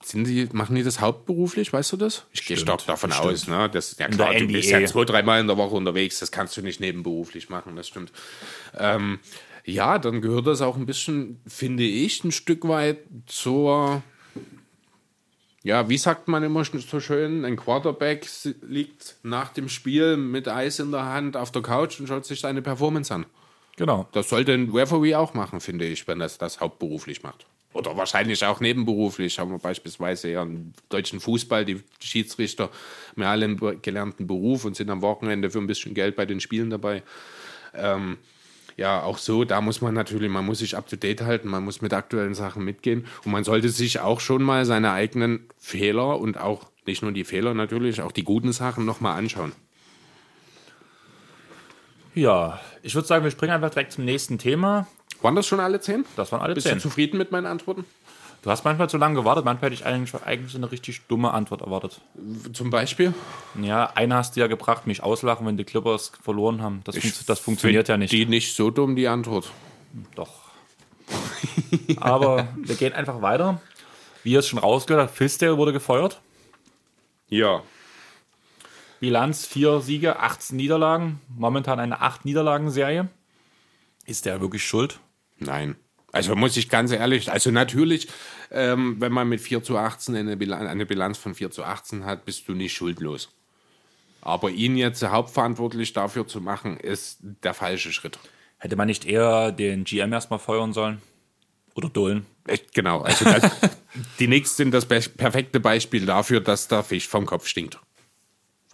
[0.03, 2.25] sind die, machen die das hauptberuflich, weißt du das?
[2.31, 3.69] Ich gehe stark davon aus, ne?
[3.69, 6.61] Das, ja klar, du bist ja zwei, dreimal in der Woche unterwegs, das kannst du
[6.61, 8.11] nicht nebenberuflich machen, das stimmt.
[8.77, 9.19] Ähm,
[9.63, 14.01] ja, dann gehört das auch ein bisschen, finde ich, ein Stück weit zur,
[15.63, 18.27] ja, wie sagt man immer so schön, ein Quarterback
[18.61, 22.39] liegt nach dem Spiel mit Eis in der Hand auf der Couch und schaut sich
[22.39, 23.25] seine Performance an.
[23.77, 24.07] Genau.
[24.11, 27.45] Das sollte ein Referee auch machen, finde ich, wenn das das hauptberuflich macht.
[27.73, 29.39] Oder wahrscheinlich auch nebenberuflich.
[29.39, 32.69] Haben wir beispielsweise ja im deutschen Fußball, die Schiedsrichter
[33.11, 36.25] haben ja alle einen gelernten Beruf und sind am Wochenende für ein bisschen Geld bei
[36.25, 37.01] den Spielen dabei.
[37.73, 38.17] Ähm,
[38.77, 41.63] ja, auch so, da muss man natürlich, man muss sich up to date halten, man
[41.63, 46.19] muss mit aktuellen Sachen mitgehen und man sollte sich auch schon mal seine eigenen Fehler
[46.19, 49.51] und auch nicht nur die Fehler natürlich, auch die guten Sachen nochmal anschauen.
[52.13, 54.87] Ja, Ich würde sagen, wir springen einfach direkt zum nächsten Thema.
[55.21, 56.03] Waren das schon alle zehn?
[56.15, 56.77] Das waren alle Bist zehn.
[56.77, 57.85] du zufrieden mit meinen Antworten?
[58.41, 61.61] Du hast manchmal zu lange gewartet, manchmal hätte ich eigentlich, eigentlich eine richtig dumme Antwort
[61.61, 62.01] erwartet.
[62.53, 63.13] Zum Beispiel?
[63.61, 66.81] Ja, eine hast du ja gebracht, mich auslachen, wenn die Clippers verloren haben.
[66.83, 68.11] Das, funkt, das funktioniert ja nicht.
[68.11, 69.51] Die nicht so dumm, die Antwort.
[70.15, 70.41] Doch.
[71.97, 73.61] Aber wir gehen einfach weiter.
[74.23, 76.19] Wie ihr es schon rausgehört habt, Fisdale wurde gefeuert.
[77.27, 77.61] Ja.
[78.99, 81.21] Bilanz 4 Siege, 18 Niederlagen.
[81.29, 83.07] Momentan eine 8-Niederlagen-Serie.
[84.05, 84.99] Ist der wirklich schuld?
[85.37, 85.75] Nein.
[86.11, 88.07] Also muss ich ganz ehrlich, also natürlich,
[88.51, 92.05] ähm, wenn man mit 4 zu 18 eine Bilanz, eine Bilanz von 4 zu 18
[92.05, 93.29] hat, bist du nicht schuldlos.
[94.21, 98.19] Aber ihn jetzt hauptverantwortlich dafür zu machen, ist der falsche Schritt.
[98.57, 101.01] Hätte man nicht eher den GM erstmal feuern sollen?
[101.73, 102.25] Oder Dolan?
[102.45, 103.01] Echt, genau.
[103.01, 103.51] Also das,
[104.19, 107.79] die Knicks sind das perfekte Beispiel dafür, dass der Fisch vom Kopf stinkt.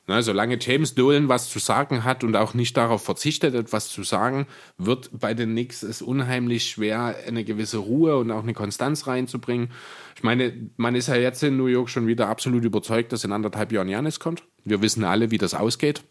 [0.10, 4.04] Na, solange James Dolan was zu sagen hat und auch nicht darauf verzichtet, etwas zu
[4.04, 4.48] sagen,
[4.78, 9.70] wird bei den Knicks es unheimlich schwer, eine gewisse Ruhe und auch eine Konstanz reinzubringen.
[10.16, 13.34] Ich meine, man ist ja jetzt in New York schon wieder absolut überzeugt, dass in
[13.34, 14.44] anderthalb Jahren Janis kommt.
[14.64, 16.04] Wir wissen alle, wie das ausgeht.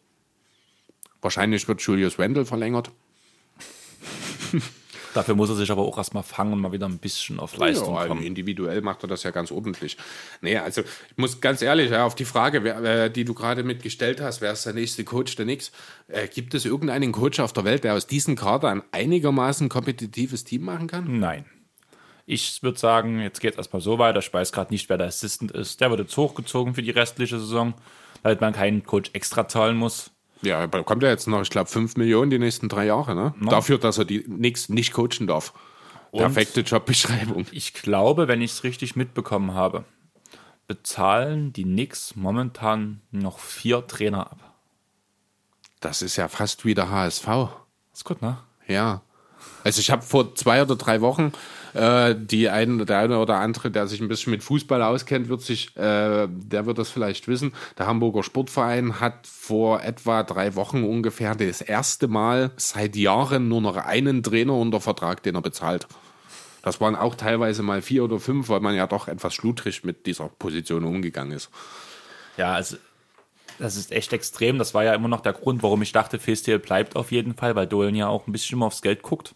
[1.22, 2.90] Wahrscheinlich wird Julius Randle verlängert.
[5.16, 7.94] Dafür muss er sich aber auch erstmal fangen und mal wieder ein bisschen auf Leistung
[7.94, 8.22] ja, kommen.
[8.22, 9.96] Individuell macht er das ja ganz ordentlich.
[10.42, 13.62] Nee, also ich muss ganz ehrlich, ja, auf die Frage, wer, äh, die du gerade
[13.62, 15.72] mitgestellt hast, wer ist der nächste Coach der Nix?
[16.08, 20.44] Äh, gibt es irgendeinen Coach auf der Welt, der aus diesem Kader ein einigermaßen kompetitives
[20.44, 21.18] Team machen kann?
[21.18, 21.46] Nein.
[22.26, 24.18] Ich würde sagen, jetzt geht es erstmal so weiter.
[24.18, 25.80] Ich weiß gerade nicht, wer der Assistant ist.
[25.80, 27.72] Der wird jetzt hochgezogen für die restliche Saison,
[28.22, 30.10] damit man keinen Coach extra zahlen muss.
[30.42, 33.34] Ja, aber kommt er jetzt noch, ich glaube, 5 Millionen die nächsten drei Jahre, ne?
[33.40, 35.52] Dafür, dass er die Nix nicht coachen darf.
[36.12, 37.46] Perfekte Jobbeschreibung.
[37.50, 39.84] Ich glaube, wenn ich es richtig mitbekommen habe,
[40.66, 44.54] bezahlen die Knicks momentan noch vier Trainer ab.
[45.80, 47.28] Das ist ja fast wie der HSV.
[47.92, 48.38] Ist gut, ne?
[48.66, 49.02] Ja.
[49.62, 51.32] Also ich habe vor zwei oder drei Wochen
[51.76, 55.42] äh, die ein, der eine oder andere, der sich ein bisschen mit Fußball auskennt, wird
[55.42, 57.52] sich, äh, der wird das vielleicht wissen.
[57.78, 63.60] Der Hamburger Sportverein hat vor etwa drei Wochen ungefähr das erste Mal seit Jahren nur
[63.60, 65.86] noch einen Trainer unter Vertrag, den er bezahlt.
[66.62, 70.06] Das waren auch teilweise mal vier oder fünf, weil man ja doch etwas schludrig mit
[70.06, 71.50] dieser Position umgegangen ist.
[72.36, 72.76] Ja, also
[73.58, 74.58] das ist echt extrem.
[74.58, 77.54] Das war ja immer noch der Grund, warum ich dachte, Festival bleibt auf jeden Fall,
[77.54, 79.34] weil Dolan ja auch ein bisschen immer aufs Geld guckt.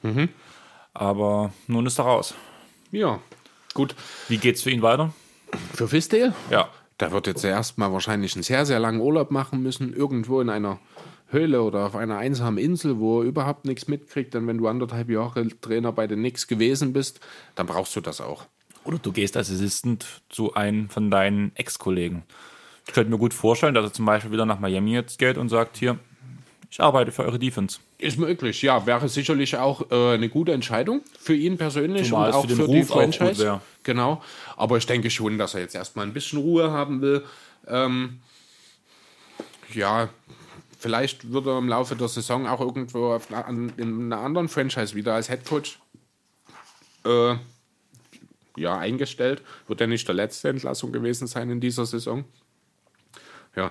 [0.94, 2.34] Aber nun ist er raus.
[2.90, 3.20] Ja,
[3.74, 3.94] gut.
[4.28, 5.12] Wie geht's für ihn weiter?
[5.74, 6.34] Für Fisdale?
[6.50, 6.68] Ja.
[6.98, 10.78] Der wird jetzt erstmal wahrscheinlich einen sehr, sehr langen Urlaub machen müssen, irgendwo in einer
[11.28, 14.34] Höhle oder auf einer einsamen Insel, wo er überhaupt nichts mitkriegt.
[14.34, 17.20] Denn wenn du anderthalb Jahre Trainer bei den Knicks gewesen bist,
[17.54, 18.44] dann brauchst du das auch.
[18.84, 22.24] Oder du gehst als Assistant zu einem von deinen Ex-Kollegen.
[22.86, 25.48] Ich könnte mir gut vorstellen, dass er zum Beispiel wieder nach Miami jetzt geht und
[25.48, 25.98] sagt, hier,
[26.70, 27.78] ich arbeite für eure Defense.
[27.98, 28.86] Ist möglich, ja.
[28.86, 32.68] Wäre sicherlich auch äh, eine gute Entscheidung für ihn persönlich Zumal und auch für für,
[32.68, 33.42] die auch Franchise.
[33.44, 33.62] wär.
[33.82, 34.22] genau.
[34.56, 37.24] Aber ich denke schon, dass er jetzt erstmal ein bisschen Ruhe haben will.
[37.66, 38.20] Ähm,
[39.74, 40.08] ja,
[40.78, 44.94] vielleicht wird er im Laufe der Saison auch irgendwo einer, an- in einer anderen Franchise
[44.94, 45.78] wieder als Headcoach
[47.04, 47.34] äh,
[48.56, 49.42] ja, eingestellt.
[49.68, 52.24] Wird er nicht der letzte Entlassung gewesen sein in dieser Saison?
[53.56, 53.70] Ja.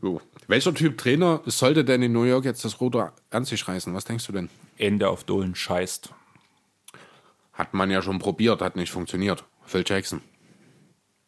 [0.00, 0.20] So.
[0.48, 3.92] Welcher Typ Trainer sollte denn in New York jetzt das Ruder an sich reißen?
[3.94, 4.48] Was denkst du denn?
[4.78, 6.10] Ende auf Dolan scheißt.
[7.52, 9.44] Hat man ja schon probiert, hat nicht funktioniert.
[9.64, 10.20] Phil Jackson.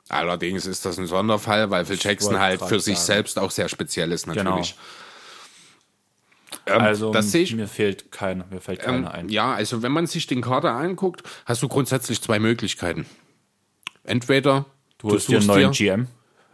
[0.09, 3.07] Allerdings ist das ein Sonderfall, weil Phil Jackson wollte halt für sich sagen.
[3.19, 4.77] selbst auch sehr speziell ist, natürlich.
[6.67, 7.55] Ähm, Also das sehe ich.
[7.55, 9.29] mir fehlt keiner, mir fällt Ähm, keiner ein.
[9.29, 13.07] ja, also wenn man sich den Kader anguckt, hast du grundsätzlich zwei Möglichkeiten.
[14.05, 14.65] Entweder
[14.99, 16.07] Du holst dir einen suchst neuen GM.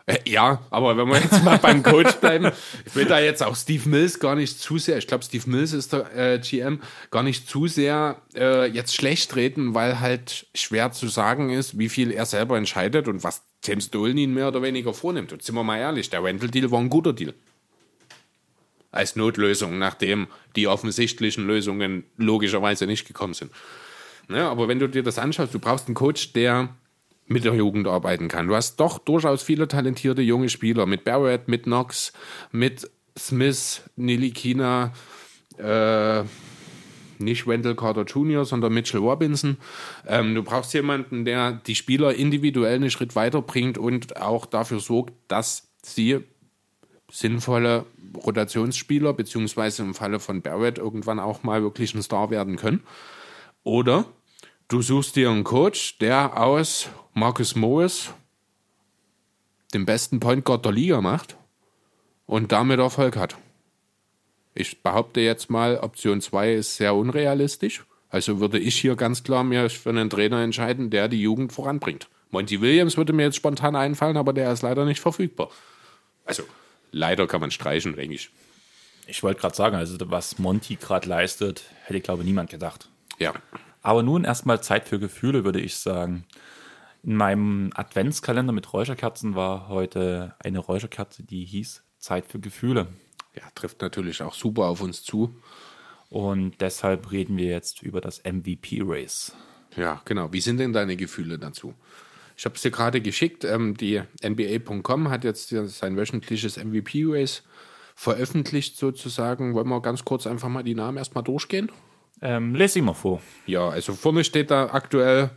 [0.07, 2.51] Äh, Ja, aber wenn wir jetzt mal beim Coach bleiben,
[2.85, 5.73] ich will da jetzt auch Steve Mills gar nicht zu sehr, ich glaube, Steve Mills
[5.73, 10.93] ist der äh, GM, gar nicht zu sehr äh, jetzt schlecht reden, weil halt schwer
[10.93, 14.63] zu sagen ist, wie viel er selber entscheidet und was James Dolan ihn mehr oder
[14.63, 15.33] weniger vornimmt.
[15.33, 17.33] Und sind wir mal ehrlich, der Rental-Deal war ein guter Deal.
[18.91, 23.51] Als Notlösung, nachdem die offensichtlichen Lösungen logischerweise nicht gekommen sind.
[24.29, 26.69] Ja, aber wenn du dir das anschaust, du brauchst einen Coach, der
[27.27, 28.49] mit der Jugend arbeiten kann.
[28.49, 32.13] Du hast doch durchaus viele talentierte junge Spieler mit Barrett, mit Knox,
[32.53, 34.93] mit Smith, Nilikina,
[35.59, 36.25] äh,
[37.19, 39.57] nicht Wendell Carter Jr., sondern Mitchell Robinson.
[40.07, 45.15] Ähm, du brauchst jemanden, der die Spieler individuell einen Schritt weiterbringt und auch dafür sorgt,
[45.29, 46.21] dass sie
[47.11, 47.87] sinnvolle
[48.17, 52.83] Rotationsspieler, beziehungsweise im Falle von Barrett irgendwann auch mal wirklich ein Star werden können.
[53.63, 54.07] Oder
[54.69, 58.11] du suchst dir einen Coach, der aus Marcus Morris
[59.73, 61.37] den besten Point Guard der Liga macht
[62.27, 63.37] und damit Erfolg hat.
[64.55, 67.85] Ich behaupte jetzt mal, Option 2 ist sehr unrealistisch.
[68.09, 72.09] Also würde ich hier ganz klar mir für einen Trainer entscheiden, der die Jugend voranbringt.
[72.31, 75.51] Monty Williams würde mir jetzt spontan einfallen, aber der ist leider nicht verfügbar.
[76.25, 76.43] Also
[76.91, 78.31] leider kann man streichen, denke ich.
[79.07, 82.89] Ich wollte gerade sagen, also was Monty gerade leistet, hätte, glaube ich, niemand gedacht.
[83.19, 83.35] Ja.
[83.83, 86.25] Aber nun erstmal Zeit für Gefühle, würde ich sagen.
[87.05, 92.87] In meinem Adventskalender mit Räucherkerzen war heute eine Räucherkerze, die hieß Zeit für Gefühle.
[93.35, 95.39] Ja, trifft natürlich auch super auf uns zu.
[96.09, 99.37] Und deshalb reden wir jetzt über das MVP-Race.
[99.77, 100.33] Ja, genau.
[100.33, 101.75] Wie sind denn deine Gefühle dazu?
[102.39, 103.45] Ich habe es dir gerade geschickt.
[103.45, 107.43] Ähm, die NBA.com hat jetzt sein wöchentliches MVP-Race
[107.95, 109.55] veröffentlicht, sozusagen.
[109.55, 111.71] Wollen wir ganz kurz einfach mal die Namen erstmal durchgehen?
[112.23, 113.21] Ähm, lese ich mal vor.
[113.47, 115.31] Ja, also vorne steht da aktuell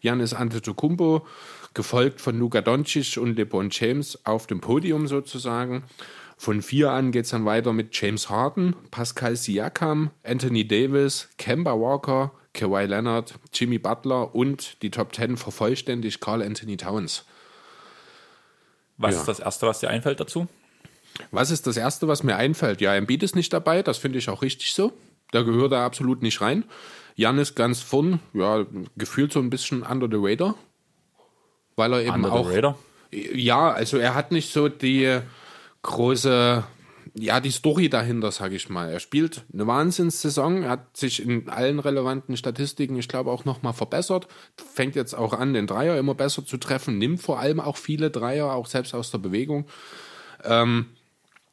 [0.00, 1.26] Janis Antetokounmpo,
[1.74, 5.84] gefolgt von Luka Doncic und LeBron James auf dem Podium sozusagen.
[6.36, 11.72] Von vier an geht es dann weiter mit James Harden, Pascal Siakam, Anthony Davis, Kemba
[11.78, 17.24] Walker, Kawhi Leonard, Jimmy Butler und die Top Ten vervollständigt Carl Anthony Towns.
[18.96, 19.20] Was Ja.
[19.20, 20.48] ist das Erste, was dir einfällt dazu?
[21.30, 22.80] Was ist das Erste, was mir einfällt?
[22.80, 24.92] Ja, Embiid ist nicht dabei, das finde ich auch richtig so.
[25.32, 26.64] Da gehört er absolut nicht rein.
[27.20, 28.64] Jan ist ganz vorn, ja,
[28.96, 30.54] gefühlt so ein bisschen under the radar.
[31.76, 32.48] Weil er eben Under auch.
[32.48, 32.78] the Radar?
[33.10, 35.20] Ja, also er hat nicht so die
[35.82, 36.64] große,
[37.12, 38.90] ja, die Story dahinter, sage ich mal.
[38.90, 43.74] Er spielt eine Wahnsinnssaison, er hat sich in allen relevanten Statistiken, ich glaube, auch nochmal
[43.74, 44.26] verbessert.
[44.56, 48.10] Fängt jetzt auch an, den Dreier immer besser zu treffen, nimmt vor allem auch viele
[48.10, 49.66] Dreier, auch selbst aus der Bewegung.
[50.42, 50.86] Ähm,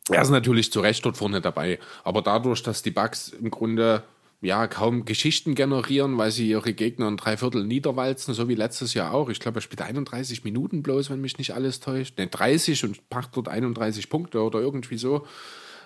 [0.09, 1.77] er ist natürlich zu Recht dort vorne dabei.
[2.05, 4.03] Aber dadurch, dass die Bugs im Grunde
[4.41, 8.93] ja kaum Geschichten generieren, weil sie ihre Gegner in drei Viertel niederwalzen, so wie letztes
[8.93, 9.29] Jahr auch.
[9.29, 12.17] Ich glaube, er spielt 31 Minuten bloß, wenn mich nicht alles täuscht.
[12.17, 15.25] Ne, 30 und macht dort 31 Punkte oder irgendwie so.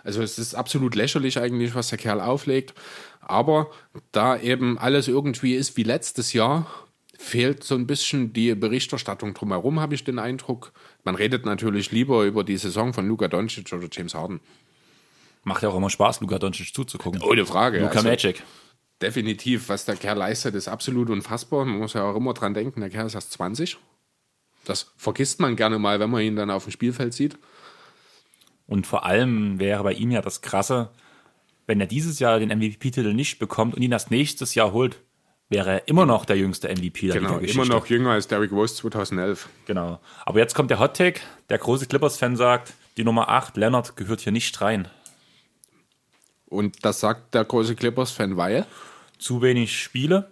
[0.04, 2.74] Also es ist absolut lächerlich eigentlich, was der Kerl auflegt.
[3.22, 3.70] Aber
[4.12, 6.68] da eben alles irgendwie ist wie letztes Jahr,
[7.18, 10.74] fehlt so ein bisschen die Berichterstattung drumherum, habe ich den Eindruck.
[11.04, 14.42] Man redet natürlich lieber über die Saison von Luka Doncic oder James Harden.
[15.44, 17.22] Macht ja auch immer Spaß, Luka Doncic zuzugucken.
[17.22, 17.80] Ohne Frage.
[17.80, 18.44] Luka Also, Magic.
[19.02, 21.66] definitiv, was der Kerl leistet, ist absolut unfassbar.
[21.66, 23.78] Man muss ja auch immer dran denken, der Kerl ist erst 20.
[24.66, 27.38] Das vergisst man gerne mal, wenn man ihn dann auf dem Spielfeld sieht.
[28.68, 30.90] Und vor allem wäre bei ihm ja das Krasse,
[31.66, 35.00] wenn er dieses Jahr den MVP-Titel nicht bekommt und ihn erst nächstes Jahr holt,
[35.50, 38.76] wäre er immer noch der jüngste MVP der Genau, immer noch jünger als Derrick Rose
[38.76, 39.50] 2011.
[39.66, 40.00] Genau.
[40.26, 41.20] Aber jetzt kommt der Hot Take.
[41.50, 44.88] Der große Clippers-Fan sagt, die Nummer 8, Leonard, gehört hier nicht rein.
[46.52, 48.66] Und das sagt der große Clippers-Fan, weil
[49.18, 50.32] Zu wenig Spiele.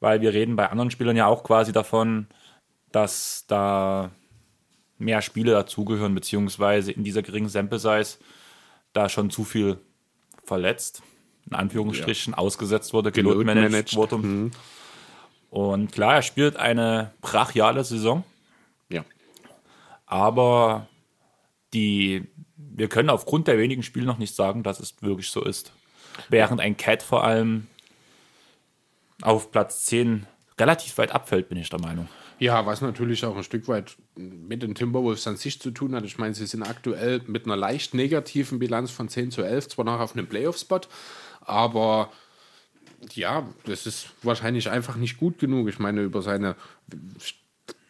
[0.00, 2.26] Weil wir reden bei anderen Spielern ja auch quasi davon,
[2.90, 4.10] dass da
[4.98, 8.18] mehr Spiele dazugehören, beziehungsweise in dieser geringen Sample-Size
[8.92, 9.78] da schon zu viel
[10.44, 11.02] verletzt,
[11.46, 14.50] in Anführungsstrichen, ausgesetzt wurde, gelotmanaged wurde.
[15.50, 18.24] Und klar, er spielt eine brachiale Saison,
[18.88, 19.04] ja.
[20.06, 20.88] aber
[21.74, 22.24] die,
[22.56, 25.72] wir können aufgrund der wenigen Spiele noch nicht sagen, dass es wirklich so ist.
[26.28, 27.66] Während ein Cat vor allem
[29.22, 30.26] auf Platz 10
[30.58, 32.08] relativ weit abfällt, bin ich der Meinung.
[32.38, 36.04] Ja, was natürlich auch ein Stück weit mit den Timberwolves an sich zu tun hat.
[36.04, 39.84] Ich meine, sie sind aktuell mit einer leicht negativen Bilanz von 10 zu 11, zwar
[39.84, 40.80] noch auf einem Playoff-Spot,
[41.42, 42.10] aber
[43.12, 45.68] ja, das ist wahrscheinlich einfach nicht gut genug.
[45.68, 46.56] Ich meine, über seine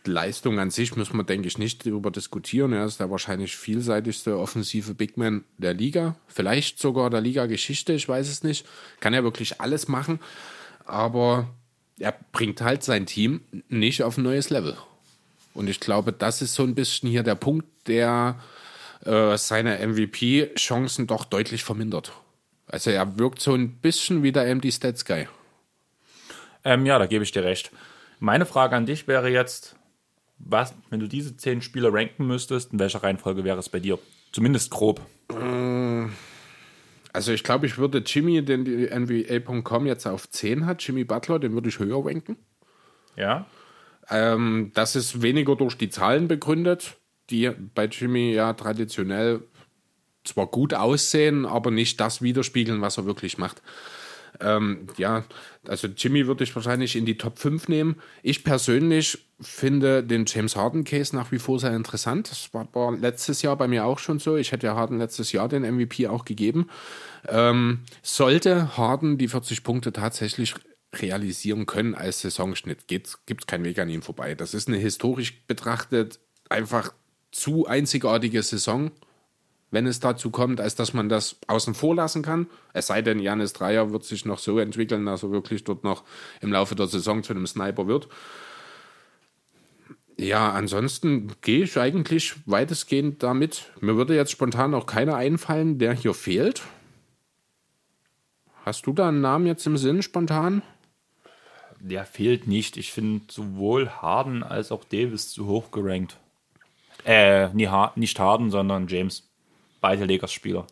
[0.05, 2.73] Leistung an sich muss man, denke ich, nicht darüber diskutieren.
[2.73, 8.29] Er ist der wahrscheinlich vielseitigste offensive Bigman der Liga, vielleicht sogar der Liga-Geschichte, ich weiß
[8.29, 8.67] es nicht.
[9.01, 10.21] Kann er wirklich alles machen,
[10.87, 11.49] aber
[11.99, 14.77] er bringt halt sein Team nicht auf ein neues Level.
[15.55, 18.41] Und ich glaube, das ist so ein bisschen hier der Punkt, der
[19.05, 22.13] äh, seine MVP-Chancen doch deutlich vermindert.
[22.67, 25.29] Also er wirkt so ein bisschen wie der MD Stats Guy.
[26.65, 27.71] Ähm, ja, da gebe ich dir recht.
[28.19, 29.77] Meine Frage an dich wäre jetzt,
[30.45, 33.99] was, wenn du diese zehn Spieler ranken müsstest, in welcher Reihenfolge wäre es bei dir?
[34.33, 35.01] Zumindest grob.
[37.13, 41.39] Also ich glaube, ich würde Jimmy, den die NBA.com jetzt auf 10 hat, Jimmy Butler,
[41.39, 42.37] den würde ich höher ranken.
[43.17, 43.47] Ja.
[44.09, 46.97] Ähm, das ist weniger durch die Zahlen begründet,
[47.31, 49.43] die bei Jimmy ja traditionell
[50.25, 53.63] zwar gut aussehen, aber nicht das widerspiegeln, was er wirklich macht.
[54.41, 55.25] Ähm, ja,
[55.67, 57.97] also Jimmy würde ich wahrscheinlich in die Top 5 nehmen.
[58.23, 62.31] Ich persönlich finde den James Harden Case nach wie vor sehr interessant.
[62.31, 64.37] Das war, war letztes Jahr bei mir auch schon so.
[64.37, 66.69] Ich hätte ja Harden letztes Jahr den MVP auch gegeben.
[67.29, 70.55] Ähm, sollte Harden die 40 Punkte tatsächlich
[70.95, 74.35] realisieren können als Saisonschnitt, gibt es keinen Weg an ihm vorbei.
[74.35, 76.93] Das ist eine historisch betrachtet einfach
[77.31, 78.91] zu einzigartige Saison
[79.71, 82.47] wenn es dazu kommt, als dass man das außen vor lassen kann.
[82.73, 86.05] Es sei denn, Janis Dreier wird sich noch so entwickeln, dass er wirklich dort noch
[86.41, 88.09] im Laufe der Saison zu einem Sniper wird.
[90.17, 93.71] Ja, ansonsten gehe ich eigentlich weitestgehend damit.
[93.81, 96.63] Mir würde jetzt spontan auch keiner einfallen, der hier fehlt.
[98.67, 100.63] Hast du da einen Namen jetzt im Sinn spontan?
[101.79, 102.77] Der fehlt nicht.
[102.77, 106.19] Ich finde sowohl Harden als auch Davis zu hoch gerankt.
[107.07, 109.30] Äh, nicht Harden, sondern James.
[109.81, 110.67] Beide Lakers-Spieler.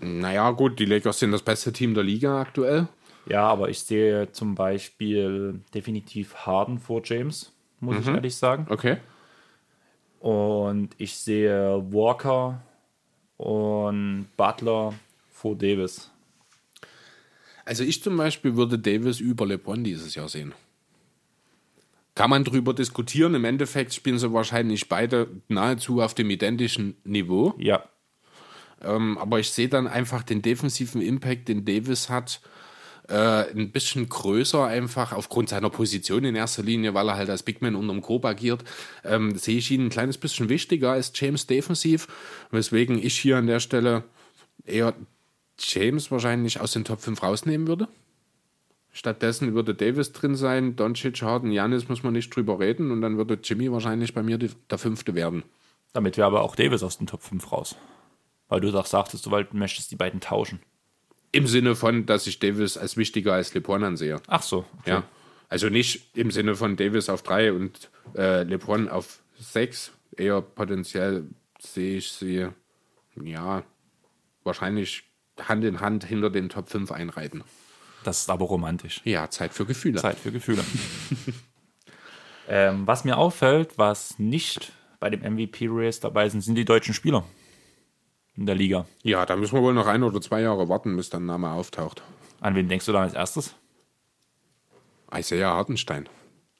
[0.00, 2.88] Naja, gut, die Lakers sind das beste Team der Liga aktuell.
[3.26, 8.02] Ja, aber ich sehe zum Beispiel definitiv Harden vor James, muss mhm.
[8.02, 8.66] ich ehrlich sagen.
[8.70, 8.98] Okay.
[10.20, 12.62] Und ich sehe Walker
[13.36, 14.94] und Butler
[15.30, 16.10] vor Davis.
[17.64, 20.54] Also ich zum Beispiel würde Davis über LeBron dieses Jahr sehen.
[22.14, 23.34] Kann man darüber diskutieren.
[23.34, 27.54] Im Endeffekt spielen sie wahrscheinlich beide nahezu auf dem identischen Niveau.
[27.58, 27.84] Ja.
[28.82, 32.40] Ähm, aber ich sehe dann einfach den defensiven Impact, den Davis hat,
[33.08, 37.42] äh, ein bisschen größer, einfach aufgrund seiner Position in erster Linie, weil er halt als
[37.42, 38.64] Bigman unterm Korb agiert,
[39.04, 42.06] ähm, sehe ich ihn ein kleines bisschen wichtiger als James defensiv,
[42.50, 44.04] weswegen ich hier an der Stelle
[44.64, 44.94] eher
[45.58, 47.88] James wahrscheinlich aus den Top 5 rausnehmen würde.
[48.92, 53.16] Stattdessen würde Davis drin sein, Doncic, Harden, Janis muss man nicht drüber reden und dann
[53.16, 55.44] würde Jimmy wahrscheinlich bei mir die, der fünfte werden.
[55.92, 57.76] Damit wäre aber auch Davis aus den Top 5 raus.
[58.48, 60.60] Weil du doch sagtest, du möchtest die beiden tauschen.
[61.32, 64.20] Im Sinne von, dass ich Davis als wichtiger als LeBron ansehe.
[64.26, 64.64] Ach so.
[64.80, 64.90] Okay.
[64.90, 65.02] Ja.
[65.50, 69.92] Also nicht im Sinne von Davis auf 3 und äh, LeBron auf 6.
[70.16, 71.26] Eher potenziell
[71.58, 72.48] sehe ich sie,
[73.22, 73.62] ja,
[74.44, 75.04] wahrscheinlich
[75.40, 77.44] Hand in Hand hinter den Top 5 einreiten.
[78.04, 79.00] Das ist aber romantisch.
[79.04, 80.00] Ja, Zeit für Gefühle.
[80.00, 80.64] Zeit für Gefühle.
[82.48, 87.24] ähm, was mir auffällt, was nicht bei dem MVP-Race dabei sind, sind die deutschen Spieler
[88.38, 88.86] in der Liga.
[89.02, 92.02] Ja, da müssen wir wohl noch ein oder zwei Jahre warten, bis der Name auftaucht.
[92.40, 93.54] An wen denkst du da als erstes?
[95.14, 96.08] Isaiah Hartenstein.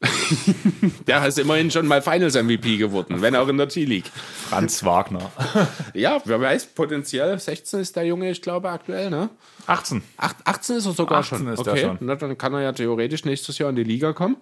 [1.09, 4.11] der ist immerhin schon mal Finals MVP geworden, wenn auch in der G-League.
[4.49, 5.31] Franz Wagner.
[5.95, 9.29] ja, wer weiß, potenziell 16 ist der Junge, ich glaube, aktuell, ne?
[9.67, 10.03] 18.
[10.17, 11.49] Ach, 18 ist er sogar 18 schon.
[11.49, 11.99] Ist okay, schon.
[12.01, 14.37] Na, dann kann er ja theoretisch nächstes Jahr in die Liga kommen.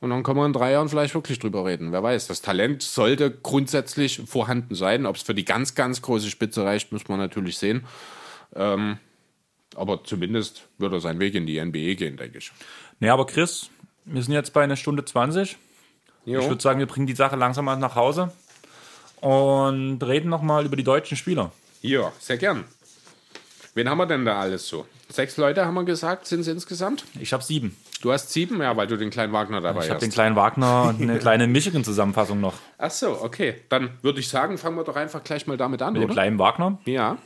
[0.00, 1.92] Und dann können wir in drei Jahren vielleicht wirklich drüber reden.
[1.92, 5.04] Wer weiß, das Talent sollte grundsätzlich vorhanden sein.
[5.04, 7.84] Ob es für die ganz, ganz große Spitze reicht, muss man natürlich sehen.
[8.54, 8.98] Ähm,
[9.76, 12.50] aber zumindest wird er seinen Weg in die NBA gehen, denke ich.
[12.98, 13.68] Nee, aber Chris,
[14.06, 15.56] wir sind jetzt bei einer Stunde 20.
[16.24, 16.40] Jo.
[16.40, 18.32] Ich würde sagen, wir bringen die Sache langsam mal nach Hause
[19.20, 21.52] und reden nochmal über die deutschen Spieler.
[21.82, 22.64] Ja, sehr gern.
[23.74, 24.86] Wen haben wir denn da alles so?
[25.08, 27.04] Sechs Leute haben wir gesagt, sind es insgesamt?
[27.18, 27.76] Ich habe sieben.
[28.00, 29.84] Du hast sieben, ja, weil du den kleinen Wagner dabei ich hast.
[29.86, 32.54] Ich habe den kleinen Wagner und eine kleine Michigan-Zusammenfassung noch.
[32.78, 33.56] Ach so, okay.
[33.68, 36.08] Dann würde ich sagen, fangen wir doch einfach gleich mal damit an, Mit oder?
[36.08, 36.78] dem kleinen Wagner?
[36.86, 37.18] Ja.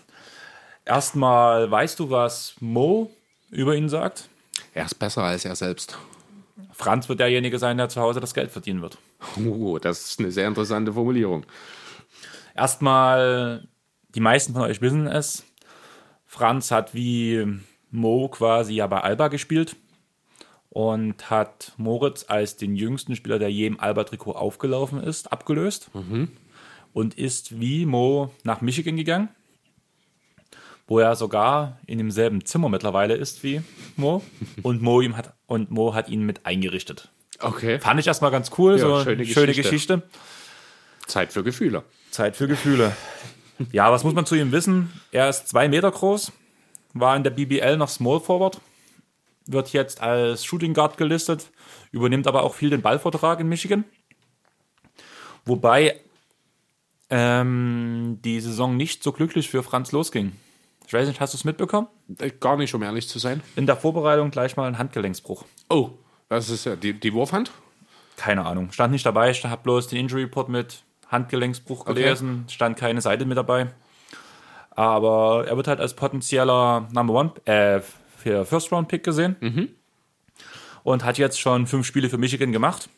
[0.85, 3.11] Erstmal, weißt du, was Mo
[3.51, 4.29] über ihn sagt?
[4.75, 5.97] Er ist besser als er selbst.
[6.73, 8.99] Franz wird derjenige sein, der zu Hause das Geld verdienen wird.
[9.47, 11.47] Oh, das ist eine sehr interessante Formulierung.
[12.57, 13.69] Erstmal,
[14.09, 15.45] die meisten von euch wissen es.
[16.27, 17.61] Franz hat wie
[17.93, 19.77] Mo quasi ja bei Alba gespielt
[20.75, 26.33] und hat Moritz als den jüngsten Spieler, der je im Alba-Trikot aufgelaufen ist, abgelöst mhm.
[26.93, 29.29] und ist wie Mo nach Michigan gegangen,
[30.89, 33.63] wo er sogar in demselben Zimmer mittlerweile ist wie
[33.95, 34.21] Mo
[34.65, 37.09] und Mo, ihm hat, und Mo hat ihn mit eingerichtet.
[37.39, 37.79] Okay.
[37.79, 39.99] Fand ich erstmal ganz cool, Ja, so schöne eine schöne Geschichte.
[39.99, 40.03] Geschichte.
[41.07, 41.85] Zeit für Gefühle.
[42.11, 42.97] Zeit für Gefühle.
[43.71, 44.91] Ja, was muss man zu ihm wissen?
[45.13, 46.33] Er ist zwei Meter groß,
[46.95, 48.61] war in der BBL noch Small Forward,
[49.47, 51.51] wird jetzt als Shooting Guard gelistet,
[51.91, 53.85] übernimmt aber auch viel den Ballvortrag in Michigan.
[55.45, 56.01] Wobei
[57.11, 60.33] ähm, die Saison nicht so glücklich für Franz losging.
[60.87, 61.89] Ich weiß nicht, hast du es mitbekommen?
[62.19, 63.43] Äh, Gar nicht, um ehrlich zu sein.
[63.57, 65.45] In der Vorbereitung gleich mal ein Handgelenksbruch.
[65.69, 65.91] Oh,
[66.29, 67.51] das ist ja die, die Wurfhand?
[68.17, 68.71] Keine Ahnung.
[68.73, 71.95] Stand nicht dabei, ich habe bloß den Injury Report mit Handgelenksbruch Okay.
[71.95, 73.69] gelesen, stand keine Seite mit dabei.
[74.71, 77.81] Aber er wird halt als potenzieller Number One, äh,
[78.25, 79.37] für First Round Pick gesehen.
[80.83, 82.89] Und hat jetzt schon fünf Spiele für Michigan gemacht.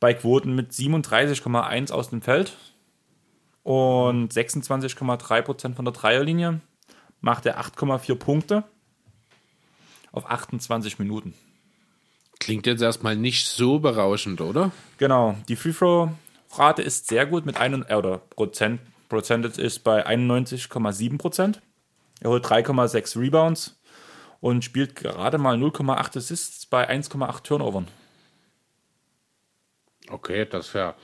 [0.00, 2.56] Bei Quoten mit 37,1 aus dem Feld
[3.62, 6.60] und 26,3% von der Dreierlinie
[7.20, 8.64] macht er 8,4 Punkte
[10.12, 11.34] auf 28 Minuten.
[12.40, 14.70] Klingt jetzt erstmal nicht so berauschend, oder?
[14.96, 16.10] Genau, die Free Throw
[16.54, 18.80] Rate ist sehr gut mit einem, äh, oder Prozent,
[19.10, 21.60] Percentage ist bei 91,7 Prozent.
[22.20, 23.77] Er holt 3,6 Rebounds
[24.40, 27.88] und spielt gerade mal 0,8 Assists bei 1,8 Turnovern.
[30.08, 30.94] Okay, das wäre.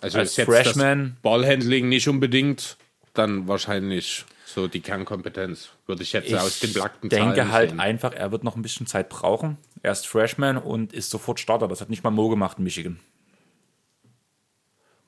[0.00, 2.76] Also Als Freshman- Ballhandling nicht unbedingt
[3.14, 7.80] dann wahrscheinlich so die Kernkompetenz, würde ich jetzt aus den blacken Ich denke halt sehen.
[7.80, 9.56] einfach, er wird noch ein bisschen Zeit brauchen.
[9.82, 11.66] Er ist Freshman und ist sofort Starter.
[11.66, 13.00] Das hat nicht mal Mo gemacht in Michigan.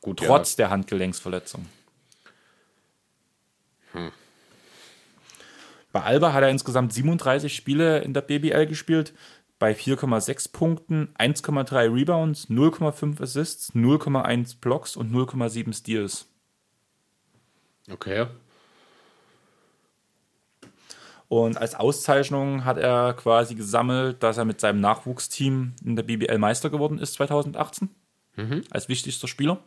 [0.01, 1.67] Gut, Trotz der Handgelenksverletzung.
[3.93, 4.11] Hm.
[5.99, 9.13] Bei Alba hat er insgesamt 37 Spiele in der BBL gespielt.
[9.59, 16.29] Bei 4,6 Punkten, 1,3 Rebounds, 0,5 Assists, 0,1 Blocks und 0,7 Steals.
[17.91, 18.27] Okay.
[21.27, 26.39] Und als Auszeichnung hat er quasi gesammelt, dass er mit seinem Nachwuchsteam in der BBL
[26.39, 27.89] Meister geworden ist 2018.
[28.71, 29.59] Als wichtigster Spieler.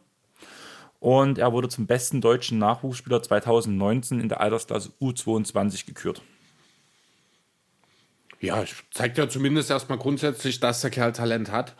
[1.02, 6.22] Und er wurde zum besten deutschen Nachwuchsspieler 2019 in der Altersklasse U22 gekürt.
[8.40, 11.76] Ja, zeigt ja zumindest erstmal grundsätzlich, dass der Kerl Talent hat.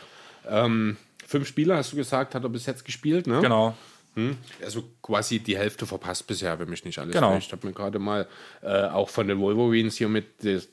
[0.50, 3.42] Ähm, fünf Spiele, hast du gesagt, hat er bis jetzt gespielt, ne?
[3.42, 3.78] Genau.
[4.16, 4.38] Hm?
[4.64, 7.38] Also quasi die Hälfte verpasst bisher, wenn mich nicht alles Genau.
[7.38, 8.28] Ich habe mir gerade mal
[8.64, 10.68] äh, auch von den Wolverines hier mit des,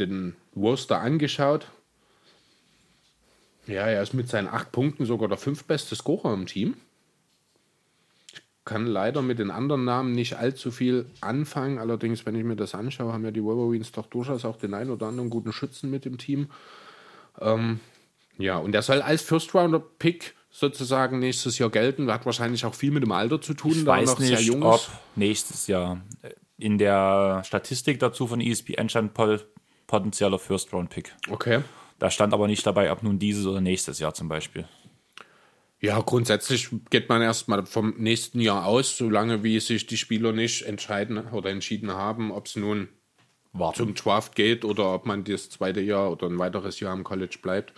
[0.00, 1.68] den Worcester angeschaut.
[3.68, 6.74] Ja, er ist mit seinen acht Punkten sogar der fünftbeste Scorer im Team.
[8.64, 11.78] Kann leider mit den anderen Namen nicht allzu viel anfangen.
[11.78, 14.90] Allerdings, wenn ich mir das anschaue, haben ja die Wolverines doch durchaus auch den einen
[14.90, 16.48] oder anderen guten Schützen mit im Team.
[17.40, 17.80] Ähm,
[18.38, 22.10] ja, und er soll als First-Rounder-Pick sozusagen nächstes Jahr gelten.
[22.12, 24.46] Hat wahrscheinlich auch viel mit dem Alter zu tun, Ich da weiß noch sehr nicht,
[24.46, 24.80] jung ob
[25.16, 26.00] nächstes Jahr
[26.56, 29.12] in der Statistik dazu von ESPN stand
[29.88, 31.14] potenzieller First-Round-Pick.
[31.30, 31.62] Okay.
[31.98, 34.66] Da stand aber nicht dabei, ob nun dieses oder nächstes Jahr zum Beispiel.
[35.84, 40.62] Ja, grundsätzlich geht man erstmal vom nächsten Jahr aus, solange wie sich die Spieler nicht
[40.62, 42.88] entscheiden oder entschieden haben, ob es nun
[43.52, 43.76] Warten.
[43.76, 47.38] zum Draft geht oder ob man das zweite Jahr oder ein weiteres Jahr am College
[47.42, 47.72] bleibt.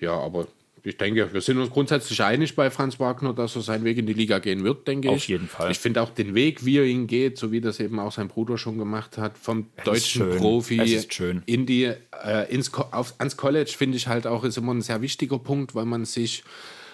[0.00, 0.48] Ja, aber
[0.84, 4.06] ich denke, wir sind uns grundsätzlich einig bei Franz Wagner, dass er seinen Weg in
[4.06, 5.28] die Liga gehen wird, denke Auf ich.
[5.28, 5.70] jeden Fall.
[5.70, 8.28] Ich finde auch den Weg, wie er ihn geht, so wie das eben auch sein
[8.28, 10.30] Bruder schon gemacht hat, vom deutschen.
[10.36, 11.42] Profi Es ist schön.
[11.46, 15.02] in die, äh, ins, auf, ans College, finde ich halt auch, ist immer ein sehr
[15.02, 16.42] wichtiger Punkt, weil man sich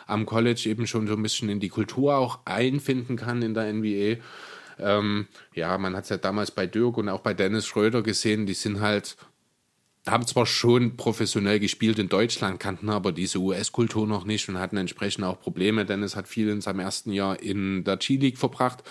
[0.07, 3.73] am College eben schon so ein bisschen in die Kultur auch einfinden kann in der
[3.73, 4.17] NBA.
[4.81, 8.47] Ähm, ja, man hat es ja damals bei Dirk und auch bei Dennis Schröder gesehen,
[8.47, 9.17] die sind halt,
[10.11, 14.77] haben zwar schon professionell gespielt in Deutschland, kannten aber diese US-Kultur noch nicht und hatten
[14.77, 15.85] entsprechend auch Probleme.
[15.85, 18.83] Dennis hat viel in seinem ersten Jahr in der G-League verbracht.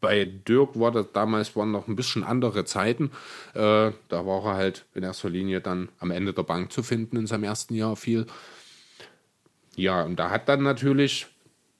[0.00, 3.10] Bei Dirk war das damals waren noch ein bisschen andere Zeiten.
[3.54, 7.16] Äh, da war er halt in erster Linie dann am Ende der Bank zu finden
[7.16, 8.26] in seinem ersten Jahr viel.
[9.74, 11.26] Ja, und da hat dann natürlich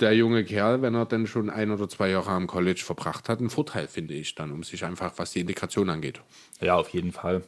[0.00, 3.40] der junge Kerl, wenn er dann schon ein oder zwei Jahre am College verbracht hat,
[3.40, 6.20] einen Vorteil, finde ich, dann, um sich einfach, was die Integration angeht.
[6.60, 7.42] Ja, auf jeden Fall.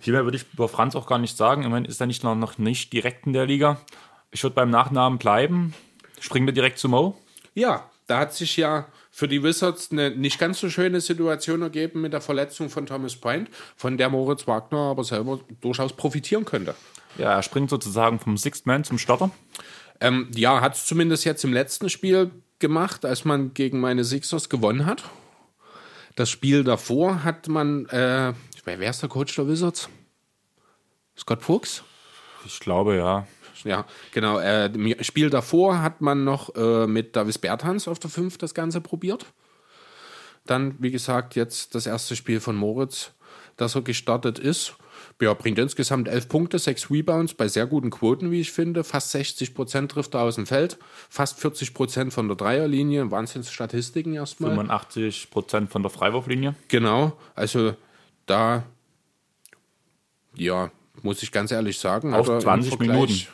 [0.00, 1.64] Viel mehr würde ich über Franz auch gar nicht sagen.
[1.64, 3.80] Immerhin ist er nicht noch, noch nicht direkt in der Liga.
[4.30, 5.74] Ich würde beim Nachnamen bleiben.
[6.20, 7.16] Springen wir direkt zu Mo.
[7.54, 12.00] Ja, da hat sich ja für die Wizards eine nicht ganz so schöne Situation ergeben
[12.00, 16.74] mit der Verletzung von Thomas Bryant, von der Moritz Wagner aber selber durchaus profitieren könnte.
[17.16, 19.30] Ja, er springt sozusagen vom Sixth Man zum Starter.
[20.00, 24.48] Ähm, ja, hat es zumindest jetzt im letzten Spiel gemacht, als man gegen meine Sixers
[24.48, 25.04] gewonnen hat.
[26.16, 28.32] Das Spiel davor hat man, äh,
[28.64, 29.88] wer ist der Coach der Wizards?
[31.16, 31.82] Scott Fuchs?
[32.44, 33.26] Ich glaube, ja.
[33.64, 34.38] Ja, genau.
[34.38, 38.54] Äh, Im Spiel davor hat man noch äh, mit Davis Bertans auf der 5 das
[38.54, 39.26] Ganze probiert.
[40.46, 43.12] Dann, wie gesagt, jetzt das erste Spiel von Moritz,
[43.56, 44.74] das er gestartet ist.
[45.20, 48.84] Ja, bringt insgesamt 11 Punkte, 6 Rebounds bei sehr guten Quoten, wie ich finde.
[48.84, 50.78] Fast 60 Prozent trifft er aus dem Feld.
[51.08, 53.10] Fast 40 Prozent von der Dreierlinie.
[53.10, 54.50] Wahnsinnsstatistiken erstmal.
[54.50, 56.54] 85 Prozent von der Freiwurflinie.
[56.68, 57.14] Genau.
[57.34, 57.74] Also
[58.26, 58.62] da,
[60.36, 60.70] ja,
[61.02, 62.14] muss ich ganz ehrlich sagen.
[62.14, 63.26] Auf hat er im 20 Vergleich- Minuten.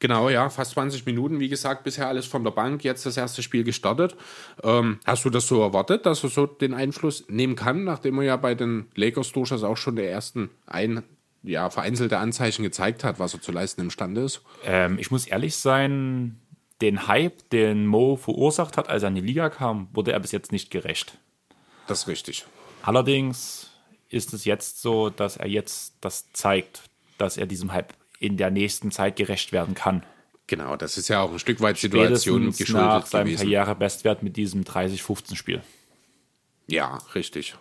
[0.00, 1.40] Genau, ja, fast 20 Minuten.
[1.40, 4.16] Wie gesagt, bisher alles von der Bank, jetzt das erste Spiel gestartet.
[4.62, 8.24] Ähm, hast du das so erwartet, dass er so den Einfluss nehmen kann, nachdem er
[8.24, 11.02] ja bei den Lakers durchaus auch schon der ersten ein,
[11.42, 14.42] ja, vereinzelte Anzeichen gezeigt hat, was er zu leisten imstande ist?
[14.64, 16.38] Ähm, ich muss ehrlich sein,
[16.80, 20.30] den Hype, den Mo verursacht hat, als er in die Liga kam, wurde er bis
[20.30, 21.18] jetzt nicht gerecht.
[21.88, 22.46] Das ist richtig.
[22.82, 23.70] Allerdings
[24.08, 26.82] ist es jetzt so, dass er jetzt das zeigt,
[27.18, 30.02] dass er diesem Hype in der nächsten Zeit gerecht werden kann.
[30.46, 33.50] Genau, das ist ja auch ein Stück weit Situation Spätestens nach geschuldet seinem gewesen.
[33.50, 35.62] Karrierebestwert mit diesem 30-15-Spiel.
[36.66, 37.54] Ja, richtig.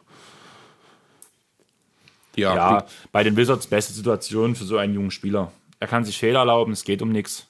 [2.35, 5.51] Ja, Ja, bei den Wizards beste Situation für so einen jungen Spieler.
[5.79, 7.47] Er kann sich Fehler erlauben, es geht um nichts.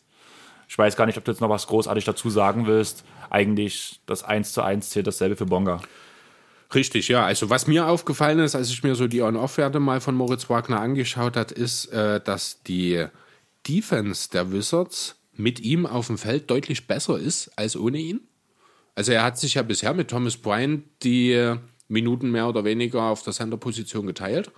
[0.70, 3.04] Ich weiß gar nicht, ob du jetzt noch was großartig dazu sagen willst.
[3.30, 5.82] Eigentlich das 1 zu 1 zählt dasselbe für Bonga.
[6.74, 7.26] Richtig, ja.
[7.26, 10.82] Also was mir aufgefallen ist, als ich mir so die On-Off-Werte mal von Moritz Wagner
[10.82, 13.06] angeschaut hat, ist, äh, dass die
[13.68, 18.22] Defense der Wizards mit ihm auf dem Feld deutlich besser ist als ohne ihn.
[18.96, 21.56] Also er hat sich ja bisher mit Thomas Bryant die
[21.88, 24.52] Minuten mehr oder weniger auf der Center-Position geteilt.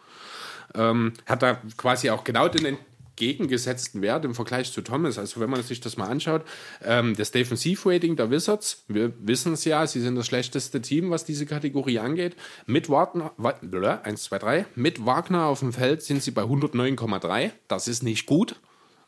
[0.73, 2.77] Ähm, hat da quasi auch genau den
[3.19, 5.17] entgegengesetzten Wert im Vergleich zu Thomas.
[5.17, 6.43] Also wenn man sich das mal anschaut,
[6.83, 11.25] ähm, das Defensivrating der Wizards, wir wissen es ja, sie sind das schlechteste Team, was
[11.25, 12.37] diese Kategorie angeht.
[12.65, 13.33] Mit Wagner,
[14.03, 17.51] 1, 2, 3, mit Wagner auf dem Feld sind sie bei 109,3.
[17.67, 18.55] Das ist nicht gut.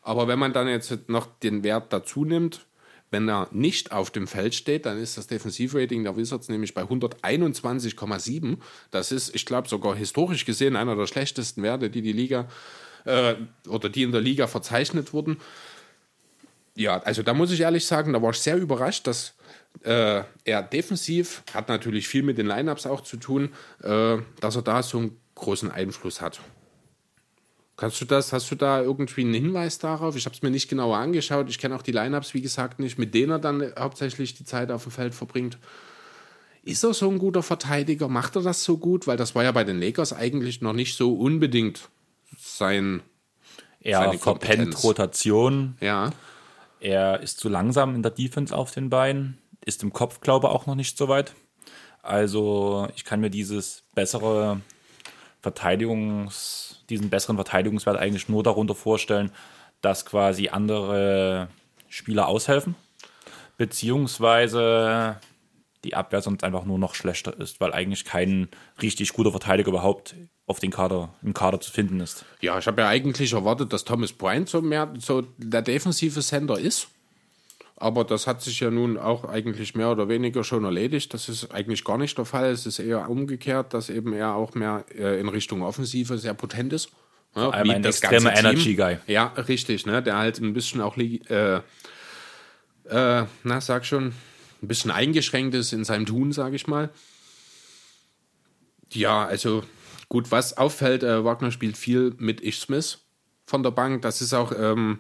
[0.02, 2.66] Aber wenn man dann jetzt noch den Wert dazu nimmt,
[3.12, 6.84] wenn er nicht auf dem Feld steht, dann ist das Defensivrating der Wizards nämlich bei
[6.84, 8.58] 121,7.
[8.90, 12.48] Das ist, ich glaube, sogar historisch gesehen einer der schlechtesten Werte, die die Liga
[13.06, 13.36] äh,
[13.68, 15.38] oder die in der Liga verzeichnet wurden.
[16.76, 19.36] Ja, also da muss ich ehrlich sagen, da war ich sehr überrascht, dass
[19.84, 23.50] äh, er defensiv, hat natürlich viel mit den Lineups auch zu tun,
[23.84, 26.40] äh, dass er da so einen großen Einfluss hat.
[27.78, 30.16] Kannst du das, hast du da irgendwie einen Hinweis darauf?
[30.16, 31.50] Ich habe es mir nicht genauer angeschaut.
[31.50, 34.70] Ich kenne auch die Lineups, wie gesagt, nicht, mit denen er dann hauptsächlich die Zeit
[34.70, 35.58] auf dem Feld verbringt.
[36.64, 38.08] Ist er so ein guter Verteidiger?
[38.08, 39.08] Macht er das so gut?
[39.08, 41.90] Weil das war ja bei den Lakers eigentlich noch nicht so unbedingt
[42.38, 43.02] sein.
[43.80, 45.78] Er verpennt Rotation.
[45.80, 46.12] Ja.
[46.80, 49.38] Er ist zu langsam in der Defense auf den Beinen.
[49.66, 51.36] Ist im Kopf, glaube ich, auch noch nicht so weit.
[52.02, 54.62] Also, ich kann mir dieses bessere
[55.44, 59.32] Verteidigungs- diesen besseren Verteidigungswert eigentlich nur darunter vorstellen,
[59.82, 61.48] dass quasi andere
[61.88, 62.76] Spieler aushelfen,
[63.58, 65.18] beziehungsweise
[65.84, 68.50] die Abwehr sonst einfach nur noch schlechter ist, weil eigentlich kein
[68.82, 70.16] richtig guter Verteidiger überhaupt
[70.48, 72.26] auf den Kader, im Kader zu finden ist.
[72.42, 76.60] Ja, ich habe ja eigentlich erwartet, dass Thomas Bryant so mehr so der defensive Center
[76.60, 76.88] ist.
[77.78, 81.16] Aber das hat sich ja nun auch eigentlich mehr oder weniger schon erledigt.
[81.16, 82.52] Das ist eigentlich gar nicht der Fall.
[82.52, 86.74] Es ist eher umgekehrt, dass eben er auch mehr äh, in Richtung Offensive sehr potent
[86.74, 86.92] ist.
[87.36, 88.98] Ja, Einmal ein extremer Energy Guy.
[89.08, 90.04] Ja, richtig, ne?
[90.04, 91.62] Der halt ein bisschen auch, äh, äh,
[93.44, 94.14] na, sag schon,
[94.62, 96.90] ein bisschen eingeschränkt ist in seinem Tun, sage ich mal.
[98.92, 99.64] Ja, also
[100.12, 103.00] gut, was auffällt, äh, Wagner spielt viel mit Ish Smith
[103.46, 104.02] von der Bank.
[104.02, 105.00] Das ist auch, ähm,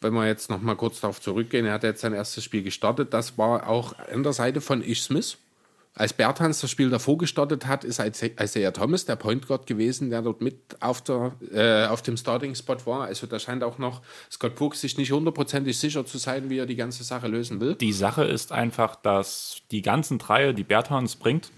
[0.00, 3.12] wenn wir jetzt noch mal kurz darauf zurückgehen, er hat jetzt sein erstes Spiel gestartet.
[3.12, 5.36] Das war auch an der Seite von Ish Smith.
[5.92, 10.22] Als Bertans das Spiel davor gestartet hat, ist Isaiah Thomas der Point Guard gewesen, der
[10.22, 13.02] dort mit auf, der, äh, auf dem Starting-Spot war.
[13.02, 14.00] Also da scheint auch noch
[14.30, 17.74] Scott Brooks sich nicht hundertprozentig sicher zu sein, wie er die ganze Sache lösen will.
[17.74, 21.50] Die Sache ist einfach, dass die ganzen Dreier, die Bertans bringt,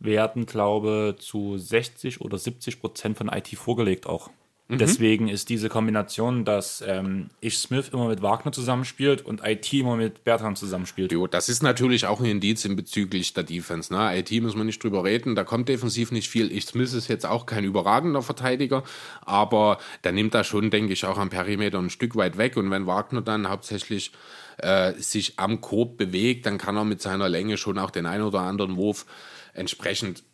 [0.00, 4.30] werden, glaube ich, zu 60 oder 70 Prozent von IT vorgelegt auch.
[4.68, 4.78] Mhm.
[4.78, 9.96] Deswegen ist diese Kombination, dass ähm, ich Smith immer mit Wagner zusammenspielt und IT immer
[9.96, 11.10] mit Bertrand zusammenspielt.
[11.10, 13.92] Jo, das ist natürlich auch ein Indiz in bezüglich der Defense.
[13.92, 14.18] Ne?
[14.18, 16.52] IT muss man nicht drüber reden, da kommt defensiv nicht viel.
[16.52, 18.84] Ich Smith ist jetzt auch kein überragender Verteidiger,
[19.22, 22.58] aber der nimmt da schon, denke ich, auch am Perimeter ein Stück weit weg.
[22.58, 24.12] Und wenn Wagner dann hauptsächlich
[24.58, 28.20] äh, sich am Korb bewegt, dann kann er mit seiner Länge schon auch den ein
[28.20, 29.06] oder anderen Wurf
[29.58, 30.24] entsprechend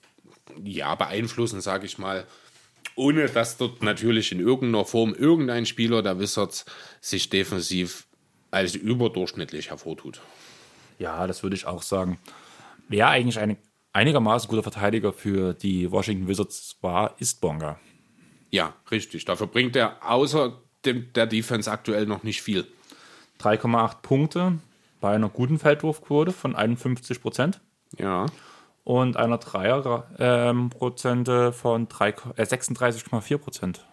[0.62, 2.26] ja, beeinflussen, sage ich mal
[2.96, 6.64] ohne dass dort natürlich in irgendeiner Form irgendein Spieler der Wizards
[7.00, 8.06] sich defensiv
[8.50, 10.20] als überdurchschnittlich hervortut.
[10.98, 12.18] Ja, das würde ich auch sagen.
[12.88, 13.56] Wer eigentlich ein
[13.92, 17.80] einigermaßen guter Verteidiger für die Washington Wizards war, ist Bonga.
[18.50, 19.24] Ja, richtig.
[19.24, 22.64] Dafür bringt er außer dem, der Defense aktuell noch nicht viel.
[23.40, 24.58] 3,8 Punkte
[25.00, 27.60] bei einer guten Feldwurfquote von 51 Prozent.
[27.98, 28.26] Ja
[28.84, 33.84] und einer Dreierprozente ähm, von äh, 36,4 Prozent.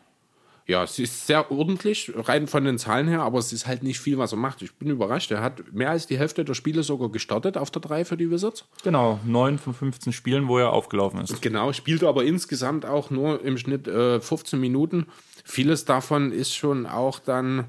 [0.67, 3.99] Ja, es ist sehr ordentlich, rein von den Zahlen her, aber es ist halt nicht
[3.99, 4.61] viel, was er macht.
[4.61, 5.31] Ich bin überrascht.
[5.31, 8.29] Er hat mehr als die Hälfte der Spiele sogar gestartet auf der 3 für die
[8.29, 8.65] Wizards.
[8.83, 11.41] Genau, 9 von 15 Spielen, wo er aufgelaufen ist.
[11.41, 15.07] Genau, spielt aber insgesamt auch nur im Schnitt äh, 15 Minuten.
[15.43, 17.65] Vieles davon ist schon auch dann,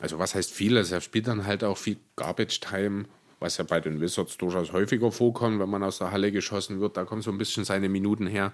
[0.00, 0.90] also was heißt vieles?
[0.90, 3.04] Er spielt dann halt auch viel Garbage Time
[3.44, 6.96] was ja bei den Wizards durchaus häufiger vorkommt, wenn man aus der Halle geschossen wird.
[6.96, 8.52] Da kommen so ein bisschen seine Minuten her.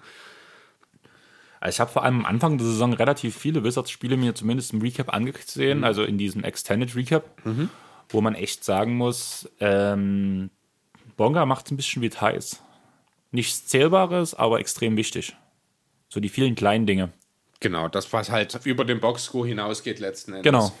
[1.61, 4.81] Also ich habe vor allem am Anfang der Saison relativ viele Wizards-Spiele mir zumindest im
[4.81, 5.83] Recap angesehen, mhm.
[5.85, 7.69] also in diesem Extended Recap, mhm.
[8.09, 10.49] wo man echt sagen muss, ähm,
[11.15, 12.61] Bonga macht es ein bisschen wie Thais.
[13.31, 15.37] Nichts Zählbares, aber extrem wichtig.
[16.09, 17.13] So die vielen kleinen Dinge.
[17.61, 20.43] Genau, das, was halt über den Boxscore hinausgeht letzten Endes.
[20.43, 20.73] Genau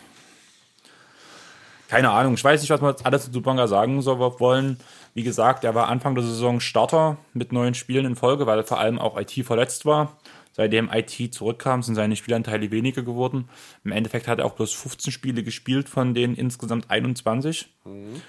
[1.91, 4.77] keine Ahnung, ich weiß nicht, was wir jetzt alles zu Bonga sagen soll, wollen.
[5.13, 8.79] Wie gesagt, er war Anfang der Saison Starter mit neun Spielen in Folge, weil vor
[8.79, 10.17] allem auch IT verletzt war.
[10.53, 13.49] Seitdem IT zurückkam, sind seine Spielanteile weniger geworden.
[13.83, 17.67] Im Endeffekt hat er auch bloß 15 Spiele gespielt, von denen insgesamt 21.
[17.83, 18.21] Mhm.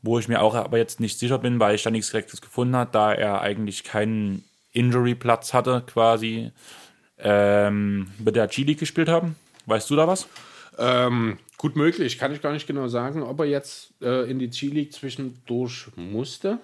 [0.00, 2.74] Wo ich mir auch aber jetzt nicht sicher bin, weil ich da nichts Direktes gefunden
[2.74, 6.52] habe, da er eigentlich keinen Injury-Platz hatte, quasi,
[7.18, 9.36] ähm, wird der G-League gespielt haben.
[9.66, 10.26] Weißt du da was?
[10.78, 14.50] Ähm, Gut möglich, kann ich gar nicht genau sagen, ob er jetzt äh, in die
[14.50, 16.58] G-League zwischendurch musste.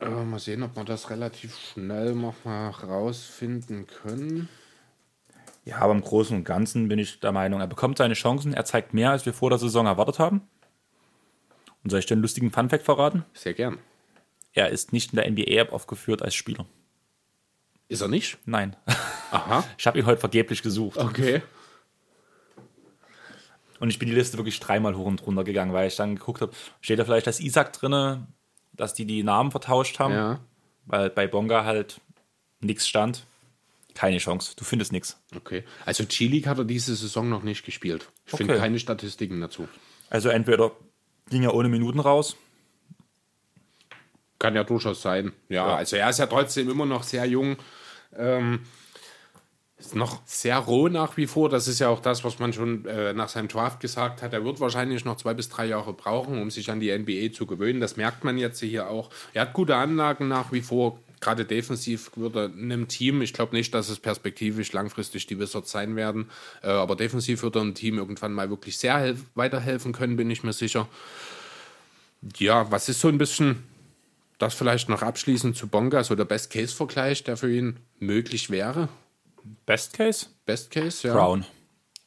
[0.00, 4.50] Äh, mal sehen, ob wir das relativ schnell noch mal rausfinden können.
[5.64, 8.66] Ja, aber im Großen und Ganzen bin ich der Meinung, er bekommt seine Chancen, er
[8.66, 10.42] zeigt mehr, als wir vor der Saison erwartet haben.
[11.82, 13.24] Und soll ich dir einen lustigen Funfact verraten?
[13.32, 13.78] Sehr gern.
[14.52, 16.66] Er ist nicht in der NBA-App aufgeführt als Spieler.
[17.88, 18.36] Ist er nicht?
[18.44, 18.76] Nein.
[19.30, 19.64] Aha.
[19.78, 20.98] Ich habe ihn heute vergeblich gesucht.
[20.98, 21.40] Okay.
[23.80, 26.40] Und ich bin die Liste wirklich dreimal hoch und runter gegangen, weil ich dann geguckt
[26.40, 28.26] habe, steht da vielleicht das Isaac drinne,
[28.72, 30.40] dass die die Namen vertauscht haben, Ja.
[30.86, 32.00] weil bei Bonga halt
[32.60, 33.24] nichts stand.
[33.94, 35.20] Keine Chance, du findest nichts.
[35.34, 35.64] Okay.
[35.84, 38.08] Also G-League hat er diese Saison noch nicht gespielt.
[38.26, 38.62] Ich finde Okay.
[38.62, 39.68] keine Statistiken dazu.
[40.10, 40.70] Also entweder
[41.30, 42.36] ging er ohne Minuten raus,
[44.38, 45.32] Kann ja durchaus sein.
[45.48, 45.76] Ja, Ja.
[45.76, 47.56] also er ist ja trotzdem immer noch sehr jung.
[48.16, 48.60] Ähm,
[49.78, 51.48] ist noch sehr roh nach wie vor.
[51.48, 54.32] Das ist ja auch das, was man schon äh, nach seinem Draft gesagt hat.
[54.32, 57.46] Er wird wahrscheinlich noch zwei bis drei Jahre brauchen, um sich an die NBA zu
[57.46, 57.80] gewöhnen.
[57.80, 59.10] Das merkt man jetzt hier auch.
[59.34, 60.98] Er hat gute Anlagen nach wie vor.
[61.20, 65.70] Gerade defensiv wird in einem Team, ich glaube nicht, dass es perspektivisch langfristig die Wizards
[65.70, 66.30] sein werden,
[66.62, 70.30] äh, aber defensiv wird er im Team irgendwann mal wirklich sehr helf weiterhelfen können, bin
[70.30, 70.86] ich mir sicher.
[72.36, 73.64] Ja, was ist so ein bisschen
[74.38, 78.88] das vielleicht noch abschließend zu Bonga, so der Best-Case-Vergleich, der für ihn möglich wäre?
[79.66, 81.14] Best Case, Best Case, ja.
[81.14, 81.44] Brown.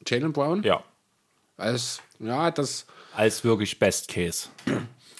[0.06, 0.62] Jalen Brown?
[0.62, 0.82] Ja,
[1.56, 4.48] Als, ja, das, als wirklich Best Case.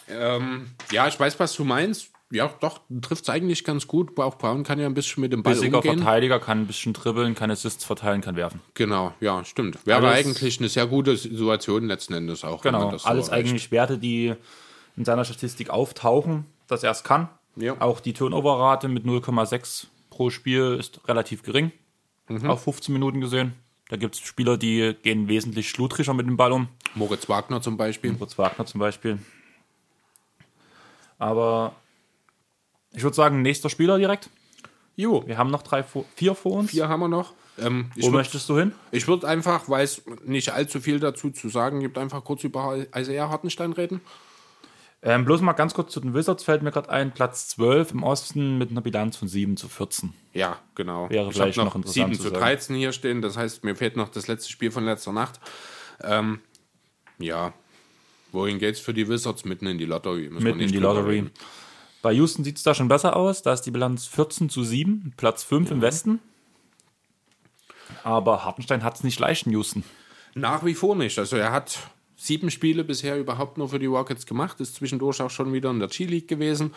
[0.09, 2.09] ähm, ja, ich weiß, was du meinst.
[2.31, 4.19] Ja, doch, trifft es eigentlich ganz gut.
[4.19, 5.99] Auch Brown kann ja ein bisschen mit dem Ball Bissiger umgehen.
[5.99, 8.63] Verteidiger, kann ein bisschen dribbeln, kann Assists verteilen, kann werfen.
[8.73, 9.85] Genau, ja, stimmt.
[9.87, 12.63] Wäre Alles- eigentlich eine sehr gute Situation letzten Endes auch.
[12.63, 13.47] Genau, das so alles erreicht.
[13.51, 14.35] eigentlich Werte, die
[14.97, 17.29] in seiner Statistik auftauchen, dass er es kann.
[17.57, 17.77] Ja.
[17.81, 21.71] Auch die Turnover-Rate mit 0,6 pro Spiel ist relativ gering.
[22.29, 22.49] Mhm.
[22.51, 23.55] Auf 15 Minuten gesehen.
[23.89, 26.69] Da gibt es Spieler, die gehen wesentlich schludriger mit dem Ball um.
[26.95, 28.15] Moritz Wagner zum Beispiel.
[28.17, 29.19] Fritz Wagner zum Beispiel.
[31.19, 31.75] Aber
[32.93, 34.31] ich würde sagen, nächster Spieler direkt.
[34.97, 35.85] Jo, Wir haben noch drei,
[36.17, 36.71] vier vor uns.
[36.71, 37.33] vier haben wir noch.
[37.59, 38.73] Ähm, ich Wo würd- möchtest du hin?
[38.93, 42.87] Ich würde einfach, weil es nicht allzu viel dazu zu sagen gibt, einfach kurz über
[42.97, 44.01] Isaiah Hartenstein reden.
[45.05, 47.13] Ähm, bloß mal ganz kurz zu den Wizards fällt mir gerade ein.
[47.13, 50.15] Platz 12 im Osten mit einer Bilanz von 7 zu 14.
[50.33, 51.11] Ja, genau.
[51.11, 52.41] Wäre ich vielleicht noch noch interessant 7 zu zu sagen.
[52.41, 53.21] 13 hier stehen.
[53.21, 55.41] Das heißt, mir fehlt noch das letzte Spiel von letzter Nacht.
[56.05, 56.41] Ähm,
[57.19, 57.53] ja,
[58.31, 59.45] wohin geht's für die Wizards?
[59.45, 60.31] Mitten in die Lottery.
[60.31, 61.17] Müssen Mitten in die Lottery.
[61.17, 61.31] reden.
[62.01, 63.43] Bei Houston sieht es da schon besser aus.
[63.43, 66.21] Da ist die Bilanz 14 zu 7, Platz 5 im Westen.
[68.05, 69.85] Aber Hartenstein hat es nicht leicht in Houston.
[70.35, 71.19] Nach wie vor nicht.
[71.19, 71.79] Also er hat
[72.23, 75.81] sieben Spiele bisher überhaupt nur für die Rockets gemacht, ist zwischendurch auch schon wieder in
[75.81, 76.73] der G-League gewesen.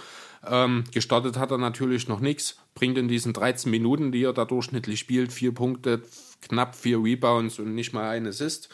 [0.46, 4.46] Ähm, gestartet hat er natürlich noch nichts, bringt in diesen 13 Minuten, die er da
[4.46, 6.02] durchschnittlich spielt, vier Punkte,
[6.42, 8.70] knapp vier Rebounds und nicht mal ein Assist.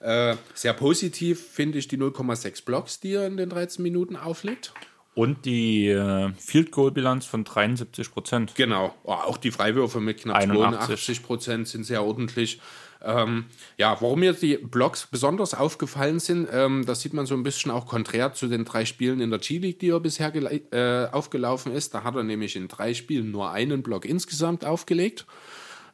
[0.00, 4.72] Äh, sehr positiv finde ich die 0,6 Blocks, die er in den 13 Minuten auflegt.
[5.14, 8.54] Und die äh, Field Goal Bilanz von 73 Prozent.
[8.54, 10.78] Genau, Oh, auch die Freiwürfe mit knapp 81.
[10.86, 12.60] 82 Prozent sind sehr ordentlich.
[13.04, 13.46] Ähm,
[13.78, 17.70] ja, warum mir die Blocks besonders aufgefallen sind, ähm, das sieht man so ein bisschen
[17.70, 21.94] auch konträr zu den drei Spielen in der G-League, die er bisher äh, aufgelaufen ist.
[21.94, 25.26] Da hat er nämlich in drei Spielen nur einen Block insgesamt aufgelegt.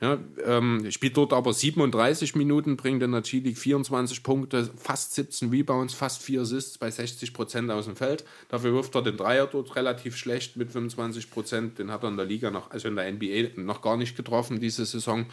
[0.01, 5.51] Ja, ähm, spielt dort aber 37 Minuten, bringt in der G-League 24 Punkte, fast 17
[5.51, 8.24] Rebounds, fast 4 Assists bei 60 Prozent aus dem Feld.
[8.48, 11.80] Dafür wirft er den Dreier dort relativ schlecht mit 25 Prozent.
[11.80, 14.60] Den hat er in der Liga noch, also in der NBA noch gar nicht getroffen
[14.60, 15.26] diese Saison.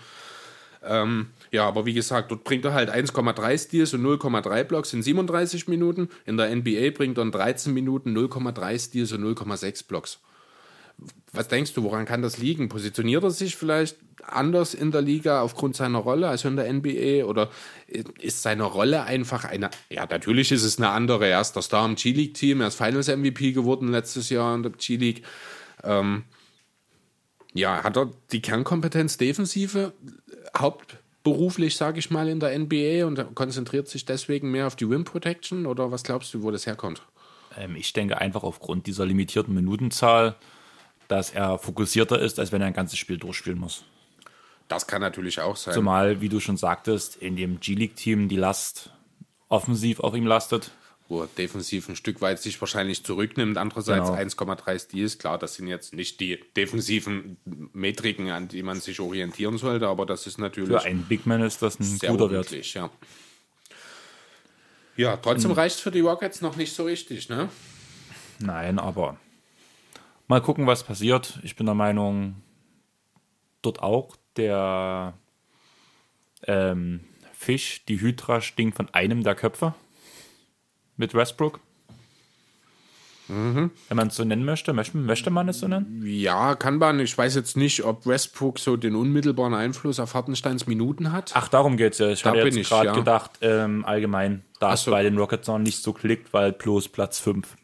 [0.88, 5.02] Ähm, ja, aber wie gesagt, dort bringt er halt 1,3 Steals und 0,3 Blocks in
[5.02, 6.10] 37 Minuten.
[6.26, 10.20] In der NBA bringt er in 13 Minuten 0,3 Steals und 0,6 Blocks.
[11.34, 12.70] Was denkst du, woran kann das liegen?
[12.70, 17.26] Positioniert er sich vielleicht anders in der Liga aufgrund seiner Rolle als in der NBA?
[17.26, 17.50] Oder
[18.22, 19.70] ist seine Rolle einfach eine.
[19.90, 21.28] Ja, natürlich ist es eine andere.
[21.28, 25.24] Er ist der Star im G-League-Team, er ist Finals-MVP geworden letztes Jahr in der G-League.
[25.84, 26.24] Ähm,
[27.56, 29.94] ja, hat er die Kernkompetenz Defensive
[30.58, 35.06] hauptberuflich, sage ich mal, in der NBA und konzentriert sich deswegen mehr auf die Rim
[35.06, 35.66] Protection?
[35.66, 37.02] Oder was glaubst du, wo das herkommt?
[37.58, 40.36] Ähm, ich denke einfach aufgrund dieser limitierten Minutenzahl,
[41.08, 43.86] dass er fokussierter ist, als wenn er ein ganzes Spiel durchspielen muss.
[44.68, 45.74] Das kann natürlich auch sein.
[45.74, 48.90] Zumal, wie du schon sagtest, in dem G-League-Team die Last
[49.48, 50.72] offensiv auf ihm lastet.
[51.08, 53.58] Wo er defensiv ein Stück weit sich wahrscheinlich zurücknimmt.
[53.58, 54.20] Andererseits Genau.
[54.20, 57.38] 1,3 Steals, klar, das sind jetzt nicht die defensiven
[57.74, 61.42] Metriken, an die man sich orientieren sollte, aber das ist natürlich Für einen Big Man
[61.42, 62.52] ist das ein sehr guter Wert.
[62.74, 62.90] ja.
[64.98, 67.50] Ja, trotzdem reicht es für die Rockets noch nicht so richtig, ne?
[68.40, 69.18] Nein, aber
[70.28, 71.40] mal gucken, was passiert.
[71.44, 72.42] Ich bin der Meinung,
[73.62, 75.14] dort auch der
[76.48, 77.02] ähm,
[77.34, 79.76] Fisch, die Hydra stinkt von einem der Köpfe
[80.98, 81.60] mit Westbrook.
[83.28, 86.04] Wenn man es so nennen möchte, möchte, möchte man es so nennen?
[86.06, 87.00] Ja, kann man.
[87.00, 91.32] Ich weiß jetzt nicht, ob Westbrook so den unmittelbaren Einfluss auf Hartensteins Minuten hat.
[91.34, 92.10] Ach, darum geht's ja.
[92.10, 92.94] Ich Da bin jetzt gerade ja.
[92.94, 94.92] gedacht, ähm, allgemein, da es so.
[94.92, 97.56] bei den Rockets noch nicht so klickt, weil bloß Platz 5.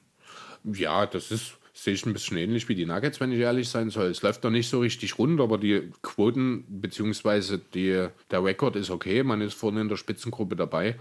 [0.63, 3.91] Ja, das ist, sehe ich ein bisschen ähnlich wie die Nuggets, wenn ich ehrlich sein
[3.91, 4.07] soll.
[4.07, 7.59] Es läuft noch nicht so richtig rund, aber die Quoten bzw.
[7.75, 9.21] Der Rekord ist okay.
[9.21, 10.95] Man ist vorne in der Spitzengruppe dabei.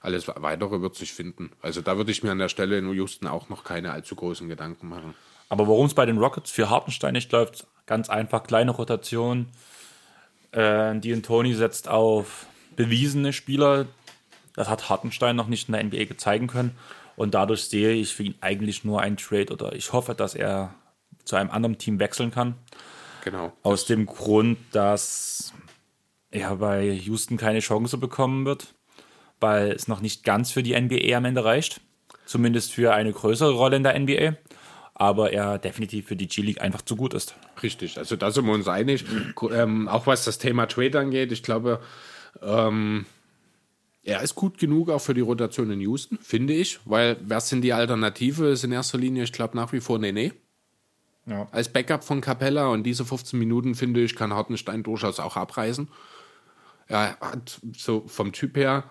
[0.00, 1.50] Alles Weitere wird sich finden.
[1.60, 4.48] Also da würde ich mir an der Stelle in Houston auch noch keine allzu großen
[4.48, 5.14] Gedanken machen.
[5.50, 9.48] Aber warum es bei den Rockets für Hartenstein nicht läuft, ganz einfach, kleine Rotation.
[10.52, 12.46] Äh, die Tony setzt auf
[12.76, 13.86] bewiesene Spieler.
[14.54, 16.76] Das hat Hartenstein noch nicht in der NBA zeigen können.
[17.16, 20.74] Und dadurch sehe ich für ihn eigentlich nur einen Trade oder ich hoffe, dass er
[21.24, 22.54] zu einem anderen Team wechseln kann.
[23.24, 23.52] Genau.
[23.62, 25.52] Aus dem Grund, dass
[26.30, 28.74] er bei Houston keine Chance bekommen wird,
[29.40, 31.80] weil es noch nicht ganz für die NBA am Ende reicht.
[32.26, 34.36] Zumindest für eine größere Rolle in der NBA.
[34.94, 37.34] Aber er definitiv für die G-League einfach zu gut ist.
[37.62, 39.04] Richtig, also da sind wir uns einig.
[39.50, 41.80] Ähm, auch was das Thema Trade angeht, ich glaube,
[42.42, 43.06] ähm,
[44.02, 47.62] er ist gut genug auch für die Rotation in Houston, finde ich, weil wer sind
[47.62, 48.48] die Alternative?
[48.48, 50.32] Ist in erster Linie, ich glaube, nach wie vor Nene
[51.26, 51.48] Ja.
[51.50, 55.88] als Backup von Capella und diese 15 Minuten, finde ich, kann Hartenstein durchaus auch abreißen.
[56.88, 58.84] Er hat so vom Typ her,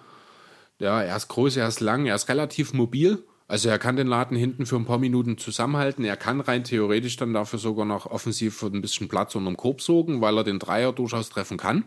[0.80, 3.24] ja, er ist groß, er ist lang, er ist relativ mobil.
[3.48, 6.06] Also er kann den Laden hinten für ein paar Minuten zusammenhalten.
[6.06, 9.82] Er kann rein theoretisch dann dafür sogar noch offensiv für ein bisschen Platz unterm Korb
[9.82, 11.86] sorgen, weil er den Dreier durchaus treffen kann.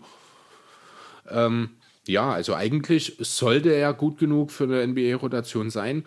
[1.31, 1.71] Ähm,
[2.07, 6.05] ja, also eigentlich sollte er gut genug für eine NBA-Rotation sein.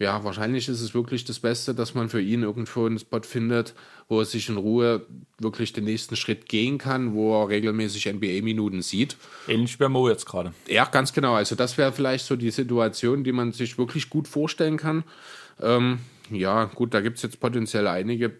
[0.00, 3.74] Ja, wahrscheinlich ist es wirklich das Beste, dass man für ihn irgendwo einen Spot findet,
[4.08, 5.06] wo er sich in Ruhe
[5.38, 9.18] wirklich den nächsten Schritt gehen kann, wo er regelmäßig NBA-Minuten sieht.
[9.46, 10.54] Ähnlich wie bei Mo jetzt gerade.
[10.68, 11.34] Ja, ganz genau.
[11.34, 15.04] Also das wäre vielleicht so die Situation, die man sich wirklich gut vorstellen kann.
[15.60, 15.98] Ähm,
[16.30, 18.32] ja, gut, da gibt es jetzt potenziell einige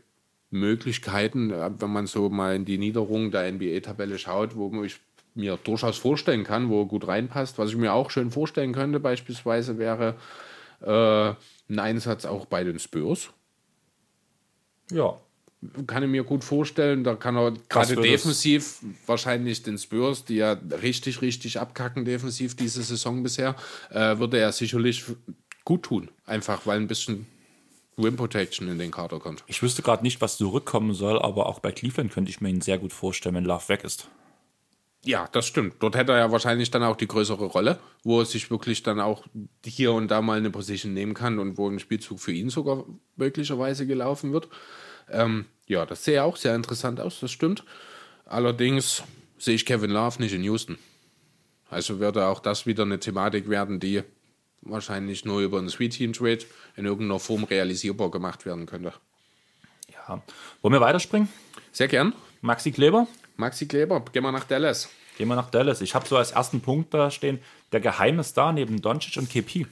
[0.49, 4.99] Möglichkeiten, äh, wenn man so mal in die Niederung der NBA-Tabelle schaut, wo ich
[5.35, 7.59] mir durchaus vorstellen kann, wo er gut reinpasst.
[7.59, 10.15] Was ich mir auch schön vorstellen könnte, beispielsweise wäre
[10.82, 11.35] äh,
[11.69, 13.31] ein Einsatz auch bei den Spurs.
[14.90, 15.16] Ja.
[15.86, 17.05] Kann ich mir gut vorstellen.
[17.05, 20.52] Da kann er gerade defensiv wahrscheinlich den Spurs, die ja
[20.82, 23.57] richtig, richtig abkacken defensiv diese Saison bisher,
[23.90, 25.05] äh, würde er sicherlich
[25.65, 26.11] gut tun.
[26.24, 27.27] Einfach weil ein bisschen
[27.98, 29.44] Rim Protection in den Kader kommt.
[29.47, 32.62] Ich wüsste gerade nicht, was zurückkommen soll, aber auch bei Cleveland könnte ich mir ihn
[32.62, 34.09] sehr gut vorstellen, wenn Love weg ist.
[35.05, 35.77] Ja, das stimmt.
[35.81, 39.01] Dort hätte er ja wahrscheinlich dann auch die größere Rolle, wo er sich wirklich dann
[39.01, 39.27] auch
[39.64, 42.85] hier und da mal eine Position nehmen kann und wo ein Spielzug für ihn sogar
[43.16, 44.48] möglicherweise gelaufen wird.
[45.09, 47.64] Ähm, ja, das sehe auch sehr interessant aus, das stimmt.
[48.27, 49.02] Allerdings
[49.39, 50.78] sehe ich Kevin Love nicht in Houston.
[51.70, 54.02] Also würde auch das wieder eine Thematik werden, die
[54.60, 56.44] wahrscheinlich nur über einen Sweet Team Trade
[56.77, 58.93] in irgendeiner Form realisierbar gemacht werden könnte.
[59.90, 60.22] Ja.
[60.60, 61.28] Wollen wir weiterspringen?
[61.72, 62.12] Sehr gern.
[62.43, 63.06] Maxi Kleber?
[63.41, 64.89] Maxi Kleber, gehen wir nach Dallas.
[65.19, 65.81] Gehen wir nach Dallas.
[65.81, 67.41] Ich habe so als ersten Punkt da stehen,
[67.73, 69.67] der geheime Star neben Doncic und KP.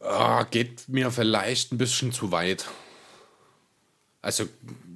[0.00, 2.66] Ah, geht mir vielleicht ein bisschen zu weit.
[4.22, 4.44] Also,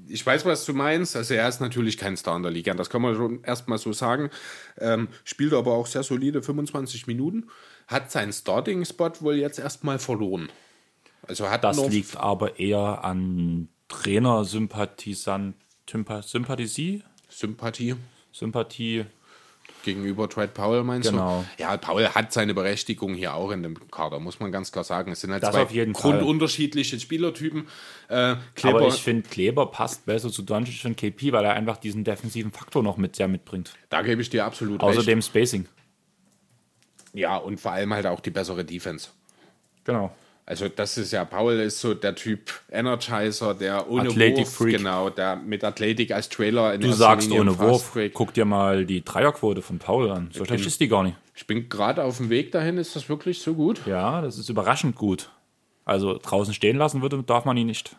[0.07, 1.17] ich weiß, was du meinst.
[1.17, 2.75] Also, er ist natürlich kein Star in der Liga.
[2.75, 4.31] Das kann man schon erstmal so sagen.
[4.79, 7.49] Ähm, spielt aber auch sehr solide 25 Minuten.
[7.87, 10.51] Hat seinen Starting-Spot wohl jetzt erstmal verloren.
[11.27, 15.57] Also, hat Das liegt aber eher an Trainer-Sympathisant,
[15.87, 17.03] Sympathie,
[17.39, 17.97] Sympathie
[18.33, 19.05] Sympathie.
[19.85, 21.45] gegenüber Dwight Powell, meinst Genau.
[21.59, 21.63] du?
[21.63, 25.13] Ja, Powell hat seine Berechtigung hier auch in dem Kader, muss man ganz klar sagen.
[25.13, 27.67] Es sind halt Das zwei grundunterschiedliche Spielertypen.
[28.09, 31.77] Äh, Kleber, Aber ich finde, Kleber passt besser zu Doncic und KP, weil er einfach
[31.77, 33.75] diesen defensiven Faktor noch mit sehr mitbringt.
[33.91, 34.99] da gebe ich dir absolut recht.
[34.99, 35.67] Außerdem Spacing.
[37.13, 39.09] Ja, und vor allem halt auch die bessere Defense.
[39.85, 40.15] Genau.
[40.47, 44.77] Also das ist ja, Paul ist so der Typ Energizer, der ohne Athletic Wurf, Freak.
[44.77, 48.13] genau, der mit Athletik als Trailer in Du sagst Linie ohne Wurf, Fastbreak.
[48.13, 50.31] guck dir mal die Dreierquote von Paul an.
[50.33, 51.17] So schlecht ist die gar nicht.
[51.35, 53.87] Ich bin gerade auf dem Weg dahin, ist das wirklich so gut?
[53.87, 55.31] Ja, das ist überraschend gut.
[55.87, 57.97] Also draußen stehen lassen würde, darf man ihn nicht.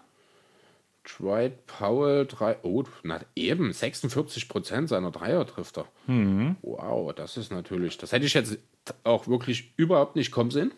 [1.05, 5.85] Dwight Powell, drei, oh, na eben, 46 Prozent seiner Dreier trifft er.
[6.07, 6.55] Mhm.
[6.61, 8.57] Wow, das ist natürlich, das hätte ich jetzt
[9.03, 10.71] auch wirklich überhaupt nicht kommen sehen.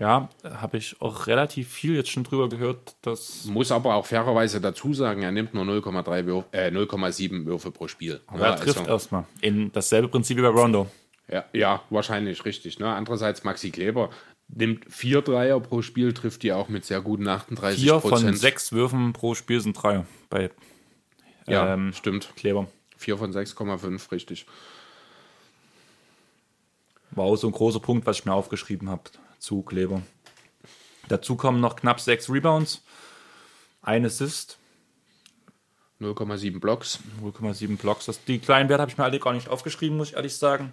[0.00, 4.60] Ja, habe ich auch relativ viel jetzt schon drüber gehört, dass Muss aber auch fairerweise
[4.60, 8.20] dazu sagen, er nimmt nur 0,3 Würf, äh, 0,7 Würfe pro Spiel.
[8.32, 9.24] er Ja, trifft also- erstmal.
[9.40, 10.88] In dasselbe Prinzip wie bei Rondo.
[11.30, 12.78] Ja, ja, wahrscheinlich richtig.
[12.80, 12.92] Ne?
[12.92, 14.10] Andererseits Maxi Kleber
[14.48, 18.72] nimmt vier Dreier pro Spiel, trifft die auch mit sehr guten 38 Vier von sechs
[18.72, 20.50] Würfen pro Spiel sind Dreier bei
[21.46, 22.30] Ja, ähm, stimmt.
[22.36, 22.66] Kleber.
[22.96, 24.46] Vier von 6,5, richtig.
[27.12, 29.02] War auch so ein großer Punkt, was ich mir aufgeschrieben habe
[29.44, 30.02] zu Kleber.
[31.08, 32.82] Dazu kommen noch knapp sechs Rebounds,
[33.82, 34.58] ein Assist,
[36.00, 36.98] 0,7 Blocks.
[37.22, 38.06] 0,7 Blocks.
[38.06, 40.72] Das, die kleinen Werte habe ich mir alle gar nicht aufgeschrieben, muss ich ehrlich sagen.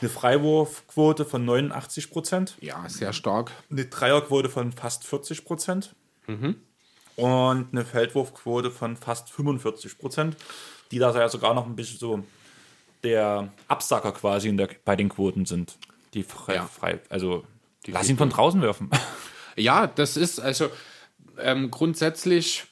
[0.00, 2.56] Eine Freiwurfquote von 89 Prozent.
[2.60, 3.52] Ja, sehr stark.
[3.70, 5.94] Eine Dreierquote von fast 40 Prozent.
[6.26, 10.36] Und eine Feldwurfquote von fast 45 Prozent.
[10.90, 12.24] Die da ja sogar noch ein bisschen so
[13.02, 15.78] der Absacker quasi in der, bei den Quoten sind.
[16.12, 16.66] Die frei, Ja.
[16.66, 17.44] frei also
[17.86, 18.90] lass ihn von draußen werfen.
[19.58, 20.68] Ja, das ist also
[21.38, 22.66] ähm, grundsätzlich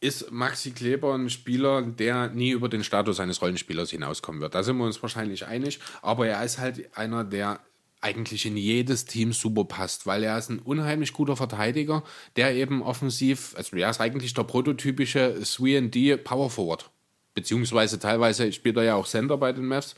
[0.00, 4.54] ist Maxi Kleber ein Spieler, der nie über den Status eines Rollenspielers hinauskommen wird.
[4.54, 5.80] Da sind wir uns wahrscheinlich einig.
[6.02, 7.60] Aber er ist halt einer, der
[8.00, 12.04] eigentlich in jedes Team super passt, weil er ist ein unheimlich guter Verteidiger,
[12.36, 16.90] der eben offensiv, also er ist eigentlich der prototypische 3D Power Forward.
[17.34, 19.96] Beziehungsweise teilweise spielt er ja auch Center bei den Mavs.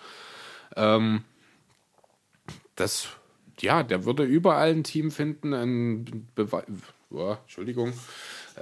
[0.76, 1.24] Ähm,
[2.76, 3.08] das,
[3.62, 6.64] ja, der würde überall ein Team finden, ein Bewe
[7.10, 7.92] oh, Entschuldigung,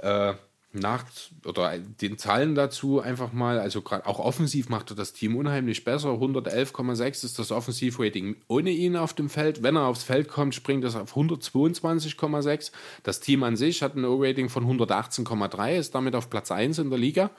[0.01, 0.33] äh,
[0.73, 1.05] nach
[1.45, 5.83] oder den Zahlen dazu einfach mal, also gerade auch offensiv macht er das Team unheimlich
[5.83, 6.09] besser.
[6.09, 9.63] 111,6 ist das Offensivrating ohne ihn auf dem Feld.
[9.63, 12.71] Wenn er aufs Feld kommt, springt das auf 122,6.
[13.03, 16.89] Das Team an sich hat ein O-Rating von 118,3, ist damit auf Platz 1 in
[16.89, 17.31] der Liga.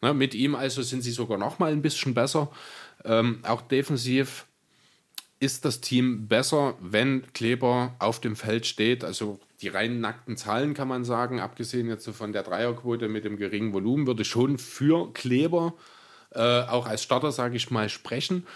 [0.00, 2.50] Ne, mit ihm also sind sie sogar noch mal ein bisschen besser.
[3.04, 4.46] Ähm, auch defensiv
[5.44, 9.04] ist das Team besser, wenn Kleber auf dem Feld steht.
[9.04, 13.36] Also die rein nackten Zahlen kann man sagen, abgesehen jetzt von der Dreierquote mit dem
[13.36, 15.74] geringen Volumen, würde schon für Kleber
[16.30, 18.46] äh, auch als Starter, sage ich mal, sprechen.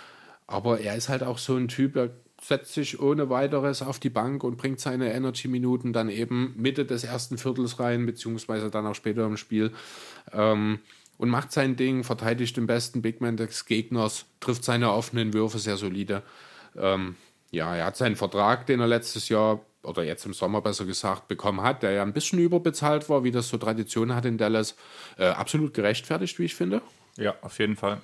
[0.46, 2.10] Aber er ist halt auch so ein Typ, er
[2.40, 7.04] setzt sich ohne weiteres auf die Bank und bringt seine Energy-Minuten dann eben Mitte des
[7.04, 9.72] ersten Viertels rein, beziehungsweise dann auch später im Spiel.
[10.32, 10.78] Ähm,
[11.18, 15.58] und macht sein Ding, verteidigt den besten Big Man des Gegners, trifft seine offenen Würfe
[15.58, 16.22] sehr solide.
[16.78, 17.16] Ähm,
[17.50, 21.28] ja, er hat seinen Vertrag, den er letztes Jahr oder jetzt im Sommer besser gesagt
[21.28, 24.76] bekommen hat, der ja ein bisschen überbezahlt war, wie das so Tradition hat in Dallas,
[25.16, 26.82] äh, absolut gerechtfertigt, wie ich finde.
[27.16, 28.00] ja, auf jeden Fall.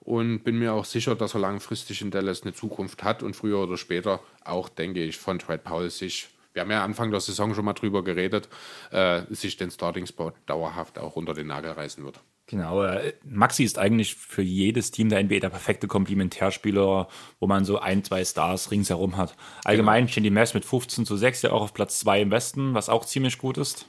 [0.00, 3.58] Und bin mir auch sicher, dass er langfristig in Dallas eine Zukunft hat und früher
[3.58, 7.54] oder später auch, denke ich, von Trent Powell sich, wir haben ja Anfang der Saison
[7.54, 8.48] schon mal drüber geredet,
[8.90, 12.20] äh, sich den Starting-Spot dauerhaft auch unter den Nagel reißen wird.
[12.52, 17.08] Genau, äh, Maxi ist eigentlich für jedes Team der NBA der perfekte Komplementärspieler,
[17.40, 19.34] wo man so ein, zwei Stars ringsherum hat.
[19.64, 22.74] Allgemein stehen die Mavs mit 15 zu 6 ja auch auf Platz 2 im Westen,
[22.74, 23.86] was auch ziemlich gut ist.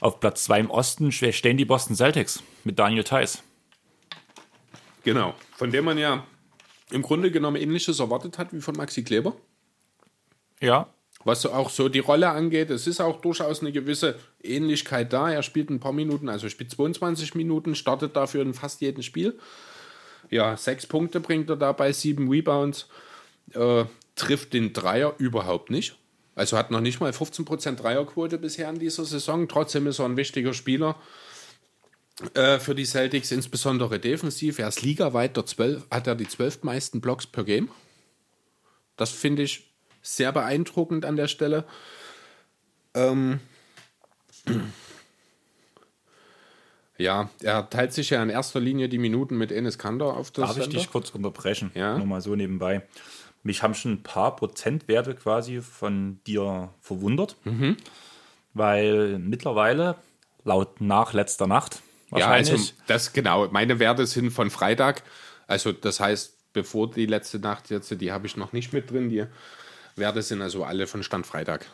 [0.00, 3.42] Auf Platz 2 im Osten stehen die Boston Celtics mit Daniel Theiss.
[5.04, 5.34] Genau.
[5.54, 6.24] Von dem man ja
[6.92, 9.36] im Grunde genommen Ähnliches erwartet hat wie von Maxi Kleber.
[10.62, 10.88] Ja,
[11.24, 15.30] Was auch so die Rolle angeht, es ist auch durchaus eine gewisse Ähnlichkeit da.
[15.30, 19.38] Er spielt ein paar Minuten, also spielt 22 Minuten, startet dafür in fast jedem Spiel.
[20.30, 22.88] Ja, sechs Punkte bringt er dabei, sieben Rebounds,
[23.54, 23.84] äh,
[24.16, 25.96] trifft den Dreier überhaupt nicht.
[26.34, 29.48] Also hat noch nicht mal 15% Dreierquote bisher in dieser Saison.
[29.48, 30.96] Trotzdem ist er ein wichtiger Spieler
[32.34, 34.58] äh, für die Celtics, insbesondere defensiv.
[34.58, 37.68] Er ist ligaweit, der 12, hat er die zwölf meisten Blocks per Game.
[38.96, 39.71] Das finde ich
[40.02, 41.64] sehr beeindruckend an der Stelle.
[42.94, 43.40] Ähm,
[46.98, 50.48] ja, er teilt sich ja in erster Linie die Minuten mit Enes Kanter auf das
[50.48, 50.78] darf ich Center.
[50.78, 51.70] dich kurz unterbrechen?
[51.74, 51.96] Ja.
[51.98, 52.82] Nur mal so nebenbei.
[53.42, 57.76] Mich haben schon ein paar Prozentwerte quasi von dir verwundert, Mhm.
[58.54, 59.96] weil mittlerweile,
[60.44, 61.76] laut nach letzter Nacht,
[62.10, 63.48] Ja, wahrscheinlich, also das genau.
[63.48, 65.02] Meine Werte sind von Freitag.
[65.46, 69.08] Also das heißt, bevor die letzte Nacht jetzt, die habe ich noch nicht mit drin.
[69.08, 69.24] Die
[69.96, 71.66] Werte sind also alle von Stand Freitag.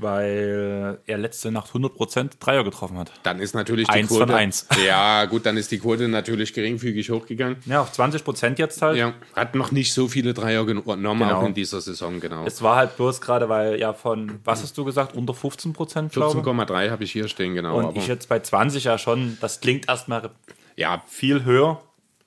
[0.00, 3.10] weil er letzte Nacht 100% Dreier getroffen hat.
[3.24, 4.26] Dann ist natürlich die Eins Quote.
[4.28, 4.66] von eins.
[4.86, 7.56] Ja, gut, dann ist die Quote natürlich geringfügig hochgegangen.
[7.66, 8.96] Ja, auf 20% jetzt halt.
[8.96, 11.40] Ja, hat noch nicht so viele Dreier genommen, Genau.
[11.40, 12.44] auch in dieser Saison, genau.
[12.46, 16.38] Es war halt bloß gerade, weil ja von, was hast du gesagt, unter 15% glaube
[16.38, 16.44] ich.
[16.46, 17.76] 14,3 habe ich hier stehen, genau.
[17.78, 20.30] Und aber ich jetzt bei 20 ja schon, das klingt erstmal
[20.76, 21.80] ja, viel höher.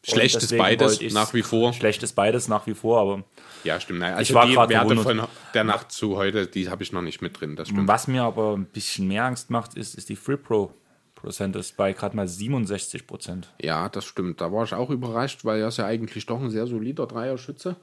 [0.03, 1.71] schlecht Und ist deswegen beides nach wie vor.
[1.71, 3.23] Schlecht ist beides nach wie vor, aber
[3.63, 3.99] Ja, stimmt.
[3.99, 7.01] Nein, also Ich war die Werte von der Nacht zu heute, die habe ich noch
[7.01, 7.55] nicht mit drin.
[7.55, 7.87] Das stimmt.
[7.87, 10.73] was mir aber ein bisschen mehr Angst macht, ist, ist die Free Pro
[11.21, 13.53] Prozent ist bei gerade mal 67 Prozent.
[13.61, 14.41] Ja, das stimmt.
[14.41, 17.75] Da war ich auch überrascht, weil er ist ja eigentlich doch ein sehr solider Dreierschütze.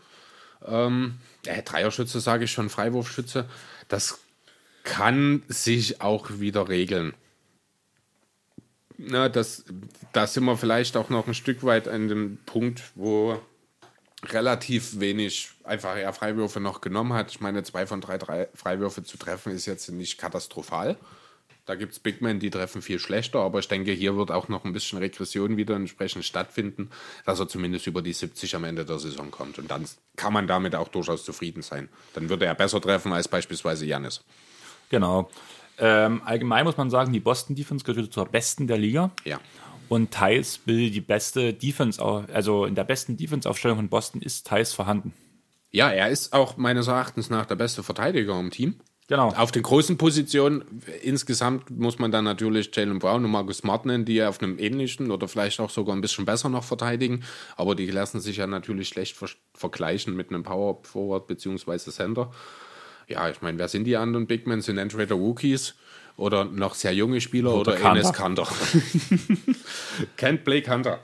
[0.66, 3.48] Ähm, äh, Dreierschütze sage ich schon, Freiwurfschütze.
[3.86, 4.18] Das
[4.82, 7.14] kann sich auch wieder regeln.
[8.96, 9.64] Na, das,
[10.12, 13.40] da sind wir vielleicht auch noch ein Stück weit an dem Punkt, wo
[14.24, 17.30] relativ wenig einfach eher Freiwürfe noch genommen hat.
[17.30, 20.96] Ich meine, zwei von drei, drei Freiwürfe zu treffen ist jetzt nicht katastrophal.
[21.66, 24.48] Da gibt es Big Men, die treffen viel schlechter, aber ich denke, hier wird auch
[24.48, 26.88] noch ein bisschen Regression wieder entsprechend stattfinden,
[27.26, 29.58] dass er zumindest über die 70 am Ende der Saison kommt.
[29.58, 29.84] Und dann
[30.16, 31.90] kann man damit auch durchaus zufrieden sein.
[32.14, 34.24] Dann würde er besser treffen als beispielsweise Janis.
[34.88, 35.30] Genau.
[35.76, 39.10] Ähm, allgemein muss man sagen, die Boston Defense gehört zur besten der Liga.
[39.24, 39.38] Ja.
[39.88, 44.72] Und Thais will die beste Defense, also in der besten Defense-Aufstellung von Boston ist Thais
[44.72, 45.12] vorhanden.
[45.70, 48.76] Ja, er ist auch meines Erachtens nach der beste Verteidiger im Team.
[49.08, 49.28] Genau.
[49.28, 54.04] Auf den großen Positionen insgesamt muss man dann natürlich Jalen Brown und Marcus Smart nennen,
[54.04, 57.24] die auf einem ähnlichen oder vielleicht auch sogar ein bisschen besser noch verteidigen.
[57.56, 61.78] Aber die lassen sich ja natürlich schlecht ver vergleichen mit einem Power Forward bzw.
[61.90, 62.30] Center.
[63.08, 64.60] Ja, ich meine, wer sind die anderen Big Men?
[64.60, 65.74] Sind entweder Rookies
[66.18, 68.46] oder noch sehr junge Spieler oder, oder Enes Kanter.
[70.16, 71.00] Kennt Blake Hunter.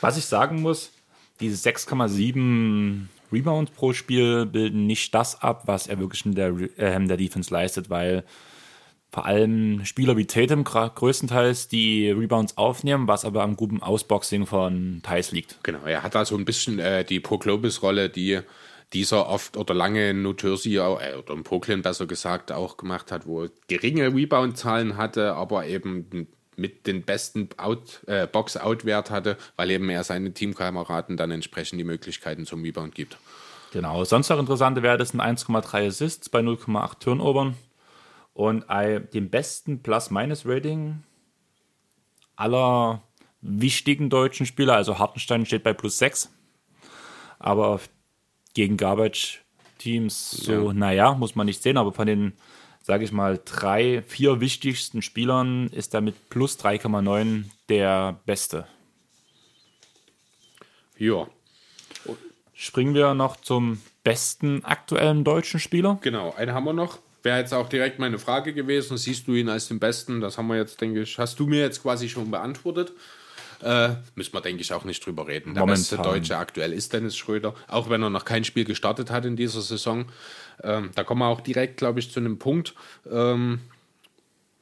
[0.00, 0.92] Was ich sagen muss,
[1.40, 7.06] diese 6,7 Rebounds pro Spiel bilden nicht das ab, was er wirklich in der, äh,
[7.06, 8.24] der Defense leistet, weil
[9.10, 15.00] vor allem Spieler wie Tatum größtenteils die Rebounds aufnehmen, was aber am guten Ausboxing von
[15.02, 15.58] Thais liegt.
[15.64, 18.40] Genau, er hat also ein bisschen äh, die Pro-Globus-Rolle, die
[18.92, 23.26] dieser oft oder lange in New äh, oder in Brooklyn besser gesagt auch gemacht hat,
[23.26, 29.90] wo geringe Rebound-Zahlen hatte, aber eben mit den besten Out, äh, Box-Out-Wert hatte, weil eben
[29.90, 33.18] er seinen Teamkameraden dann entsprechend die Möglichkeiten zum Rebound gibt.
[33.72, 37.56] Genau, sonst noch interessante Werte sind 1,3 Assists bei 0,8 Turnovern
[38.32, 38.64] und
[39.12, 41.02] dem besten Plus-Minus-Rating
[42.36, 43.02] aller
[43.40, 46.30] wichtigen deutschen Spieler, also Hartenstein steht bei plus 6,
[47.38, 47.80] aber
[48.56, 50.72] gegen Garbage-Teams so, ja.
[50.72, 52.32] naja, muss man nicht sehen, aber von den
[52.86, 58.68] sage ich mal, drei, vier wichtigsten Spielern ist er mit plus 3,9 der Beste.
[60.96, 61.26] Ja.
[62.54, 65.98] Springen wir noch zum besten aktuellen deutschen Spieler.
[66.00, 67.00] Genau, einen haben wir noch.
[67.24, 68.96] Wäre jetzt auch direkt meine Frage gewesen.
[68.96, 70.20] Siehst du ihn als den besten?
[70.20, 72.92] Das haben wir jetzt, denke ich, hast du mir jetzt quasi schon beantwortet.
[73.62, 75.54] Äh, müssen wir, denke ich, auch nicht drüber reden.
[75.54, 75.80] Der Momentan.
[75.80, 79.36] beste Deutsche aktuell ist Dennis Schröder, auch wenn er noch kein Spiel gestartet hat in
[79.36, 80.06] dieser Saison.
[80.62, 82.74] Ähm, da kommen wir auch direkt, glaube ich, zu einem Punkt.
[83.10, 83.60] Ähm,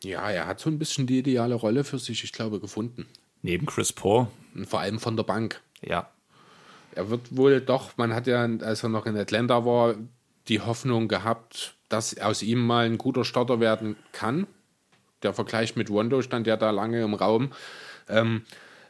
[0.02, 3.06] ja, er hat so ein bisschen die ideale Rolle für sich, ich glaube, gefunden.
[3.42, 4.28] Neben Chris Paul.
[4.54, 5.60] Und vor allem von der Bank.
[5.82, 6.10] Ja.
[6.94, 9.96] Er wird wohl doch, man hat ja, als er noch in Atlanta war,
[10.48, 14.46] die Hoffnung gehabt, dass aus ihm mal ein guter Starter werden kann.
[15.22, 17.52] Der Vergleich mit Rondo stand ja da lange im Raum.
[18.08, 18.42] Ähm,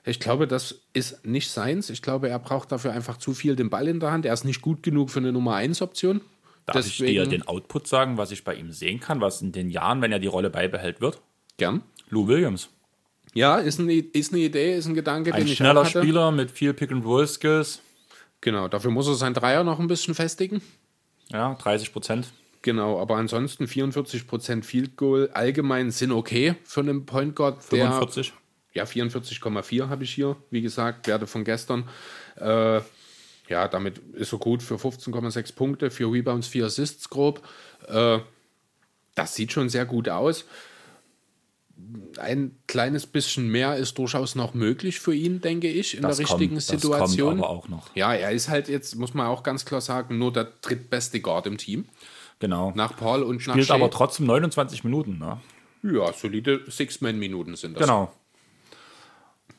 [0.04, 1.88] ich glaube, das ist nicht seins.
[1.88, 4.26] Ich glaube, er braucht dafür einfach zu viel den Ball in der Hand.
[4.26, 6.20] Er ist nicht gut genug für eine Nummer 1 Option.
[6.66, 9.52] Darf Deswegen, ich dir den Output sagen, was ich bei ihm sehen kann, was in
[9.52, 11.20] den Jahren, wenn er die Rolle beibehält, wird?
[11.56, 11.82] Gern.
[12.08, 12.68] Lou Williams.
[13.32, 16.50] Ja, ist eine, ist eine Idee, ist ein Gedanke, ein den ich schneller Spieler mit
[16.50, 17.80] viel Pick-and-Roll-Skills.
[18.40, 20.62] Genau, dafür muss er sein Dreier noch ein bisschen festigen.
[21.32, 22.32] Ja, 30 Prozent.
[22.62, 27.62] Genau, aber ansonsten 44 Prozent Field Goal allgemein sind okay für einen Point Guard.
[27.62, 28.32] 45?
[28.74, 31.88] Ja, 44,4 habe ich hier, wie gesagt, Werte von gestern.
[32.36, 32.80] Äh,
[33.48, 37.46] ja, damit ist er gut für 15,6 Punkte, vier Rebounds, vier Assists grob.
[37.86, 38.18] Äh,
[39.14, 40.44] das sieht schon sehr gut aus.
[42.18, 46.26] Ein kleines bisschen mehr ist durchaus noch möglich für ihn, denke ich, in das der
[46.26, 47.38] richtigen kommt, Situation.
[47.38, 47.94] aber auch noch.
[47.94, 51.46] Ja, er ist halt jetzt, muss man auch ganz klar sagen, nur der drittbeste Guard
[51.46, 51.86] im Team.
[52.38, 52.72] Genau.
[52.74, 55.40] Nach Paul und Spielt nach Spielt aber trotzdem 29 Minuten, ne?
[55.82, 57.82] Ja, solide Six-Man-Minuten sind das.
[57.82, 58.12] Genau.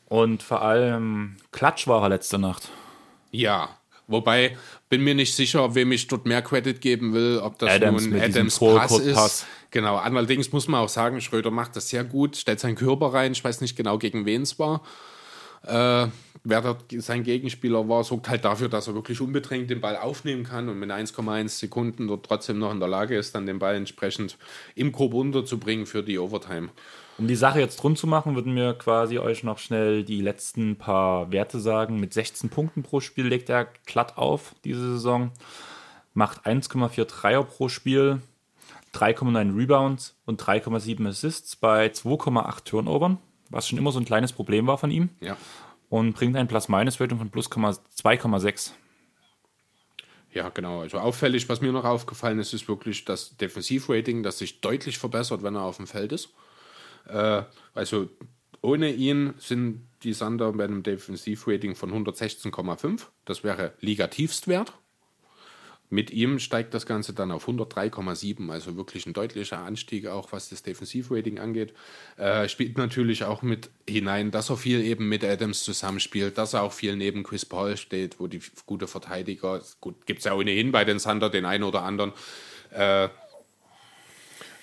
[0.08, 2.70] Und vor allem Klatsch war er letzte Nacht.
[3.32, 3.70] Ja,
[4.08, 4.56] wobei
[4.90, 8.22] bin mir nicht sicher, wem ich dort mehr Credit geben will, ob das Adams nun
[8.22, 9.16] Adams Pass ist.
[9.16, 9.46] Pass.
[9.72, 13.34] Genau, allerdings muss man auch sagen, Schröder macht das sehr gut, stellt seinen Körper rein,
[13.34, 14.82] ich weiß nicht genau, gegen wen es war.
[15.64, 16.08] Äh,
[16.44, 20.44] wer dort sein Gegenspieler war, sorgt halt dafür, dass er wirklich unbedrängt den Ball aufnehmen
[20.44, 23.76] kann und mit 1,1 Sekunden dort trotzdem noch in der Lage ist, dann den Ball
[23.76, 24.38] entsprechend
[24.76, 26.70] im Korb unterzubringen für die Overtime.
[27.18, 30.76] Um die Sache jetzt rund zu machen, würden wir quasi euch noch schnell die letzten
[30.76, 32.00] paar Werte sagen.
[32.00, 35.32] Mit 16 Punkten pro Spiel legt er glatt auf diese Saison,
[36.14, 38.22] macht 1,4 Dreier pro Spiel,
[38.94, 43.18] 3,9 Rebounds und 3,7 Assists bei 2,8 Turnovern,
[43.50, 45.10] was schon immer so ein kleines Problem war von ihm.
[45.22, 45.38] Ja.
[45.90, 48.72] Und bringt ein Plus-Minus-Rating von plus 2,6.
[50.34, 50.82] Ja, genau.
[50.82, 55.44] Also auffällig, was mir noch aufgefallen ist, ist wirklich das Defensivrating, das sich deutlich verbessert,
[55.44, 56.34] wenn er auf dem Feld ist.
[57.08, 58.10] Äh, also
[58.62, 63.02] ohne ihn sind die Sander bei einem Defensivrating von 116,5.
[63.26, 64.74] Das wäre Ligatiefstwert.
[65.92, 70.50] Mit ihm steigt das Ganze dann auf 103,7, also wirklich ein deutlicher Anstieg, auch was
[70.50, 71.74] das Defensivrating angeht.
[72.18, 76.64] Äh, spielt natürlich auch mit hinein, dass er viel eben mit Adams zusammenspielt, dass er
[76.64, 80.72] auch viel neben Chris Paul steht, wo die gute Verteidiger, gut, gibt es ja ohnehin
[80.72, 82.14] bei den Sander den einen oder anderen.
[82.72, 83.10] Äh,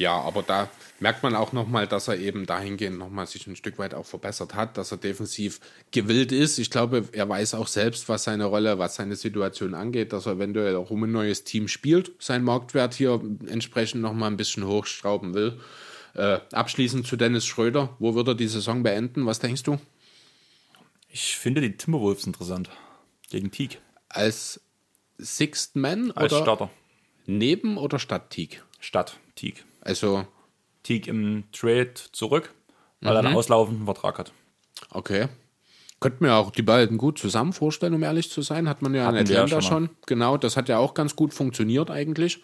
[0.03, 0.69] Ja, aber da
[0.99, 4.57] merkt man auch nochmal, dass er eben dahingehend nochmal sich ein Stück weit auch verbessert
[4.57, 5.61] hat, dass er defensiv
[5.93, 6.59] gewillt ist.
[6.59, 10.33] Ich glaube, er weiß auch selbst, was seine Rolle, was seine Situation angeht, dass er
[10.33, 15.35] eventuell auch um ein neues Team spielt, seinen Marktwert hier entsprechend nochmal ein bisschen hochschrauben
[15.35, 15.61] will.
[16.15, 17.95] Äh, abschließend zu Dennis Schröder.
[18.01, 19.25] Wo wird er die Saison beenden?
[19.25, 19.79] Was denkst du?
[21.11, 22.71] Ich finde die Timberwolves interessant.
[23.31, 23.79] Gegen Teague.
[24.09, 24.61] Als
[25.19, 26.71] Sixth Man Als oder Starter.
[27.27, 28.63] neben oder statt Teague?
[28.81, 29.63] Statt Teague.
[29.83, 30.25] Also,
[30.83, 32.55] Teague im Trade zurück,
[33.01, 34.33] weil er einen auslaufenden Vertrag hat.
[34.91, 35.29] okay.
[36.01, 38.69] Könnte mir auch die beiden gut zusammen vorstellen, um ehrlich zu sein.
[38.69, 39.97] Hat man ja in Hatten wir ja Atlanta schon schon.
[40.07, 42.43] Genau, das hat ja auch ganz gut funktioniert eigentlich.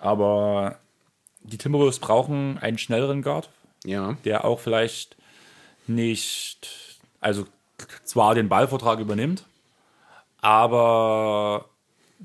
[0.00, 0.78] Aber
[1.44, 3.48] die Timberwolves brauchen einen schnelleren Guard,
[3.84, 4.16] Ja.
[4.24, 5.16] der auch vielleicht
[5.86, 7.46] nicht, also
[8.02, 9.44] zwar den Ballvertrag übernimmt,
[10.40, 11.66] aber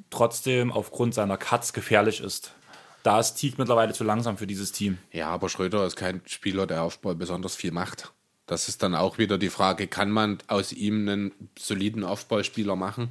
[0.10, 2.54] trotzdem aufgrund seiner Cuts gefährlich ist.
[3.10, 5.00] Da ist Teague mittlerweile zu langsam für dieses Team.
[5.12, 8.14] Ja, aber Schröder ist kein Spieler, der Aufbau besonders viel macht.
[8.46, 13.10] Das ist dann auch wieder die Frage, kann man aus ihm einen soliden Aufbauspieler machen?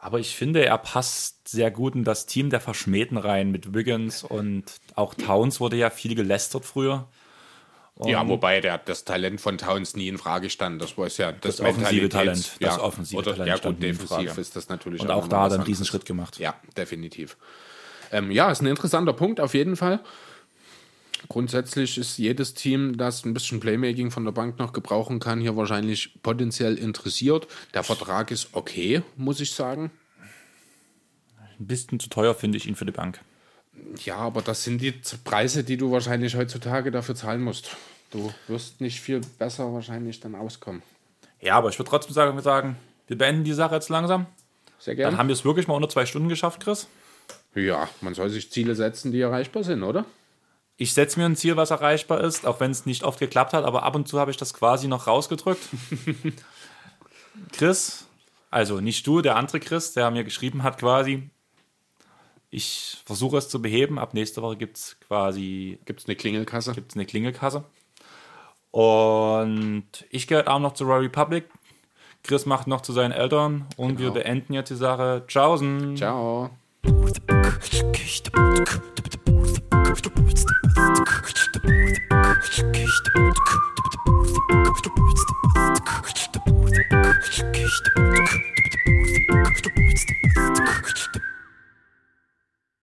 [0.00, 4.24] Aber ich finde, er passt sehr gut in das Team der Verschmähten rein mit Wiggins
[4.24, 4.64] und
[4.96, 7.06] auch Towns wurde ja viel gelästert früher.
[8.04, 10.82] ja, wobei der, das Talent von Towns nie in Frage stand.
[10.82, 14.38] Das war ja das, Das offensive Talent, das ja, offensive oder, Talent Ja, gut, defensiv
[14.38, 15.64] ist das natürlich Und auch nochmal da hat er einen.
[15.64, 16.40] Riesenschritt gemacht.
[16.40, 17.36] Ja, definitiv.
[18.12, 20.00] Ähm, ja, ist ein interessanter Punkt auf jeden Fall.
[21.28, 25.56] Grundsätzlich ist jedes Team, das ein bisschen Playmaking von der Bank noch gebrauchen kann, hier
[25.56, 27.48] wahrscheinlich potenziell interessiert.
[27.74, 29.90] Der Vertrag ist okay, muss ich sagen.
[31.58, 33.20] Ein bisschen zu teuer finde ich ihn für die Bank.
[34.04, 34.94] Ja, aber das sind die
[35.24, 37.76] Preise, die du wahrscheinlich heutzutage dafür zahlen musst.
[38.10, 40.82] Du wirst nicht viel besser wahrscheinlich dann auskommen.
[41.40, 42.76] Ja, aber ich würde trotzdem sagen,
[43.06, 44.26] wir beenden die Sache jetzt langsam.
[44.78, 45.18] Sehr Dann gerne.
[45.18, 46.88] haben wir es wirklich mal unter zwei Stunden geschafft, Chris.
[47.54, 50.04] Ja, man soll sich Ziele setzen, die erreichbar sind, oder?
[50.76, 53.64] Ich setze mir ein Ziel, was erreichbar ist, auch wenn es nicht oft geklappt hat,
[53.64, 55.62] aber ab und zu habe ich das quasi noch rausgedrückt.
[57.52, 58.06] Chris,
[58.50, 61.30] also nicht du, der andere Chris, der mir geschrieben hat quasi,
[62.50, 63.98] ich versuche es zu beheben.
[63.98, 66.72] Ab nächste Woche gibt es quasi Gibt es eine Klingelkasse?
[66.72, 67.64] gibt's eine Klingelkasse.
[68.70, 71.44] Und ich heute Abend noch zu Royal Republic.
[72.22, 75.24] Chris macht noch zu seinen Eltern und wir beenden jetzt die Sache.
[75.26, 75.96] Tschaußen.
[75.96, 76.50] Ciao.
[76.88, 77.28] the